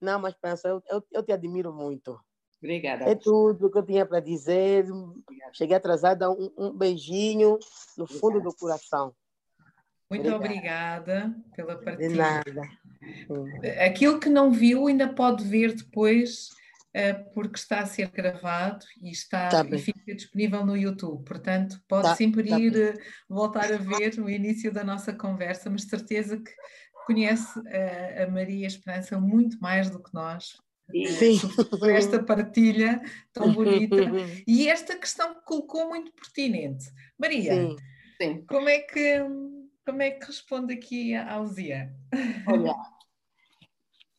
Não, 0.00 0.18
Mais 0.18 0.34
Esperança, 0.34 0.66
eu, 0.66 0.82
eu, 0.88 1.06
eu 1.12 1.22
te 1.22 1.30
admiro 1.30 1.72
muito. 1.72 2.18
Obrigada. 2.62 3.04
É 3.04 3.14
tudo 3.14 3.70
que 3.70 3.78
eu 3.78 3.86
tinha 3.86 4.04
para 4.04 4.20
dizer. 4.20 4.90
Obrigada. 4.90 5.52
Cheguei 5.54 5.76
atrasada. 5.76 6.30
Um, 6.30 6.50
um 6.58 6.72
beijinho 6.72 7.58
no 7.96 8.06
fundo 8.06 8.38
Obrigada. 8.38 8.50
do 8.50 8.56
coração. 8.56 9.14
Muito 10.10 10.26
obrigada, 10.34 11.26
obrigada 11.26 11.44
pela 11.54 11.76
partilha. 11.76 12.08
De 12.08 12.16
nada. 12.16 12.62
Aquilo 13.84 14.18
que 14.18 14.30
não 14.30 14.50
viu 14.50 14.86
ainda 14.86 15.06
pode 15.06 15.44
ver 15.44 15.74
depois, 15.74 16.48
eh, 16.94 17.12
porque 17.12 17.58
está 17.58 17.80
a 17.80 17.86
ser 17.86 18.10
gravado 18.10 18.86
e 19.02 19.10
está 19.10 19.50
tá 19.50 19.66
e 19.70 19.78
fica 19.78 20.14
disponível 20.14 20.64
no 20.64 20.74
YouTube. 20.74 21.22
Portanto, 21.24 21.78
pode 21.86 22.08
tá, 22.08 22.16
sempre 22.16 22.48
tá 22.48 22.58
ir 22.58 22.72
bem. 22.72 22.82
Eh, 22.84 22.94
voltar 23.28 23.70
a 23.70 23.76
ver 23.76 24.18
o 24.18 24.30
início 24.30 24.72
da 24.72 24.82
nossa 24.82 25.12
conversa, 25.12 25.68
mas 25.68 25.82
de 25.82 25.90
certeza 25.90 26.38
que 26.38 26.52
conhece 27.06 27.60
a 28.22 28.30
Maria 28.30 28.66
Esperança 28.66 29.20
muito 29.20 29.58
mais 29.60 29.90
do 29.90 30.02
que 30.02 30.12
nós, 30.12 30.56
Sim. 30.90 31.38
por 31.78 31.90
esta 31.90 32.22
partilha 32.22 33.02
tão 33.32 33.52
bonita 33.52 33.96
e 34.46 34.68
esta 34.68 34.96
questão 34.96 35.34
que 35.34 35.42
colocou 35.42 35.88
muito 35.88 36.12
pertinente. 36.12 36.86
Maria, 37.18 37.54
Sim. 37.54 37.76
Sim. 38.20 38.44
Como, 38.46 38.68
é 38.68 38.80
que, 38.80 39.18
como 39.84 40.02
é 40.02 40.10
que 40.10 40.26
responde 40.26 40.74
aqui 40.74 41.14
a 41.14 41.34
Alzia? 41.34 41.94
Olha, 42.46 42.74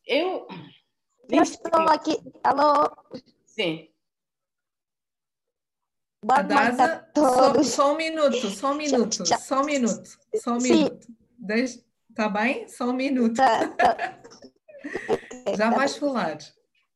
eu. 0.06 0.48
Eu 1.30 1.44
estou 1.44 1.82
aqui. 1.90 2.18
Alô? 2.44 2.96
Sim. 3.46 3.90
Boa 6.24 6.40
Adasa, 6.40 7.10
só, 7.16 7.64
só, 7.64 7.94
um 7.94 7.98
minuto, 7.98 8.50
só 8.50 8.72
um 8.74 8.76
minuto, 8.76 9.26
só 9.26 9.62
um 9.62 9.66
minuto, 9.66 10.10
só 10.36 10.52
um 10.54 10.58
minuto. 10.58 11.08
Deixa, 11.38 11.82
tá 12.14 12.28
bem? 12.28 12.68
Só 12.68 12.90
um 12.90 12.94
minuto. 12.94 13.36
Tá, 13.36 13.68
tá. 13.70 14.22
Já 15.58 15.70
vais 15.70 15.96
falar. 15.96 16.38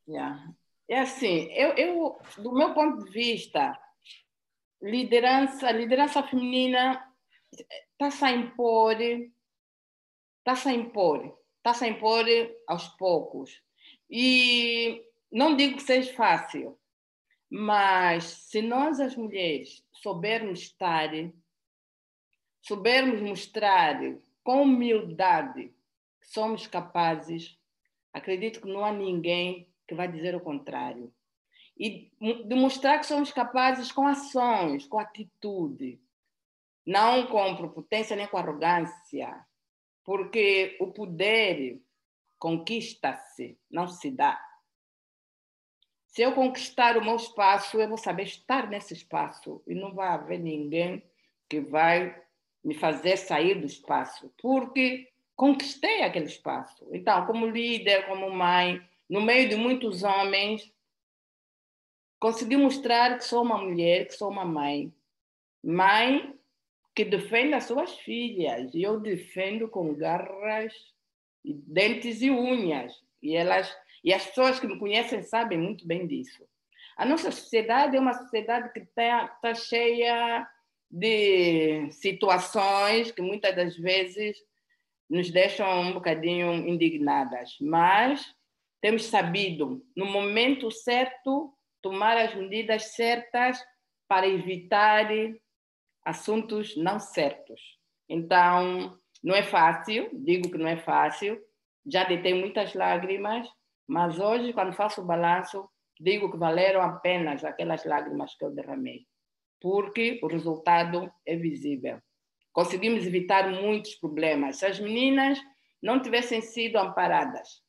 Yeah. 0.07 0.53
É 0.87 0.99
assim, 0.99 1.49
eu, 1.53 1.73
eu, 1.75 2.21
do 2.37 2.53
meu 2.53 2.73
ponto 2.73 3.05
de 3.05 3.11
vista, 3.11 3.77
liderança, 4.81 5.71
liderança 5.71 6.21
feminina 6.23 7.01
está-se 7.93 8.25
a 8.25 8.31
impor, 8.31 8.97
está-se 9.01 10.67
a 10.67 10.73
impor, 10.73 11.39
está-se 11.57 11.85
a 11.85 11.87
impor 11.87 12.25
aos 12.67 12.87
poucos. 12.89 13.61
E 14.09 15.03
não 15.31 15.55
digo 15.55 15.77
que 15.77 15.83
seja 15.83 16.13
fácil, 16.13 16.77
mas 17.49 18.25
se 18.25 18.61
nós, 18.61 18.99
as 18.99 19.15
mulheres, 19.15 19.85
soubermos 19.93 20.59
estar, 20.59 21.09
soubermos 22.61 23.21
mostrar 23.21 23.99
com 24.43 24.63
humildade 24.63 25.69
que 26.21 26.27
somos 26.27 26.67
capazes, 26.67 27.57
acredito 28.11 28.61
que 28.61 28.67
não 28.67 28.83
há 28.83 28.91
ninguém 28.91 29.72
que 29.87 29.95
vai 29.95 30.07
dizer 30.11 30.35
o 30.35 30.41
contrário. 30.41 31.13
e 31.77 32.11
demonstrar 32.45 32.99
que 32.99 33.05
somos 33.07 33.31
capazes 33.31 33.91
com 33.91 34.07
ações, 34.07 34.85
com 34.85 34.99
atitude, 34.99 35.99
não 36.85 37.25
com 37.27 37.55
prepotência 37.55 38.15
nem 38.15 38.27
com 38.27 38.37
arrogância, 38.37 39.43
porque 40.03 40.77
o 40.79 40.91
poder 40.91 41.81
conquista-se, 42.37 43.57
não 43.71 43.87
se 43.87 44.11
dá. 44.11 44.39
Se 46.05 46.21
eu 46.21 46.33
conquistar 46.33 46.95
o 46.95 47.03
meu 47.03 47.15
espaço, 47.15 47.79
eu 47.79 47.87
vou 47.87 47.97
saber 47.97 48.23
estar 48.23 48.69
nesse 48.69 48.93
espaço 48.93 49.63
e 49.65 49.73
não 49.73 49.95
vai 49.95 50.09
haver 50.09 50.39
ninguém 50.39 51.03
que 51.49 51.59
vai 51.59 52.21
me 52.63 52.75
fazer 52.75 53.17
sair 53.17 53.55
do 53.55 53.65
espaço, 53.65 54.31
porque 54.39 55.11
conquistei 55.35 56.03
aquele 56.03 56.25
espaço. 56.25 56.87
Então, 56.93 57.25
como 57.25 57.47
líder, 57.47 58.05
como 58.05 58.29
mãe, 58.29 58.79
no 59.09 59.21
meio 59.21 59.49
de 59.49 59.55
muitos 59.55 60.03
homens, 60.03 60.71
consegui 62.19 62.57
mostrar 62.57 63.17
que 63.17 63.25
sou 63.25 63.43
uma 63.43 63.57
mulher, 63.57 64.07
que 64.07 64.13
sou 64.13 64.29
uma 64.29 64.45
mãe. 64.45 64.93
Mãe 65.63 66.33
que 66.95 67.03
defende 67.03 67.53
as 67.53 67.65
suas 67.65 67.97
filhas. 67.99 68.73
E 68.73 68.83
eu 68.83 68.99
defendo 68.99 69.67
com 69.67 69.93
garras, 69.95 70.73
dentes 71.43 72.21
e 72.21 72.29
unhas. 72.29 72.93
E 73.21 73.35
elas 73.35 73.75
e 74.03 74.13
as 74.13 74.25
pessoas 74.25 74.59
que 74.59 74.67
me 74.67 74.77
conhecem 74.77 75.21
sabem 75.23 75.57
muito 75.57 75.87
bem 75.87 76.05
disso. 76.05 76.45
A 76.97 77.05
nossa 77.05 77.31
sociedade 77.31 77.95
é 77.95 77.99
uma 77.99 78.13
sociedade 78.13 78.71
que 78.73 78.79
está 78.81 79.27
tá 79.41 79.55
cheia 79.55 80.47
de 80.91 81.89
situações 81.91 83.11
que 83.11 83.21
muitas 83.21 83.55
das 83.55 83.77
vezes 83.77 84.37
nos 85.09 85.31
deixam 85.31 85.67
um 85.81 85.93
bocadinho 85.93 86.67
indignadas, 86.67 87.57
mas 87.61 88.35
temos 88.83 89.05
sabido, 89.05 89.81
no 89.95 90.05
momento 90.05 90.69
certo, 90.69 91.57
tomar 91.81 92.17
as 92.17 92.35
medidas 92.35 92.93
certas 92.93 93.57
para 94.09 94.27
evitar 94.27 95.07
assuntos 96.03 96.75
não 96.75 96.99
certos. 96.99 97.61
Então, 98.09 98.99
não 99.23 99.33
é 99.33 99.41
fácil, 99.41 100.09
digo 100.11 100.51
que 100.51 100.57
não 100.57 100.67
é 100.67 100.75
fácil, 100.75 101.39
já 101.85 102.03
detei 102.03 102.33
muitas 102.33 102.73
lágrimas, 102.73 103.47
mas 103.87 104.19
hoje, 104.19 104.51
quando 104.51 104.73
faço 104.73 104.99
o 104.99 105.05
balanço, 105.05 105.65
digo 105.97 106.29
que 106.29 106.37
valeram 106.37 106.81
apenas 106.81 107.45
aquelas 107.45 107.85
lágrimas 107.85 108.35
que 108.35 108.43
eu 108.43 108.51
derramei, 108.51 109.07
porque 109.61 110.19
o 110.21 110.27
resultado 110.27 111.09
é 111.25 111.37
visível. 111.37 112.01
Conseguimos 112.51 113.07
evitar 113.07 113.49
muitos 113.49 113.95
problemas. 113.95 114.57
Se 114.57 114.65
as 114.65 114.77
meninas 114.77 115.39
não 115.81 116.01
tivessem 116.01 116.41
sido 116.41 116.75
amparadas, 116.75 117.62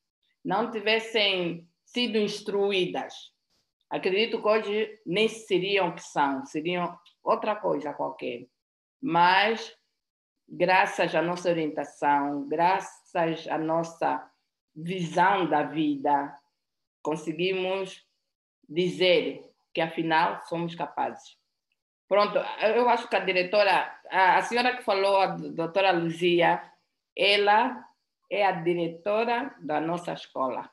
não 0.44 0.70
tivessem 0.70 1.66
sido 1.84 2.18
instruídas, 2.18 3.32
acredito 3.88 4.40
que 4.40 4.48
hoje 4.48 5.00
nem 5.06 5.28
seriam 5.28 5.88
o 5.88 5.94
que 5.94 6.02
são, 6.02 6.44
seriam 6.44 6.98
outra 7.22 7.56
coisa 7.56 7.94
qualquer. 7.94 8.46
Mas, 9.00 9.74
graças 10.48 11.14
à 11.14 11.22
nossa 11.22 11.48
orientação, 11.48 12.46
graças 12.48 13.46
à 13.48 13.58
nossa 13.58 14.30
visão 14.74 15.48
da 15.48 15.62
vida, 15.62 16.36
conseguimos 17.02 18.04
dizer 18.68 19.50
que 19.72 19.80
afinal 19.80 20.44
somos 20.44 20.74
capazes. 20.74 21.36
Pronto, 22.08 22.38
eu 22.76 22.88
acho 22.88 23.08
que 23.08 23.16
a 23.16 23.20
diretora, 23.20 24.00
a, 24.10 24.42
senhora 24.42 24.76
que 24.76 24.82
falou, 24.82 25.16
a 25.16 25.26
doutora 25.26 25.90
Luzia, 25.90 26.62
ela 27.16 27.84
é 28.30 28.44
a 28.44 28.52
diretora 28.52 29.54
da 29.60 29.80
nossa 29.80 30.12
escola, 30.12 30.70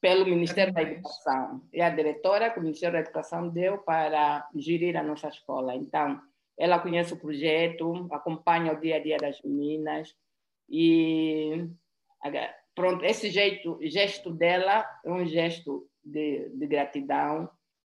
pelo 0.00 0.24
Ministério 0.26 0.72
da 0.72 0.82
Educação. 0.82 1.62
É 1.72 1.82
a 1.84 1.90
diretora 1.90 2.50
que 2.50 2.58
o 2.58 2.62
Ministério 2.62 2.94
da 2.94 3.00
Educação 3.00 3.48
deu 3.48 3.78
para 3.78 4.48
gerir 4.54 4.96
a 4.96 5.02
nossa 5.02 5.28
escola. 5.28 5.74
Então, 5.74 6.20
ela 6.58 6.78
conhece 6.78 7.12
o 7.12 7.18
projeto, 7.18 8.08
acompanha 8.10 8.72
o 8.72 8.80
dia 8.80 8.96
a 8.96 9.00
dia 9.00 9.16
das 9.18 9.40
meninas, 9.42 10.14
e 10.68 11.68
pronto, 12.74 13.04
esse 13.04 13.30
jeito, 13.30 13.78
gesto 13.82 14.30
dela 14.30 14.84
é 15.04 15.10
um 15.10 15.24
gesto 15.26 15.88
de, 16.04 16.48
de 16.50 16.66
gratidão 16.66 17.48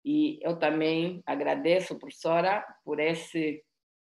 e 0.04 0.38
eu 0.42 0.58
também 0.58 1.22
agradeço, 1.26 1.98
professora, 1.98 2.64
por 2.84 2.98
esse 2.98 3.62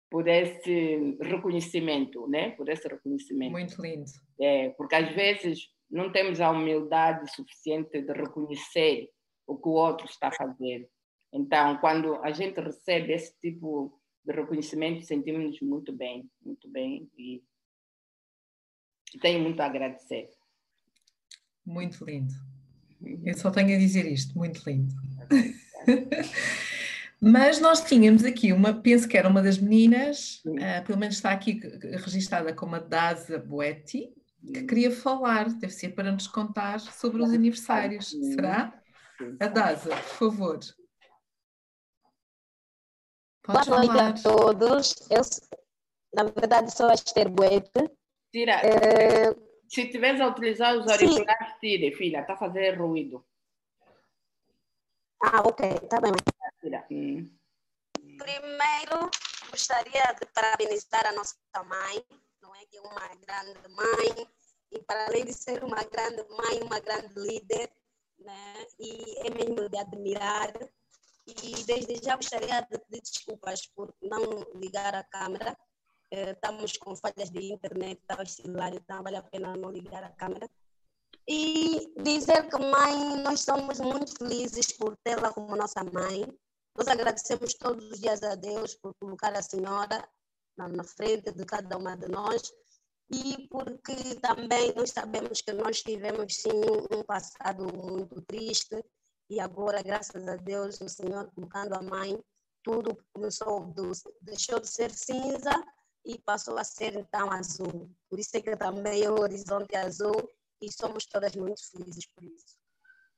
por 0.10 0.28
esse 0.28 1.18
reconhecimento, 1.22 2.28
né? 2.28 2.52
Por 2.52 2.70
esse 2.70 2.88
reconhecimento. 2.88 3.52
Muito 3.52 3.82
lindo. 3.82 4.10
É, 4.40 4.70
porque 4.70 4.96
às 4.96 5.14
vezes 5.14 5.70
não 5.90 6.12
temos 6.12 6.40
a 6.40 6.52
humildade 6.52 7.30
suficiente 7.34 8.02
de 8.02 8.14
reconhecer 8.14 9.10
o 9.46 9.58
que 9.58 9.68
o 9.68 9.72
outro 9.72 10.06
está 10.06 10.32
fazer. 10.32 10.90
Então, 11.34 11.78
quando 11.78 12.16
a 12.24 12.32
gente 12.32 12.60
recebe 12.60 13.14
esse 13.14 13.38
tipo 13.40 14.00
de 14.26 14.34
reconhecimento, 14.34 15.06
sentimos-nos 15.06 15.60
muito 15.62 15.94
bem, 15.94 16.30
muito 16.42 16.70
bem 16.70 17.10
e 17.18 17.44
tenho 19.22 19.42
muito 19.42 19.60
a 19.62 19.66
agradecer. 19.66 20.30
Muito 21.66 22.04
lindo. 22.06 22.34
Eu 23.24 23.38
só 23.38 23.52
tenho 23.52 23.76
a 23.76 23.80
dizer 23.80 24.06
isto, 24.06 24.38
muito 24.38 24.62
lindo. 24.68 24.94
Mas 27.20 27.60
nós 27.60 27.82
tínhamos 27.82 28.24
aqui 28.24 28.54
uma, 28.54 28.74
penso 28.74 29.08
que 29.08 29.18
era 29.18 29.28
uma 29.28 29.42
das 29.42 29.58
meninas, 29.58 30.42
uh, 30.46 30.86
pelo 30.86 31.00
menos 31.00 31.16
está 31.16 31.32
aqui 31.32 31.60
registada 32.04 32.54
como 32.54 32.76
a 32.76 32.80
Daza 32.80 33.40
Boetti, 33.40 34.14
que 34.46 34.64
queria 34.64 34.92
falar, 34.92 35.50
deve 35.50 35.74
ser 35.74 35.90
para 35.90 36.12
nos 36.12 36.28
contar 36.28 36.80
sobre 36.80 37.24
os 37.24 37.34
aniversários. 37.34 38.12
Será? 38.12 38.74
A 39.40 39.48
Daza, 39.48 39.90
por 39.90 40.32
favor. 40.32 40.60
Podes 43.44 43.68
Boa 43.68 43.84
noite 43.84 44.00
a 44.00 44.14
todos. 44.14 44.96
Eu, 45.10 45.22
na 46.14 46.24
verdade, 46.24 46.72
sou 46.72 46.90
a 46.90 46.94
Esther 46.94 47.30
Boetti. 47.30 47.90
Tira. 48.32 48.54
É... 48.62 49.34
Se 49.68 49.82
estiveres 49.82 50.22
a 50.22 50.28
utilizar 50.28 50.78
os 50.78 50.88
auriculares, 50.88 51.54
tire, 51.60 51.92
filha, 51.94 52.22
está 52.22 52.34
a 52.34 52.38
fazer 52.38 52.78
ruído. 52.78 53.26
Ah, 55.24 55.42
ok, 55.42 55.68
está 55.82 56.00
bem. 56.00 56.12
Primeiro, 57.94 59.10
gostaria 59.52 60.14
de 60.20 60.26
parabenizar 60.34 61.06
a 61.06 61.12
nossa 61.12 61.36
mãe, 61.66 62.04
não 62.42 62.56
é 62.56 62.66
que 62.66 62.78
é 62.78 62.82
uma 62.82 63.08
grande 63.16 63.68
mãe, 63.70 64.28
e 64.72 64.80
para 64.84 65.06
além 65.08 65.26
de 65.26 65.34
ser 65.34 65.64
uma 65.64 65.84
grande 65.84 66.24
mãe, 66.30 66.62
uma 66.64 66.80
grande 66.80 67.14
líder, 67.16 67.72
né? 68.20 68.66
e 68.80 69.28
é 69.28 69.30
mesmo 69.30 69.70
de 69.70 69.78
admirar. 69.78 70.52
E 71.28 71.64
desde 71.66 72.04
já 72.04 72.16
gostaria 72.16 72.62
de 72.62 72.80
pedir 72.80 73.02
desculpas 73.02 73.68
por 73.68 73.94
não 74.02 74.22
ligar 74.56 74.96
a 74.96 75.04
câmera, 75.04 75.58
eh, 76.10 76.32
estamos 76.32 76.78
com 76.78 76.96
falhas 76.96 77.30
de 77.30 77.52
internet, 77.52 78.00
está 78.00 78.22
oscilar, 78.22 78.74
então 78.74 79.04
vale 79.04 79.18
a 79.18 79.24
pena 79.24 79.56
não 79.58 79.70
ligar 79.70 80.04
a 80.04 80.10
câmera. 80.10 80.50
E 81.28 81.92
dizer 82.02 82.48
que, 82.50 82.58
mãe, 82.58 83.22
nós 83.22 83.42
somos 83.42 83.80
muito 83.82 84.18
felizes 84.18 84.72
por 84.72 84.96
tê-la 85.04 85.34
como 85.34 85.56
nossa 85.58 85.84
mãe. 85.84 86.26
Nós 86.78 86.88
agradecemos 86.88 87.56
todos 87.56 87.92
os 87.92 88.00
dias 88.00 88.22
a 88.22 88.36
Deus 88.36 88.76
por 88.76 88.94
colocar 89.00 89.36
a 89.36 89.42
senhora 89.42 90.08
na 90.56 90.84
frente 90.84 91.32
de 91.32 91.44
cada 91.44 91.76
uma 91.76 91.98
de 91.98 92.08
nós 92.08 92.54
e 93.10 93.48
porque 93.50 94.16
também 94.22 94.74
nós 94.76 94.92
sabemos 94.92 95.42
que 95.42 95.54
nós 95.54 95.82
tivemos 95.82 96.36
sim 96.36 96.62
um 96.92 97.04
passado 97.04 97.66
muito 97.74 98.22
triste 98.22 98.84
e 99.30 99.40
agora, 99.40 99.82
graças 99.82 100.28
a 100.28 100.36
Deus, 100.36 100.80
o 100.80 100.88
Senhor 100.88 101.32
colocando 101.34 101.74
a 101.74 101.82
mãe, 101.82 102.24
tudo 102.64 102.96
começou, 103.12 103.74
deixou 104.22 104.60
de 104.60 104.68
ser 104.68 104.92
cinza 104.92 105.52
e 106.06 106.20
passou 106.20 106.58
a 106.58 106.64
ser 106.64 106.96
então 106.96 107.32
azul. 107.32 107.90
Por 108.10 108.20
isso 108.20 108.38
é 108.38 108.42
que 108.42 108.56
também 108.56 109.04
é 109.04 109.10
o 109.10 109.20
horizonte 109.20 109.76
azul 109.76 110.30
e 110.62 110.72
somos 110.72 111.06
todas 111.08 111.36
muito 111.36 111.62
felizes 111.72 112.06
por 112.08 112.24
isso. 112.24 112.57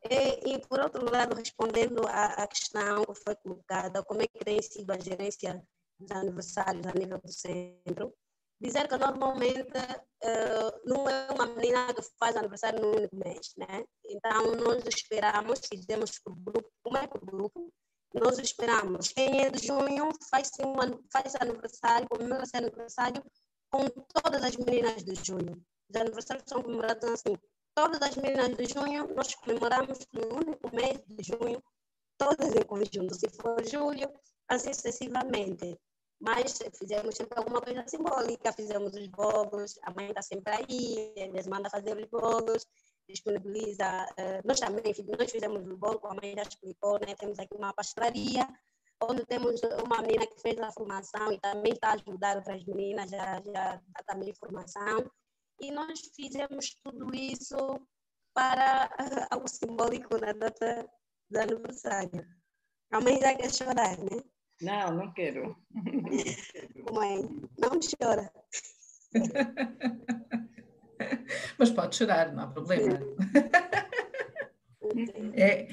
E, 0.10 0.54
e 0.54 0.60
por 0.68 0.80
outro 0.80 1.10
lado, 1.12 1.36
respondendo 1.36 2.08
à, 2.08 2.43
à, 2.43 2.47
questão 2.47 3.04
que 3.06 3.16
foi 3.16 3.36
colocada, 3.36 4.04
como 4.04 4.22
é 4.22 4.28
que 4.28 4.39
tem 4.39 4.62
sido 4.62 4.91
a 4.91 5.00
gerência 5.00 5.62
dos 6.00 6.12
aniversários 6.12 6.86
a 6.88 6.93
nível 6.93 7.20
do 7.20 7.32
centro, 7.32 8.14
dizer 8.62 8.88
que 8.88 8.97
normalmente 8.97 9.62
uh, 9.62 10.82
não 10.86 11.10
é 11.10 11.32
uma 11.32 11.47
menina 11.47 11.93
que 11.93 12.02
faz 12.18 12.36
aniversário 12.36 12.82
no 12.82 12.95
único 12.95 13.16
mês, 13.16 13.54
né? 13.58 13.84
Então, 14.06 14.56
nós 14.56 14.84
esperamos, 14.86 15.60
fizemos 15.66 16.20
por 16.20 16.36
grupo, 16.36 16.72
como 16.82 16.97
é 16.97 17.08
por 17.08 17.20
grupo, 17.26 17.74
nós 18.14 18.39
esperamos. 18.39 19.10
Quem 19.10 19.41
é 19.45 19.58
junho 19.58 20.12
faz, 20.30 20.52
um, 20.60 21.04
faz 21.12 21.36
aniversário, 21.36 22.08
comemora 22.10 22.45
seu 22.45 22.60
aniversário 22.60 23.24
com 23.70 23.88
todas 23.88 24.43
as 24.43 24.56
meninas 24.58 25.04
de 25.04 25.16
junho. 25.16 25.62
Os 25.89 25.95
aniversários 25.95 26.45
são 26.47 26.62
comemorados 26.62 27.10
assim. 27.10 27.38
Todas 27.80 28.02
as 28.02 28.18
meninas 28.18 28.58
de 28.58 28.66
junho, 28.66 29.08
nós 29.16 29.34
comemoramos 29.36 30.00
no 30.12 30.36
único 30.36 30.76
mês 30.76 31.00
de 31.08 31.24
junho, 31.24 31.64
todas 32.18 32.54
em 32.54 32.64
conjunto. 32.64 33.16
Se 33.16 33.30
for 33.30 33.66
julho, 33.66 34.12
assim 34.50 34.74
sucessivamente. 34.74 35.80
Mas 36.20 36.60
fizemos 36.78 37.16
sempre 37.16 37.40
alguma 37.40 37.62
coisa 37.62 37.88
simbólica, 37.88 38.52
fizemos 38.52 38.94
os 38.94 39.08
bolos, 39.08 39.80
a 39.84 39.92
mãe 39.92 40.10
está 40.10 40.22
sempre 40.22 40.54
aí, 40.56 41.14
eles 41.16 41.48
mandam 41.48 41.72
fazer 41.72 41.96
os 41.96 42.06
bolos. 42.08 42.68
disponibiliza, 43.08 43.88
uh, 44.20 44.46
nós 44.46 44.60
também, 44.60 44.94
nós 45.18 45.32
fizemos 45.32 45.66
o 45.66 45.78
bolo, 45.78 46.02
a 46.04 46.16
mãe 46.16 46.36
já 46.36 46.42
explicou, 46.42 47.00
né? 47.00 47.16
temos 47.16 47.40
aqui 47.40 47.56
uma 47.56 47.74
pastelaria, 47.74 48.46
onde 49.02 49.26
temos 49.26 49.62
uma 49.86 50.02
menina 50.02 50.28
que 50.28 50.42
fez 50.42 50.60
a 50.60 50.70
formação 50.74 51.32
e 51.32 51.40
também 51.40 51.72
está 51.72 51.92
a 51.92 51.94
ajudar 51.94 52.36
outras 52.36 52.62
meninas, 52.66 53.10
já, 53.10 53.42
já 53.42 53.76
dá 53.76 54.04
também 54.06 54.34
formação. 54.36 55.10
E 55.62 55.72
nós 55.72 55.99
fizemos 56.16 56.76
tudo 56.84 57.14
isso 57.14 57.57
para 58.34 58.89
algo 59.30 59.47
simbólico 59.47 60.18
na 60.18 60.32
data 60.32 60.89
do 61.30 61.39
aniversário. 61.39 62.26
A 62.91 63.01
mãe 63.01 63.20
já 63.20 63.36
quer 63.36 63.51
chorar, 63.51 63.97
né? 63.97 64.24
Não, 64.62 64.95
não 64.95 65.14
quero. 65.14 65.55
Mãe, 66.93 67.22
não 67.57 67.80
chora. 67.80 68.32
Mas 71.57 71.70
pode 71.72 71.95
chorar, 71.95 72.34
não 72.34 72.43
há 72.43 72.47
problema. 72.47 72.99
É, 75.36 75.68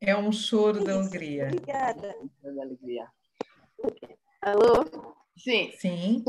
é 0.00 0.16
um 0.16 0.32
choro 0.32 0.82
de 0.82 0.90
alegria. 0.90 1.48
Obrigada. 1.48 2.14
De 2.42 2.60
alegria. 2.60 3.06
Alô? 4.40 5.14
Sim. 5.36 5.72
Sim. 5.76 6.24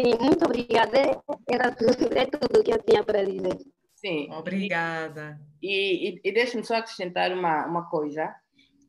Sim, 0.00 0.16
muito 0.20 0.44
obrigada. 0.44 1.20
Era 1.50 1.72
tudo, 1.72 2.16
é 2.16 2.24
tudo 2.26 2.62
que 2.62 2.72
eu 2.72 2.82
tinha 2.82 3.02
para 3.02 3.24
dizer. 3.24 3.58
Sim. 3.96 4.32
Obrigada. 4.32 5.40
E, 5.60 6.10
e, 6.10 6.20
e 6.22 6.32
deixe-me 6.32 6.64
só 6.64 6.76
acrescentar 6.76 7.32
uma, 7.32 7.66
uma 7.66 7.90
coisa. 7.90 8.32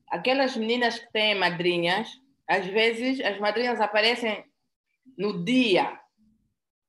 Aquelas 0.07 0.55
meninas 0.55 0.99
que 0.99 1.11
têm 1.11 1.33
madrinhas, 1.33 2.07
às 2.47 2.67
vezes 2.67 3.19
as 3.21 3.39
madrinhas 3.39 3.81
aparecem 3.81 4.45
no 5.17 5.43
dia 5.43 5.99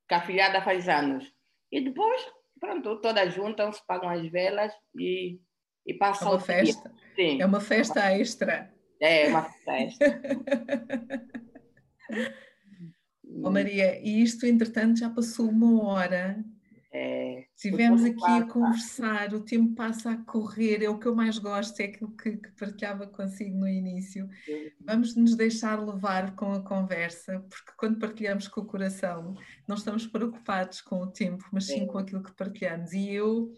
que 0.06 0.14
a 0.14 0.20
filhada 0.20 0.60
faz 0.60 0.86
anos. 0.86 1.24
E 1.72 1.80
depois, 1.80 2.20
pronto, 2.60 3.00
todas 3.00 3.32
juntam-se, 3.32 3.80
pagam 3.86 4.10
as 4.10 4.26
velas 4.30 4.72
e, 4.94 5.40
e 5.86 5.94
passam 5.94 6.28
é 6.28 6.30
uma 6.32 6.40
festa. 6.40 6.92
Sim. 7.16 7.40
É 7.40 7.46
uma 7.46 7.60
festa 7.60 8.12
extra. 8.12 8.74
É 9.00 9.28
uma 9.28 9.44
festa 9.44 9.78
extra. 9.78 10.20
oh, 13.42 13.50
Maria, 13.50 14.00
e 14.02 14.22
isto, 14.22 14.46
entretanto, 14.46 14.98
já 14.98 15.10
passou 15.10 15.48
uma 15.48 15.82
hora 15.84 16.44
é, 16.92 17.46
Estivemos 17.54 18.02
aqui 18.02 18.24
a 18.24 18.44
conversar, 18.46 19.32
o 19.32 19.44
tempo 19.44 19.76
passa 19.76 20.10
a 20.10 20.16
correr, 20.16 20.82
é 20.82 20.88
o 20.88 20.98
que 20.98 21.06
eu 21.06 21.14
mais 21.14 21.38
gosto, 21.38 21.78
é 21.78 21.84
aquilo 21.84 22.10
que, 22.16 22.32
que 22.36 22.50
partilhava 22.52 23.06
consigo 23.06 23.56
no 23.56 23.68
início. 23.68 24.28
Vamos 24.80 25.14
nos 25.14 25.36
deixar 25.36 25.80
levar 25.80 26.34
com 26.34 26.52
a 26.52 26.62
conversa, 26.62 27.38
porque 27.48 27.72
quando 27.76 28.00
partilhamos 28.00 28.48
com 28.48 28.62
o 28.62 28.66
coração, 28.66 29.36
não 29.68 29.76
estamos 29.76 30.04
preocupados 30.04 30.80
com 30.80 30.96
o 30.96 31.06
tempo, 31.06 31.44
mas 31.52 31.66
sim 31.66 31.86
com 31.86 31.98
aquilo 31.98 32.24
que 32.24 32.32
partilhamos. 32.32 32.92
E 32.92 33.10
eu, 33.10 33.54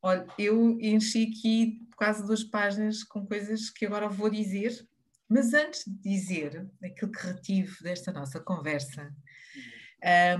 olha, 0.00 0.24
eu 0.38 0.78
enchi 0.80 1.24
aqui 1.24 1.80
quase 1.96 2.24
duas 2.24 2.44
páginas 2.44 3.02
com 3.02 3.26
coisas 3.26 3.68
que 3.68 3.84
agora 3.84 4.08
vou 4.08 4.30
dizer, 4.30 4.86
mas 5.28 5.52
antes 5.54 5.84
de 5.86 5.96
dizer 5.98 6.70
aquilo 6.82 7.10
que 7.10 7.26
retive 7.26 7.82
desta 7.82 8.12
nossa 8.12 8.40
conversa, 8.40 9.14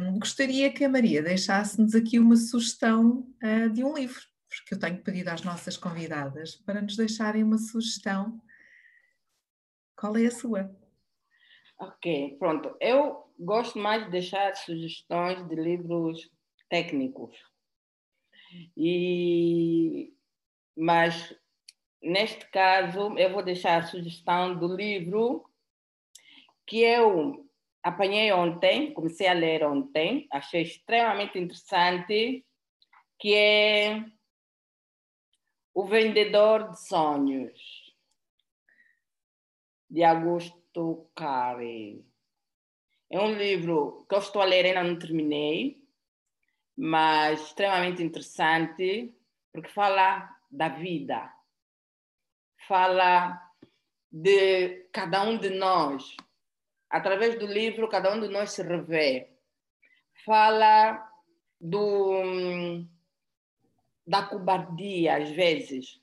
um, 0.01 0.19
gostaria 0.19 0.73
que 0.73 0.85
a 0.85 0.89
Maria 0.89 1.23
deixasse-nos 1.23 1.95
aqui 1.95 2.19
uma 2.19 2.37
sugestão 2.37 3.27
uh, 3.43 3.71
de 3.71 3.83
um 3.83 3.95
livro, 3.95 4.21
porque 4.49 4.75
eu 4.75 4.79
tenho 4.79 5.03
pedido 5.03 5.29
às 5.29 5.43
nossas 5.43 5.77
convidadas 5.77 6.57
para 6.57 6.81
nos 6.81 6.97
deixarem 6.97 7.43
uma 7.43 7.59
sugestão. 7.59 8.41
Qual 9.97 10.17
é 10.17 10.27
a 10.27 10.31
sua? 10.31 10.71
Ok, 11.79 12.37
pronto. 12.39 12.77
Eu 12.81 13.33
gosto 13.39 13.79
mais 13.79 14.05
de 14.05 14.11
deixar 14.11 14.55
sugestões 14.57 15.47
de 15.49 15.55
livros 15.57 16.31
técnicos. 16.69 17.35
E 18.77 20.13
mas 20.77 21.35
neste 22.03 22.47
caso 22.51 23.17
eu 23.19 23.33
vou 23.33 23.43
deixar 23.43 23.79
a 23.79 23.87
sugestão 23.87 24.57
do 24.57 24.75
livro 24.75 25.49
que 26.67 26.81
eu 26.81 27.47
apanhei 27.83 28.33
ontem, 28.33 28.93
comecei 28.93 29.29
a 29.29 29.33
ler 29.33 29.65
ontem, 29.65 30.27
achei 30.33 30.63
extremamente 30.63 31.39
interessante, 31.39 32.45
que 33.19 33.35
é 33.35 34.05
O 35.73 35.85
Vendedor 35.85 36.71
de 36.71 36.81
Sonhos, 36.87 37.95
de 39.89 40.03
Augusto 40.03 41.09
Cari. 41.15 42.05
É 43.09 43.21
um 43.21 43.35
livro 43.35 44.05
que 44.09 44.17
eu 44.17 44.19
estou 44.19 44.43
a 44.43 44.45
ler, 44.45 44.67
ainda 44.67 44.83
não 44.83 44.99
terminei, 44.99 45.81
mas 46.77 47.41
extremamente 47.41 48.03
interessante, 48.03 49.15
porque 49.53 49.69
fala 49.69 50.29
da 50.51 50.69
vida, 50.69 51.33
fala 52.67 53.41
de 54.11 54.89
cada 54.93 55.23
um 55.23 55.37
de 55.37 55.51
nós, 55.51 56.17
através 56.89 57.39
do 57.39 57.47
livro, 57.47 57.89
cada 57.89 58.15
um 58.15 58.21
de 58.21 58.29
nós 58.29 58.53
se 58.53 58.63
revê. 58.63 59.29
Fala 60.25 61.07
do, 61.61 62.85
da 64.07 64.23
cobardia, 64.23 65.17
às 65.17 65.31
vezes. 65.31 66.01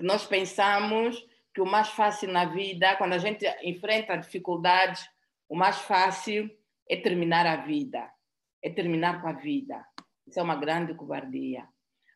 Nós 0.00 0.26
pensamos 0.26 1.26
que 1.54 1.60
o 1.60 1.66
mais 1.66 1.88
fácil 1.88 2.30
na 2.30 2.44
vida, 2.44 2.96
quando 2.96 3.14
a 3.14 3.18
gente 3.18 3.44
enfrenta 3.62 4.16
dificuldades, 4.16 5.08
o 5.48 5.56
mais 5.56 5.78
fácil 5.78 6.50
é 6.88 6.96
terminar 6.96 7.46
a 7.46 7.56
vida, 7.56 8.10
é 8.62 8.70
terminar 8.70 9.20
com 9.20 9.28
a 9.28 9.32
vida. 9.32 9.84
Isso 10.26 10.38
é 10.38 10.42
uma 10.42 10.56
grande 10.56 10.94
cobardia. 10.94 11.66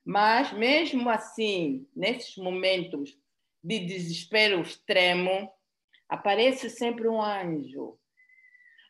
Mas, 0.05 0.53
mesmo 0.53 1.09
assim, 1.09 1.89
nesses 1.95 2.37
momentos 2.37 3.17
de 3.63 3.81
desespero 3.81 4.61
extremo, 4.61 5.53
aparece 6.09 6.69
sempre 6.69 7.09
um 7.09 7.23
anjo. 7.23 7.99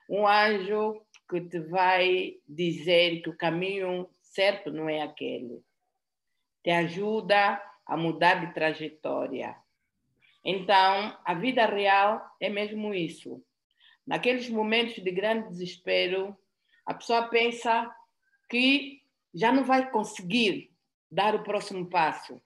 Um 0.09 0.27
anjo 0.27 1.05
que 1.29 1.41
te 1.41 1.61
vai 1.61 2.35
dizer 2.47 3.23
que 3.23 3.31
o 3.31 3.37
caminho 3.37 4.09
certo 4.21 4.71
não 4.71 4.89
é 4.89 5.03
aquele. 5.03 5.63
Te 6.63 6.71
ajuda 6.71 7.63
a 7.87 7.97
mudar 7.97 8.47
de 8.47 8.55
trajetória. 8.55 9.57
Então, 10.45 11.17
a 11.25 11.35
vida 11.35 11.67
real 11.67 12.21
é 12.41 12.49
mesmo 12.49 12.93
isso. 12.93 13.43
Naqueles 14.07 14.49
momentos 14.49 14.95
de 14.97 15.11
grande 15.11 15.49
desespero, 15.49 16.37
a 16.85 16.95
pessoa 16.95 17.29
pensa 17.29 17.89
que 18.51 19.03
já 19.33 19.53
não 19.53 19.65
vai 19.65 19.91
conseguir 19.91 20.73
dar 21.11 21.35
o 21.35 21.43
próximo 21.45 21.89
passo, 21.89 22.41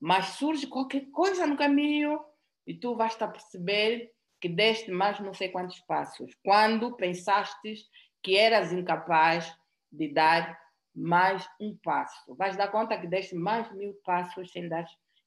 mas 0.00 0.26
surge 0.30 0.66
qualquer 0.66 1.10
coisa 1.10 1.46
no 1.46 1.56
caminho 1.56 2.18
e 2.66 2.74
tu 2.74 2.96
vais 2.96 3.20
a 3.20 3.28
perceber 3.28 4.10
que 4.40 4.48
deste 4.48 4.90
mais 4.90 5.20
não 5.20 5.34
sei 5.34 5.50
quantos 5.50 5.78
passos, 5.80 6.32
quando 6.42 6.96
pensaste 6.96 7.74
que 8.22 8.36
eras 8.36 8.72
incapaz 8.72 9.54
de 9.92 10.08
dar 10.08 10.58
mais 10.94 11.46
um 11.60 11.76
passo. 11.82 12.34
Vais 12.36 12.56
dar 12.56 12.68
conta 12.68 12.98
que 12.98 13.06
deste 13.06 13.34
mais 13.34 13.70
mil 13.74 13.94
passos 14.04 14.50
sem, 14.50 14.68
dar, 14.68 14.86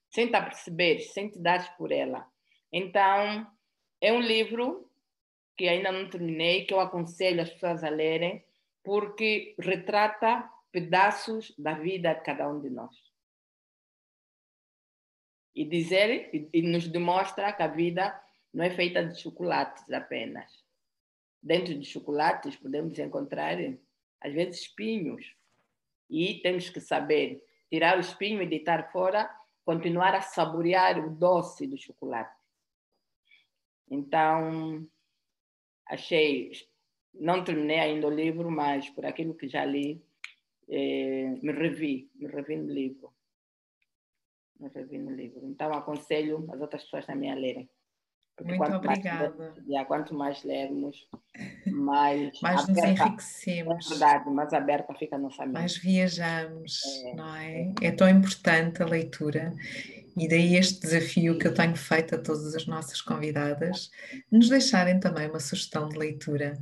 sem 0.09 0.28
te 0.28 0.32
perceber, 0.32 0.99
sem 0.99 1.30
te 1.30 1.39
dar 1.39 1.78
por 1.78 1.91
ela. 1.91 2.28
Então, 2.71 3.47
é 4.01 4.11
um 4.11 4.19
livro 4.19 4.89
que 5.55 5.67
ainda 5.67 5.91
não 5.91 6.09
terminei, 6.09 6.65
que 6.65 6.74
eu 6.74 6.80
aconselho 6.80 7.41
as 7.41 7.49
pessoas 7.51 7.84
a 7.84 7.89
lerem, 7.89 8.43
porque 8.84 9.55
retrata 9.59 10.49
pedaços 10.71 11.53
da 11.57 11.74
vida 11.74 12.15
de 12.15 12.21
cada 12.21 12.49
um 12.49 12.59
de 12.59 12.69
nós. 12.69 13.12
E 15.55 15.65
dizer 15.65 16.33
e, 16.33 16.49
e 16.53 16.61
nos 16.61 16.87
demonstra 16.87 17.53
que 17.53 17.61
a 17.61 17.67
vida 17.67 18.19
não 18.53 18.63
é 18.63 18.69
feita 18.69 19.03
de 19.05 19.19
chocolates 19.19 19.91
apenas. 19.91 20.63
Dentro 21.41 21.77
de 21.77 21.85
chocolates 21.85 22.55
podemos 22.55 22.97
encontrar, 22.99 23.57
às 24.21 24.33
vezes, 24.33 24.61
espinhos. 24.61 25.35
E 26.09 26.39
temos 26.41 26.69
que 26.69 26.79
saber 26.79 27.43
tirar 27.69 27.97
o 27.97 28.01
espinho 28.01 28.41
e 28.41 28.47
deitar 28.47 28.91
fora, 28.91 29.29
continuar 29.65 30.13
a 30.13 30.21
saborear 30.21 31.03
o 31.03 31.09
doce 31.09 31.67
do 31.67 31.77
chocolate. 31.77 32.39
Então, 33.89 34.87
achei, 35.87 36.51
não 37.13 37.43
terminei 37.43 37.79
ainda 37.79 38.07
o 38.07 38.13
livro, 38.13 38.49
mas 38.49 38.89
por 38.89 39.05
aquilo 39.05 39.33
que 39.33 39.47
já 39.47 39.65
li, 39.65 40.03
eh, 40.69 41.35
me 41.41 41.51
revi, 41.51 42.09
me 42.15 42.27
revi 42.27 42.55
no 42.55 42.71
livro. 42.71 43.13
Revi 44.74 44.97
no 44.97 45.11
livro. 45.11 45.41
Então, 45.45 45.74
aconselho 45.74 46.47
as 46.51 46.61
outras 46.61 46.84
pessoas 46.84 47.05
também 47.05 47.32
a 47.32 47.36
lerem. 47.36 47.70
Porque 48.36 48.55
Muito 48.55 48.74
obrigada. 48.74 49.53
Mais, 49.68 49.88
quanto 49.88 50.16
mais 50.16 50.43
lermos, 50.43 51.07
mais, 51.68 52.32
mais 52.41 52.68
nos 52.68 52.78
enriquecemos. 52.78 53.86
É 53.86 53.89
verdade, 53.89 54.30
mais 54.32 54.53
aberta 54.53 54.93
fica 54.95 55.16
a 55.18 55.20
nossa 55.20 55.45
mente. 55.45 55.53
Mais 55.53 55.78
viajamos, 55.78 56.82
é. 57.05 57.14
não 57.14 57.36
é? 57.36 57.74
É 57.82 57.91
tão 57.91 58.09
importante 58.09 58.82
a 58.82 58.86
leitura. 58.86 59.53
E 60.18 60.28
daí 60.28 60.55
este 60.55 60.82
desafio 60.82 61.38
que 61.38 61.47
eu 61.47 61.53
tenho 61.53 61.76
feito 61.76 62.16
a 62.16 62.18
todas 62.18 62.55
as 62.55 62.66
nossas 62.66 63.01
convidadas, 63.01 63.89
nos 64.32 64.49
deixarem 64.49 64.99
também 64.99 65.30
uma 65.30 65.39
sugestão 65.39 65.88
de 65.89 65.97
leitura. 65.97 66.57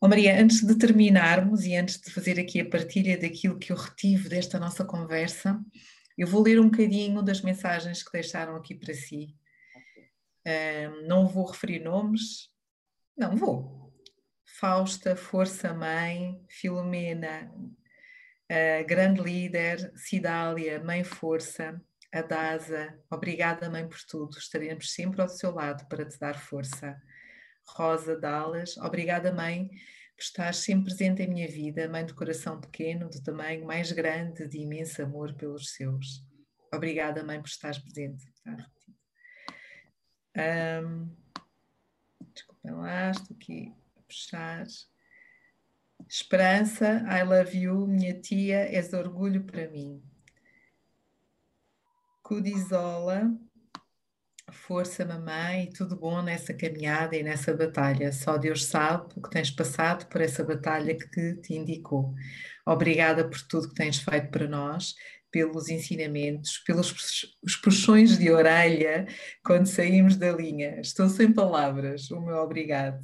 Oh, 0.00 0.08
Maria, 0.08 0.40
antes 0.40 0.60
de 0.60 0.76
terminarmos 0.76 1.64
e 1.64 1.74
antes 1.76 2.00
de 2.00 2.10
fazer 2.10 2.38
aqui 2.38 2.60
a 2.60 2.68
partilha 2.68 3.18
daquilo 3.18 3.58
que 3.58 3.72
eu 3.72 3.76
retive 3.76 4.28
desta 4.28 4.58
nossa 4.58 4.84
conversa, 4.84 5.60
eu 6.16 6.26
vou 6.26 6.42
ler 6.42 6.60
um 6.60 6.68
bocadinho 6.68 7.22
das 7.22 7.40
mensagens 7.40 8.02
que 8.02 8.12
deixaram 8.12 8.56
aqui 8.56 8.74
para 8.74 8.94
si. 8.94 9.36
Um, 10.46 11.06
não 11.06 11.26
vou 11.26 11.46
referir 11.46 11.80
nomes, 11.80 12.50
não 13.16 13.36
vou. 13.36 13.92
Fausta, 14.44 15.16
Força 15.16 15.74
Mãe, 15.74 16.44
Filomena, 16.48 17.52
uh, 17.52 18.86
Grande 18.86 19.20
Líder, 19.20 19.92
Cidália, 19.96 20.82
Mãe 20.82 21.02
Força, 21.02 21.80
Adasa, 22.12 22.96
obrigada 23.10 23.68
Mãe 23.68 23.88
por 23.88 23.98
tudo, 24.08 24.38
estaremos 24.38 24.92
sempre 24.92 25.20
ao 25.20 25.28
seu 25.28 25.52
lado 25.52 25.88
para 25.88 26.04
te 26.04 26.18
dar 26.18 26.38
força. 26.38 26.96
Rosa 27.66 28.16
Dallas, 28.16 28.76
obrigada 28.76 29.32
Mãe 29.32 29.70
por 30.16 30.22
estar 30.22 30.54
sempre 30.54 30.86
presente 30.86 31.22
em 31.22 31.28
minha 31.28 31.48
vida, 31.48 31.88
Mãe 31.88 32.06
de 32.06 32.14
coração 32.14 32.60
pequeno, 32.60 33.10
de 33.10 33.22
tamanho 33.22 33.64
mais 33.66 33.90
grande, 33.92 34.46
de 34.46 34.58
imenso 34.58 35.02
amor 35.02 35.34
pelos 35.34 35.72
seus. 35.72 36.24
Obrigada 36.72 37.24
Mãe 37.24 37.40
por 37.40 37.48
estar 37.48 37.74
presente. 37.82 38.32
Um, 40.36 41.14
desculpem 42.32 42.72
lá, 42.72 43.10
estou 43.10 43.36
aqui 43.36 43.74
a 43.96 44.00
puxar. 44.02 44.66
Esperança, 46.08 47.04
I 47.08 47.22
love 47.22 47.56
you, 47.56 47.86
minha 47.86 48.20
tia, 48.20 48.68
és 48.72 48.92
orgulho 48.92 49.44
para 49.44 49.68
mim. 49.68 50.02
Cudizola, 52.22 53.32
força, 54.52 55.04
mamãe, 55.04 55.70
tudo 55.70 55.96
bom 55.96 56.22
nessa 56.22 56.54
caminhada 56.54 57.16
e 57.16 57.22
nessa 57.22 57.54
batalha. 57.54 58.12
Só 58.12 58.36
Deus 58.36 58.64
sabe 58.64 59.12
o 59.16 59.22
que 59.22 59.30
tens 59.30 59.50
passado 59.50 60.06
por 60.08 60.20
essa 60.20 60.44
batalha 60.44 60.96
que 60.96 61.34
te 61.36 61.54
indicou. 61.54 62.14
Obrigada 62.66 63.28
por 63.28 63.40
tudo 63.42 63.68
que 63.68 63.74
tens 63.74 63.98
feito 63.98 64.30
para 64.30 64.48
nós 64.48 64.94
pelos 65.30 65.68
ensinamentos, 65.68 66.58
pelos 66.58 66.92
os 67.42 67.56
puxões 67.56 68.16
de 68.16 68.30
orelha 68.30 69.04
quando 69.44 69.66
saímos 69.66 70.16
da 70.16 70.30
linha. 70.30 70.80
Estou 70.80 71.08
sem 71.08 71.32
palavras, 71.32 72.08
o 72.12 72.20
meu 72.20 72.36
obrigado. 72.36 73.02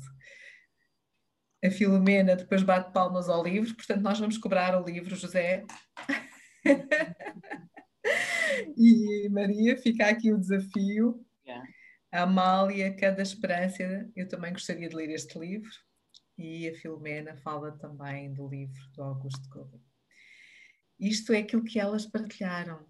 A 1.63 1.71
Filomena 1.71 2.37
depois 2.37 2.63
bate 2.63 2.93
palmas 2.93 3.29
ao 3.29 3.43
livro, 3.43 3.75
portanto, 3.75 4.01
nós 4.01 4.19
vamos 4.21 4.39
cobrar 4.39 4.81
o 4.81 4.85
livro, 4.85 5.17
José. 5.17 5.65
e 8.79 9.29
Maria, 9.31 9.77
fica 9.77 10.07
aqui 10.07 10.33
o 10.33 10.39
desafio. 10.39 11.27
A 12.13 12.23
Amália, 12.23 12.95
Cada 12.97 13.23
Esperança, 13.23 14.11
eu 14.17 14.29
também 14.29 14.53
gostaria 14.53 14.89
de 14.89 14.97
ler 14.97 15.11
este 15.11 15.39
livro. 15.39 15.71
E 16.37 16.69
a 16.69 16.75
Filomena 16.75 17.37
fala 17.37 17.73
também 17.79 18.33
do 18.33 18.49
livro 18.49 18.81
do 18.93 19.03
Augusto 19.03 19.49
Correia. 19.49 19.85
Isto 20.99 21.33
é 21.33 21.39
aquilo 21.39 21.65
que 21.65 21.79
elas 21.79 22.07
partilharam. 22.07 22.87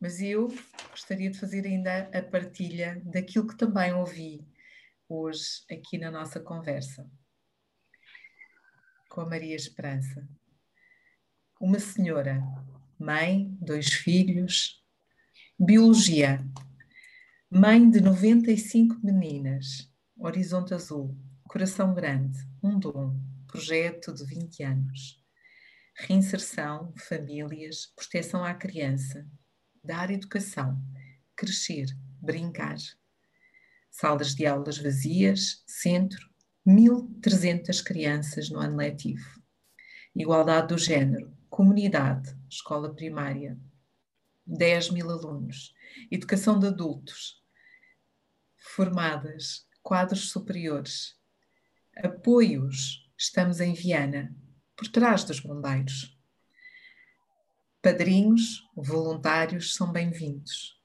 Mas 0.00 0.20
eu 0.20 0.48
gostaria 0.90 1.30
de 1.30 1.38
fazer 1.38 1.66
ainda 1.66 2.10
a 2.16 2.22
partilha 2.22 3.02
daquilo 3.04 3.46
que 3.46 3.56
também 3.56 3.92
ouvi 3.92 4.46
hoje 5.06 5.62
aqui 5.70 5.98
na 5.98 6.10
nossa 6.10 6.40
conversa 6.40 7.10
com 9.10 9.20
a 9.20 9.26
Maria 9.26 9.56
Esperança. 9.56 10.26
Uma 11.60 11.80
senhora, 11.80 12.40
mãe, 12.98 13.54
dois 13.60 13.92
filhos, 13.92 14.82
biologia, 15.58 16.42
mãe 17.50 17.90
de 17.90 18.00
95 18.00 18.98
meninas, 19.02 19.90
horizonte 20.16 20.72
azul, 20.72 21.16
coração 21.44 21.92
grande, 21.92 22.38
um 22.62 22.78
dom, 22.78 23.18
projeto 23.46 24.12
de 24.14 24.24
20 24.24 24.62
anos 24.62 25.20
reinserção, 26.00 26.92
famílias, 26.96 27.92
proteção 27.94 28.44
à 28.44 28.54
criança, 28.54 29.26
dar 29.82 30.10
educação, 30.10 30.80
crescer, 31.36 31.86
brincar. 32.20 32.76
Salas 33.90 34.34
de 34.34 34.46
aulas 34.46 34.78
vazias, 34.78 35.62
centro, 35.66 36.28
1.300 36.66 37.82
crianças 37.82 38.48
no 38.50 38.60
ano 38.60 38.76
letivo. 38.76 39.40
Igualdade 40.14 40.68
do 40.68 40.78
género, 40.78 41.36
comunidade, 41.48 42.34
escola 42.48 42.94
primária, 42.94 43.58
10 44.46 44.90
mil 44.90 45.10
alunos. 45.10 45.74
Educação 46.10 46.58
de 46.58 46.68
adultos, 46.68 47.39
formadas, 48.60 49.66
quadros 49.82 50.30
superiores. 50.30 51.16
Apoios, 51.96 53.10
estamos 53.16 53.58
em 53.60 53.72
Viana, 53.72 54.36
por 54.76 54.88
trás 54.88 55.24
dos 55.24 55.40
bombeiros. 55.40 56.16
Padrinhos, 57.82 58.62
voluntários 58.76 59.74
são 59.74 59.90
bem-vindos. 59.90 60.78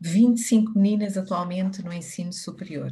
25 0.00 0.72
meninas 0.78 1.18
atualmente 1.18 1.82
no 1.82 1.92
ensino 1.92 2.32
superior. 2.32 2.90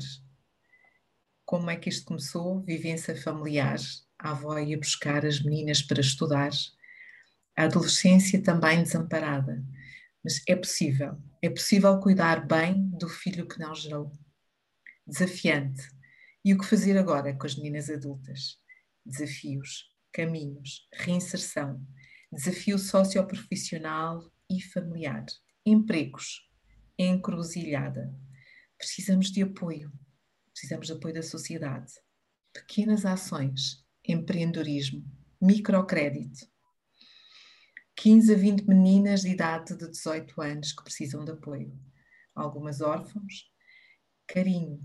Como 1.47 1.70
é 1.70 1.76
que 1.76 1.89
isto 1.89 2.05
começou? 2.05 2.61
Vivência 2.61 3.16
familiar. 3.16 3.78
A 4.18 4.32
avó 4.32 4.59
ia 4.59 4.76
buscar 4.76 5.24
as 5.24 5.43
meninas 5.43 5.80
para 5.80 6.03
estudar. 6.03 6.51
A 7.57 7.64
adolescência 7.64 8.43
também 8.43 8.82
desamparada. 8.82 9.64
Mas 10.24 10.42
é 10.48 10.56
possível. 10.56 11.16
É 11.42 11.48
possível 11.48 11.98
cuidar 12.00 12.46
bem 12.46 12.88
do 12.90 13.08
filho 13.08 13.46
que 13.46 13.58
não 13.58 13.74
gerou. 13.74 14.12
Desafiante. 15.06 15.82
E 16.44 16.52
o 16.52 16.58
que 16.58 16.66
fazer 16.66 16.96
agora 16.98 17.34
com 17.36 17.46
as 17.46 17.56
meninas 17.56 17.88
adultas? 17.88 18.58
Desafios 19.04 19.88
caminhos, 20.12 20.88
reinserção, 20.92 21.80
desafio 22.32 22.78
socioprofissional 22.78 24.30
e 24.50 24.60
familiar, 24.60 25.24
empregos, 25.64 26.48
encruzilhada. 26.98 28.12
Precisamos 28.76 29.30
de 29.30 29.42
apoio, 29.42 29.92
precisamos 30.52 30.86
de 30.86 30.92
apoio 30.92 31.14
da 31.14 31.22
sociedade, 31.22 31.92
pequenas 32.52 33.04
ações, 33.04 33.84
empreendedorismo, 34.06 35.04
microcrédito. 35.40 36.46
15 38.01 38.32
a 38.32 38.36
20 38.36 38.68
meninas 38.68 39.22
de 39.22 39.30
idade 39.30 39.76
de 39.76 39.88
18 39.88 40.40
anos 40.40 40.72
que 40.72 40.84
precisam 40.84 41.24
de 41.24 41.32
apoio, 41.32 41.76
algumas 42.32 42.80
órfãos, 42.80 43.53
carinho. 44.24 44.80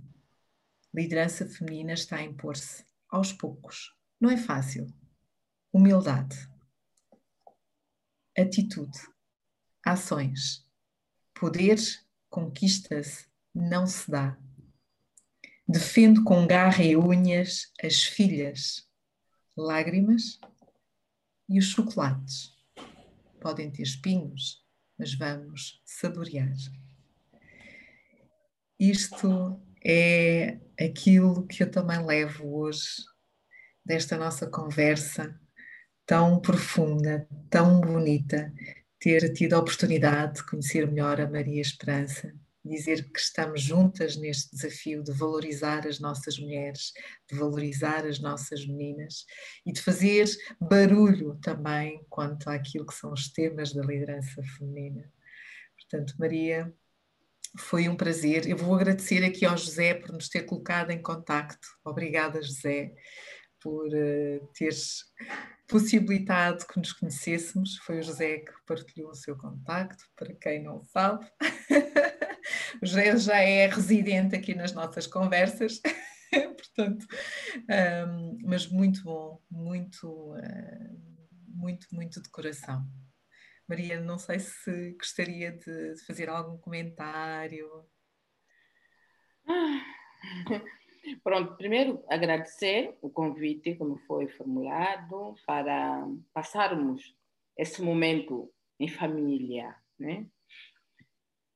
Liderança 0.91 1.47
feminina 1.47 1.93
está 1.93 2.15
a 2.15 2.23
impor-se 2.23 2.83
aos 3.07 3.31
poucos. 3.31 3.95
Não 4.19 4.31
é 4.31 4.37
fácil, 4.37 4.91
humildade, 5.71 6.35
atitude, 8.35 8.97
ações. 9.85 10.67
Poder 11.35 11.77
conquista-se, 12.31 13.27
não 13.53 13.85
se 13.85 14.09
dá. 14.09 14.35
Defendo 15.67 16.23
com 16.23 16.47
garra 16.47 16.83
e 16.83 16.97
unhas 16.97 17.71
as 17.79 18.01
filhas, 18.01 18.89
lágrimas 19.55 20.39
e 21.47 21.59
os 21.59 21.65
chocolates. 21.65 22.52
Podem 23.43 23.69
ter 23.69 23.83
espinhos, 23.83 24.63
mas 24.97 25.13
vamos 25.15 25.81
saborear. 25.83 26.55
Isto 28.79 29.61
é 29.83 30.61
aquilo 30.79 31.45
que 31.45 31.61
eu 31.61 31.69
também 31.69 32.05
levo 32.05 32.47
hoje 32.55 33.03
desta 33.85 34.15
nossa 34.15 34.47
conversa 34.47 35.37
tão 36.05 36.39
profunda, 36.39 37.27
tão 37.49 37.81
bonita, 37.81 38.53
ter 38.97 39.33
tido 39.33 39.55
a 39.55 39.59
oportunidade 39.59 40.35
de 40.35 40.45
conhecer 40.45 40.87
melhor 40.87 41.19
a 41.19 41.29
Maria 41.29 41.61
Esperança, 41.61 42.33
dizer 42.63 43.11
que 43.11 43.19
estamos 43.19 43.61
juntas 43.61 44.15
neste 44.15 44.55
desafio 44.55 45.03
de 45.03 45.11
valorizar 45.11 45.85
as 45.85 45.99
nossas 45.99 46.39
mulheres, 46.39 46.93
de 47.29 47.37
valorizar 47.37 48.05
as 48.05 48.19
nossas 48.19 48.65
meninas 48.65 49.25
e 49.65 49.71
de 49.71 49.81
fazer 49.81 50.25
barulho 50.59 51.37
também 51.41 52.05
quanto 52.09 52.49
àquilo 52.49 52.85
que 52.85 52.93
são 52.93 53.11
os 53.11 53.31
temas 53.31 53.73
da 53.73 53.81
liderança 53.81 54.41
feminina. 54.57 55.11
Portanto, 55.77 56.15
Maria, 56.17 56.73
foi 57.57 57.87
um 57.87 57.95
prazer. 57.95 58.47
Eu 58.47 58.57
vou 58.57 58.73
agradecer 58.73 59.23
aqui 59.23 59.45
ao 59.45 59.57
José 59.57 59.93
por 59.93 60.11
nos 60.11 60.29
ter 60.29 60.43
colocado 60.43 60.91
em 60.91 61.01
contacto. 61.01 61.67
Obrigada, 61.83 62.41
José, 62.41 62.93
por 63.59 63.87
uh, 63.87 64.47
teres 64.53 65.05
possibilitado 65.67 66.65
que 66.65 66.79
nos 66.79 66.93
conhecêssemos. 66.93 67.77
Foi 67.77 67.99
o 67.99 68.03
José 68.03 68.39
que 68.39 68.51
partilhou 68.65 69.11
o 69.11 69.15
seu 69.15 69.37
contacto, 69.37 70.03
para 70.15 70.33
quem 70.33 70.63
não 70.63 70.83
sabe. 70.83 71.25
o 72.83 72.85
José 72.85 73.15
já 73.17 73.39
é 73.39 73.65
residente 73.67 74.35
aqui 74.35 74.53
nas 74.53 74.73
nossas 74.73 75.07
conversas, 75.07 75.79
portanto, 76.75 77.07
um, 78.09 78.37
mas 78.43 78.67
muito 78.67 79.01
bom, 79.03 79.41
muito, 79.49 80.33
uh, 80.33 81.23
muito, 81.47 81.87
muito 81.93 82.21
de 82.21 82.29
coração. 82.29 82.85
Maria, 83.69 84.01
não 84.01 84.17
sei 84.17 84.39
se 84.39 84.91
gostaria 84.99 85.53
de 85.53 85.95
fazer 86.05 86.27
algum 86.27 86.57
comentário. 86.57 87.69
Ah, 89.47 89.81
Pronto, 91.23 91.55
primeiro 91.55 92.03
agradecer 92.09 92.97
o 93.01 93.09
convite 93.09 93.75
como 93.75 93.97
foi 93.99 94.27
formulado 94.27 95.35
para 95.45 96.05
passarmos 96.33 97.15
esse 97.57 97.81
momento 97.81 98.53
em 98.77 98.89
família, 98.89 99.73
né? 99.97 100.25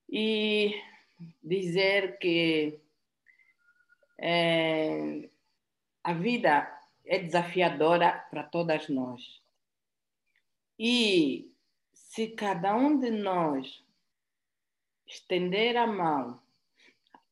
E 0.09 0.73
dizer 1.43 2.17
que 2.19 2.79
é, 4.19 5.29
a 6.03 6.13
vida 6.13 6.79
é 7.05 7.19
desafiadora 7.19 8.11
para 8.29 8.43
todas 8.43 8.89
nós. 8.89 9.41
E 10.77 11.51
se 11.93 12.29
cada 12.29 12.75
um 12.75 12.99
de 12.99 13.11
nós 13.11 13.83
estender 15.05 15.77
a 15.77 15.87
mão 15.87 16.41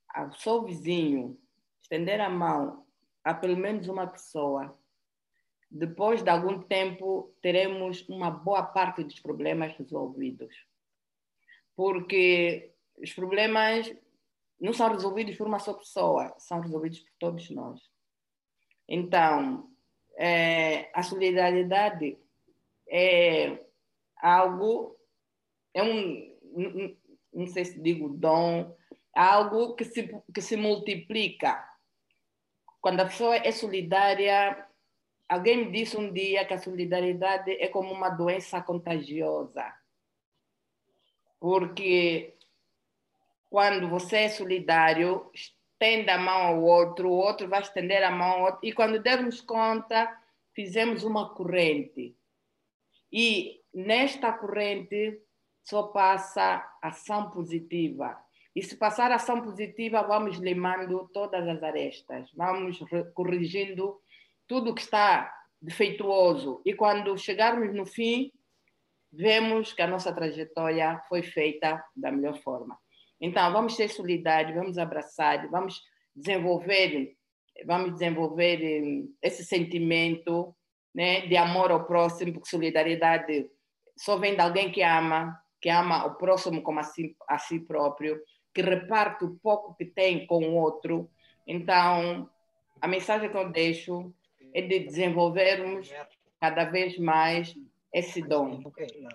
ao 0.10 0.32
seu 0.34 0.64
vizinho, 0.64 1.38
estender 1.82 2.22
a 2.22 2.30
mão 2.30 2.86
a 3.24 3.34
pelo 3.34 3.58
menos 3.58 3.88
uma 3.88 4.08
pessoa, 4.08 4.78
depois 5.70 6.24
de 6.24 6.30
algum 6.30 6.62
tempo 6.62 7.36
teremos 7.42 8.08
uma 8.08 8.32
boa 8.32 8.64
parte 8.64 9.04
dos 9.04 9.20
problemas 9.20 9.76
resolvidos. 9.76 10.56
Porque 11.76 12.75
os 12.98 13.14
problemas 13.14 13.94
não 14.60 14.74
são 14.74 14.90
resolvidos 14.90 15.36
por 15.36 15.48
uma 15.48 15.60
só 15.60 15.74
pessoa, 15.74 16.34
são 16.38 16.60
resolvidos 16.62 17.00
por 17.00 17.12
todos 17.20 17.50
nós. 17.50 17.82
Então, 18.88 19.70
é, 20.18 20.90
a 20.94 21.04
solidariedade 21.04 22.18
é 22.88 23.66
algo, 24.22 24.96
é 25.74 25.84
um, 25.84 26.98
não 27.34 27.48
sei 27.48 27.66
se 27.66 27.82
digo 27.82 28.10
dom, 28.10 28.76
é 29.16 29.20
algo 29.20 29.76
que 29.76 29.86
se, 29.86 30.10
que 30.34 30.42
se 30.42 30.56
multiplica. 30.56 31.64
Quando 32.80 33.02
a 33.02 33.06
pessoa 33.06 33.36
é 33.36 33.52
solidária, 33.52 34.68
alguém 35.28 35.66
me 35.66 35.72
disse 35.72 35.98
um 35.98 36.12
dia 36.12 36.46
que 36.46 36.54
a 36.54 36.60
solidariedade 36.60 37.52
é 37.52 37.68
como 37.68 37.92
uma 37.92 38.10
doença 38.10 38.62
contagiosa. 38.62 39.74
Porque 41.40 42.36
quando 43.56 43.88
você 43.88 44.18
é 44.18 44.30
solidário, 44.30 45.32
estende 45.34 46.10
a 46.10 46.18
mão 46.18 46.42
ao 46.42 46.62
outro, 46.62 47.08
o 47.08 47.14
outro 47.16 47.48
vai 47.48 47.62
estender 47.62 48.04
a 48.04 48.12
mão 48.12 48.32
ao 48.32 48.42
outro, 48.48 48.60
e 48.64 48.74
quando 48.74 49.02
dermos 49.02 49.40
conta, 49.40 50.14
fizemos 50.54 51.06
uma 51.06 51.34
corrente. 51.34 52.14
E 53.10 53.62
nesta 53.74 54.34
corrente 54.34 55.22
só 55.64 55.84
passa 55.84 56.70
ação 56.82 57.32
positiva. 57.32 58.22
E 58.54 58.62
se 58.62 58.76
passar 58.76 59.10
ação 59.14 59.42
positiva, 59.42 60.04
vamos 60.04 60.36
limando 60.38 61.10
todas 61.14 61.48
as 61.48 61.64
arestas, 61.64 62.30
vamos 62.36 62.78
corrigindo 63.14 64.02
tudo 64.46 64.76
que 64.76 64.82
está 64.82 65.34
defeituoso. 65.62 66.62
E 66.66 66.74
quando 66.74 67.18
chegarmos 67.18 67.74
no 67.74 67.86
fim, 67.86 68.34
vemos 69.14 69.72
que 69.72 69.82
a 69.82 69.88
nossa 69.88 70.14
trajetória 70.14 71.00
foi 71.08 71.24
feita 71.24 71.82
da 71.96 72.12
melhor 72.12 72.38
forma. 72.42 72.78
Então, 73.20 73.52
vamos 73.52 73.76
ser 73.76 73.90
solidários, 73.90 74.56
vamos 74.56 74.78
abraçar, 74.78 75.50
vamos 75.50 75.82
desenvolver, 76.16 77.16
vamos 77.66 77.94
desenvolver 77.94 78.62
eh, 78.62 79.04
esse 79.22 79.44
sentimento 79.44 80.56
né, 80.94 81.22
de 81.28 81.36
amor 81.36 81.72
ao 81.72 81.86
próximo, 81.86 82.34
porque 82.34 82.50
solidariedade 82.50 83.50
só 83.98 84.18
vem 84.18 84.36
de 84.36 84.42
alguém 84.42 84.72
que 84.72 84.82
ama, 84.82 85.38
que 85.62 85.70
ama 85.70 86.06
o 86.06 86.16
próximo 86.16 86.62
como 86.62 86.80
a 86.80 86.84
si, 86.84 87.16
a 87.28 87.38
si 87.38 87.60
próprio, 87.60 88.22
que 88.54 88.62
reparte 88.62 89.26
o 89.26 89.36
pouco 89.42 89.76
que 89.76 89.86
tem 89.86 90.26
com 90.26 90.48
o 90.48 90.56
outro. 90.56 91.10
Então, 91.46 92.30
a 92.82 92.88
mensagem 92.88 93.30
que 93.30 93.38
eu 93.38 93.50
deixo 93.50 94.14
é 94.54 94.62
de 94.62 94.80
desenvolvermos 94.80 95.92
cada 96.40 96.66
vez 96.66 96.98
mais 96.98 97.54
esse 97.92 98.22
dom, 98.22 98.62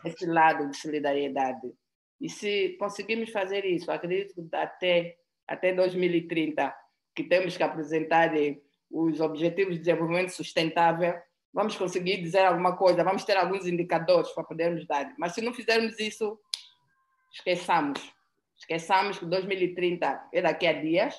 esse 0.04 0.26
lado 0.26 0.70
de 0.70 0.76
solidariedade. 0.76 1.72
E 2.20 2.28
se 2.28 2.76
conseguirmos 2.78 3.30
fazer 3.30 3.64
isso, 3.64 3.90
acredito 3.90 4.34
que 4.34 4.56
até, 4.56 5.16
até 5.48 5.72
2030, 5.72 6.74
que 7.14 7.24
temos 7.24 7.56
que 7.56 7.62
apresentar 7.62 8.30
os 8.90 9.20
Objetivos 9.20 9.74
de 9.74 9.80
Desenvolvimento 9.80 10.30
Sustentável, 10.30 11.14
vamos 11.52 11.76
conseguir 11.76 12.20
dizer 12.20 12.44
alguma 12.44 12.76
coisa, 12.76 13.02
vamos 13.02 13.24
ter 13.24 13.36
alguns 13.36 13.66
indicadores 13.66 14.30
para 14.32 14.44
podermos 14.44 14.86
dar. 14.86 15.14
Mas 15.18 15.32
se 15.32 15.40
não 15.40 15.52
fizermos 15.52 15.98
isso, 15.98 16.38
esqueçamos. 17.32 18.12
Esqueçamos 18.56 19.18
que 19.18 19.24
2030 19.24 20.28
é 20.32 20.42
daqui 20.42 20.66
a 20.66 20.72
dias 20.74 21.14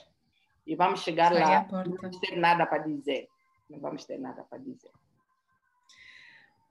e 0.68 0.76
vamos 0.76 1.02
chegar 1.02 1.34
Sai 1.34 1.42
lá, 1.42 1.68
não 1.86 1.96
vamos 1.96 2.20
ter 2.20 2.36
nada 2.36 2.66
para 2.66 2.84
dizer. 2.84 3.28
Não 3.68 3.80
vamos 3.80 4.06
ter 4.06 4.20
nada 4.20 4.44
para 4.44 4.60
dizer. 4.60 4.92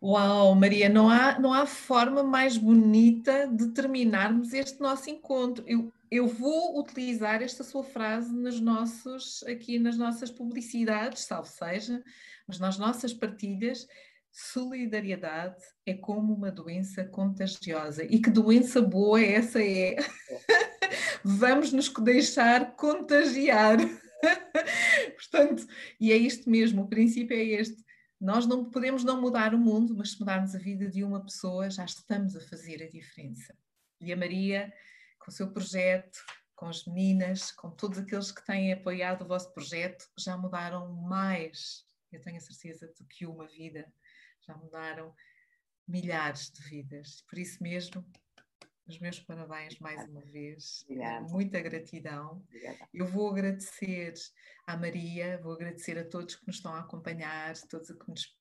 Uau, 0.03 0.55
Maria, 0.55 0.89
não 0.89 1.11
há, 1.11 1.39
não 1.39 1.53
há 1.53 1.67
forma 1.67 2.23
mais 2.23 2.57
bonita 2.57 3.47
de 3.47 3.69
terminarmos 3.69 4.55
este 4.55 4.81
nosso 4.81 5.11
encontro. 5.11 5.63
Eu, 5.67 5.93
eu 6.11 6.27
vou 6.27 6.81
utilizar 6.81 7.43
esta 7.43 7.63
sua 7.63 7.85
frase 7.85 8.35
nos 8.35 8.59
nossos, 8.61 9.43
aqui 9.43 9.79
nas 9.79 9.99
nossas 9.99 10.31
publicidades, 10.31 11.25
salvo 11.25 11.49
seja, 11.49 12.03
mas 12.49 12.59
nas 12.59 12.79
nossas 12.79 13.13
partilhas. 13.13 13.87
Solidariedade 14.33 15.61
é 15.85 15.93
como 15.93 16.33
uma 16.33 16.51
doença 16.51 17.05
contagiosa. 17.05 18.03
E 18.05 18.21
que 18.21 18.31
doença 18.31 18.81
boa 18.81 19.21
essa 19.21 19.63
é! 19.63 19.97
Vamos 21.23 21.73
nos 21.73 21.93
deixar 21.93 22.75
contagiar. 22.75 23.77
Portanto, 25.17 25.67
e 26.01 26.11
é 26.11 26.17
isto 26.17 26.49
mesmo, 26.49 26.83
o 26.83 26.89
princípio 26.89 27.37
é 27.37 27.43
este 27.43 27.85
nós 28.21 28.47
não 28.47 28.71
podemos 28.71 29.03
não 29.03 29.21
mudar 29.21 29.55
o 29.55 29.59
mundo, 29.59 29.95
mas 29.97 30.12
se 30.12 30.21
mudarmos 30.21 30.55
a 30.55 30.59
vida 30.59 30.89
de 30.89 31.03
uma 31.03 31.25
pessoa, 31.25 31.71
já 31.71 31.85
estamos 31.85 32.37
a 32.37 32.41
fazer 32.41 32.83
a 32.83 32.89
diferença. 32.91 33.57
E 34.01 34.12
a 34.12 34.16
Maria, 34.16 34.73
com 35.18 35.31
o 35.31 35.35
seu 35.35 35.51
projeto, 35.51 36.18
com 36.55 36.66
as 36.66 36.85
meninas, 36.85 37.51
com 37.51 37.71
todos 37.71 37.99
aqueles 37.99 38.31
que 38.31 38.45
têm 38.45 38.73
apoiado 38.73 39.23
o 39.23 39.27
vosso 39.27 39.51
projeto, 39.55 40.07
já 40.18 40.37
mudaram 40.37 40.93
mais, 40.93 41.87
eu 42.12 42.21
tenho 42.21 42.37
a 42.37 42.41
certeza, 42.41 42.93
do 42.99 43.07
que 43.07 43.25
uma 43.25 43.47
vida. 43.47 43.91
Já 44.47 44.55
mudaram 44.55 45.14
milhares 45.89 46.51
de 46.51 46.62
vidas. 46.62 47.23
Por 47.29 47.39
isso 47.39 47.62
mesmo, 47.62 48.05
os 48.91 48.99
meus 48.99 49.20
parabéns 49.20 49.78
mais 49.78 50.09
uma 50.09 50.20
vez. 50.22 50.82
Obrigada. 50.84 51.28
Muita 51.28 51.61
gratidão. 51.61 52.43
Obrigada. 52.49 52.88
Eu 52.93 53.07
vou 53.07 53.30
agradecer 53.30 54.14
à 54.66 54.76
Maria, 54.76 55.41
vou 55.43 55.53
agradecer 55.53 55.99
a 55.99 56.05
todos 56.05 56.34
que 56.34 56.47
nos 56.47 56.57
estão 56.57 56.74
a 56.74 56.80
acompanhar, 56.80 57.55
todos 57.70 57.91
que 57.91 58.09
nos, 58.09 58.36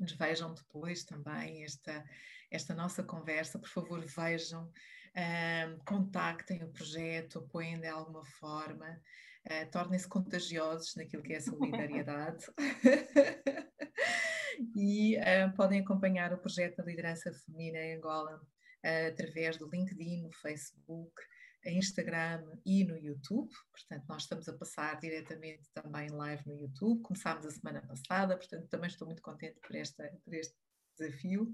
nos 0.00 0.12
vejam 0.12 0.54
depois 0.54 1.04
também 1.04 1.62
esta, 1.64 2.04
esta 2.50 2.74
nossa 2.74 3.02
conversa. 3.02 3.58
Por 3.58 3.68
favor, 3.68 4.00
vejam, 4.00 4.64
um, 4.64 5.78
contactem 5.84 6.64
o 6.64 6.72
projeto, 6.72 7.40
apoiem 7.40 7.78
de 7.78 7.86
alguma 7.86 8.24
forma. 8.24 9.00
Uh, 9.46 9.70
tornem-se 9.70 10.08
contagiosos 10.08 10.96
naquilo 10.96 11.22
que 11.22 11.34
é 11.34 11.36
a 11.36 11.40
solidariedade. 11.40 12.46
e 14.74 15.16
uh, 15.18 15.54
podem 15.54 15.80
acompanhar 15.80 16.32
o 16.32 16.38
projeto 16.38 16.76
da 16.78 16.84
liderança 16.84 17.32
feminina 17.32 17.78
em 17.78 17.96
Angola 17.96 18.40
através 18.82 19.56
do 19.56 19.68
LinkedIn, 19.68 20.22
no 20.22 20.32
Facebook, 20.32 21.12
Instagram 21.66 22.44
e 22.64 22.84
no 22.84 22.96
YouTube. 22.96 23.50
Portanto, 23.72 24.04
nós 24.08 24.22
estamos 24.22 24.48
a 24.48 24.52
passar 24.52 24.98
diretamente 25.00 25.68
também 25.74 26.08
live 26.08 26.42
no 26.46 26.54
YouTube. 26.54 27.02
Começámos 27.02 27.44
a 27.44 27.50
semana 27.50 27.82
passada, 27.82 28.36
portanto, 28.36 28.68
também 28.68 28.88
estou 28.88 29.06
muito 29.06 29.22
contente 29.22 29.58
por, 29.60 29.74
esta, 29.74 30.04
por 30.24 30.34
este 30.34 30.54
desafio 30.98 31.52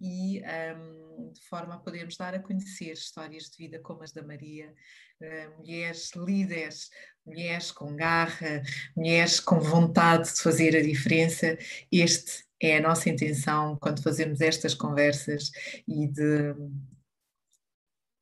e 0.00 0.42
um, 0.76 1.32
de 1.32 1.40
forma 1.48 1.74
a 1.74 1.78
podermos 1.78 2.16
dar 2.16 2.34
a 2.34 2.38
conhecer 2.38 2.92
histórias 2.92 3.44
de 3.44 3.56
vida 3.56 3.80
como 3.80 4.02
as 4.02 4.12
da 4.12 4.22
Maria, 4.22 4.72
uh, 5.20 5.58
mulheres 5.58 6.10
líderes, 6.14 6.90
mulheres 7.24 7.72
com 7.72 7.96
garra, 7.96 8.62
mulheres 8.96 9.40
com 9.40 9.58
vontade 9.58 10.32
de 10.34 10.40
fazer 10.40 10.76
a 10.76 10.82
diferença. 10.82 11.58
Este 11.90 12.45
é 12.60 12.78
a 12.78 12.80
nossa 12.80 13.08
intenção 13.08 13.76
quando 13.80 14.02
fazemos 14.02 14.40
estas 14.40 14.74
conversas 14.74 15.50
e 15.86 16.06
de, 16.06 16.54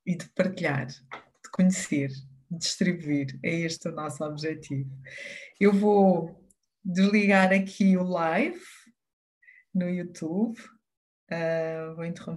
e 0.07 0.17
de 0.17 0.29
partilhar, 0.31 0.87
de 0.87 1.51
conhecer, 1.53 2.09
de 2.51 2.59
distribuir. 2.59 3.39
É 3.43 3.51
este 3.51 3.89
o 3.89 3.93
nosso 3.93 4.25
objetivo. 4.25 4.91
Eu 5.61 5.73
vou 5.73 6.45
desligar 6.85 7.53
aqui 7.53 7.97
o 7.97 8.03
live 8.03 8.61
no 9.75 9.89
YouTube. 9.89 10.59
Uh, 11.31 11.95
vou 11.95 12.05
interromper. 12.05 12.33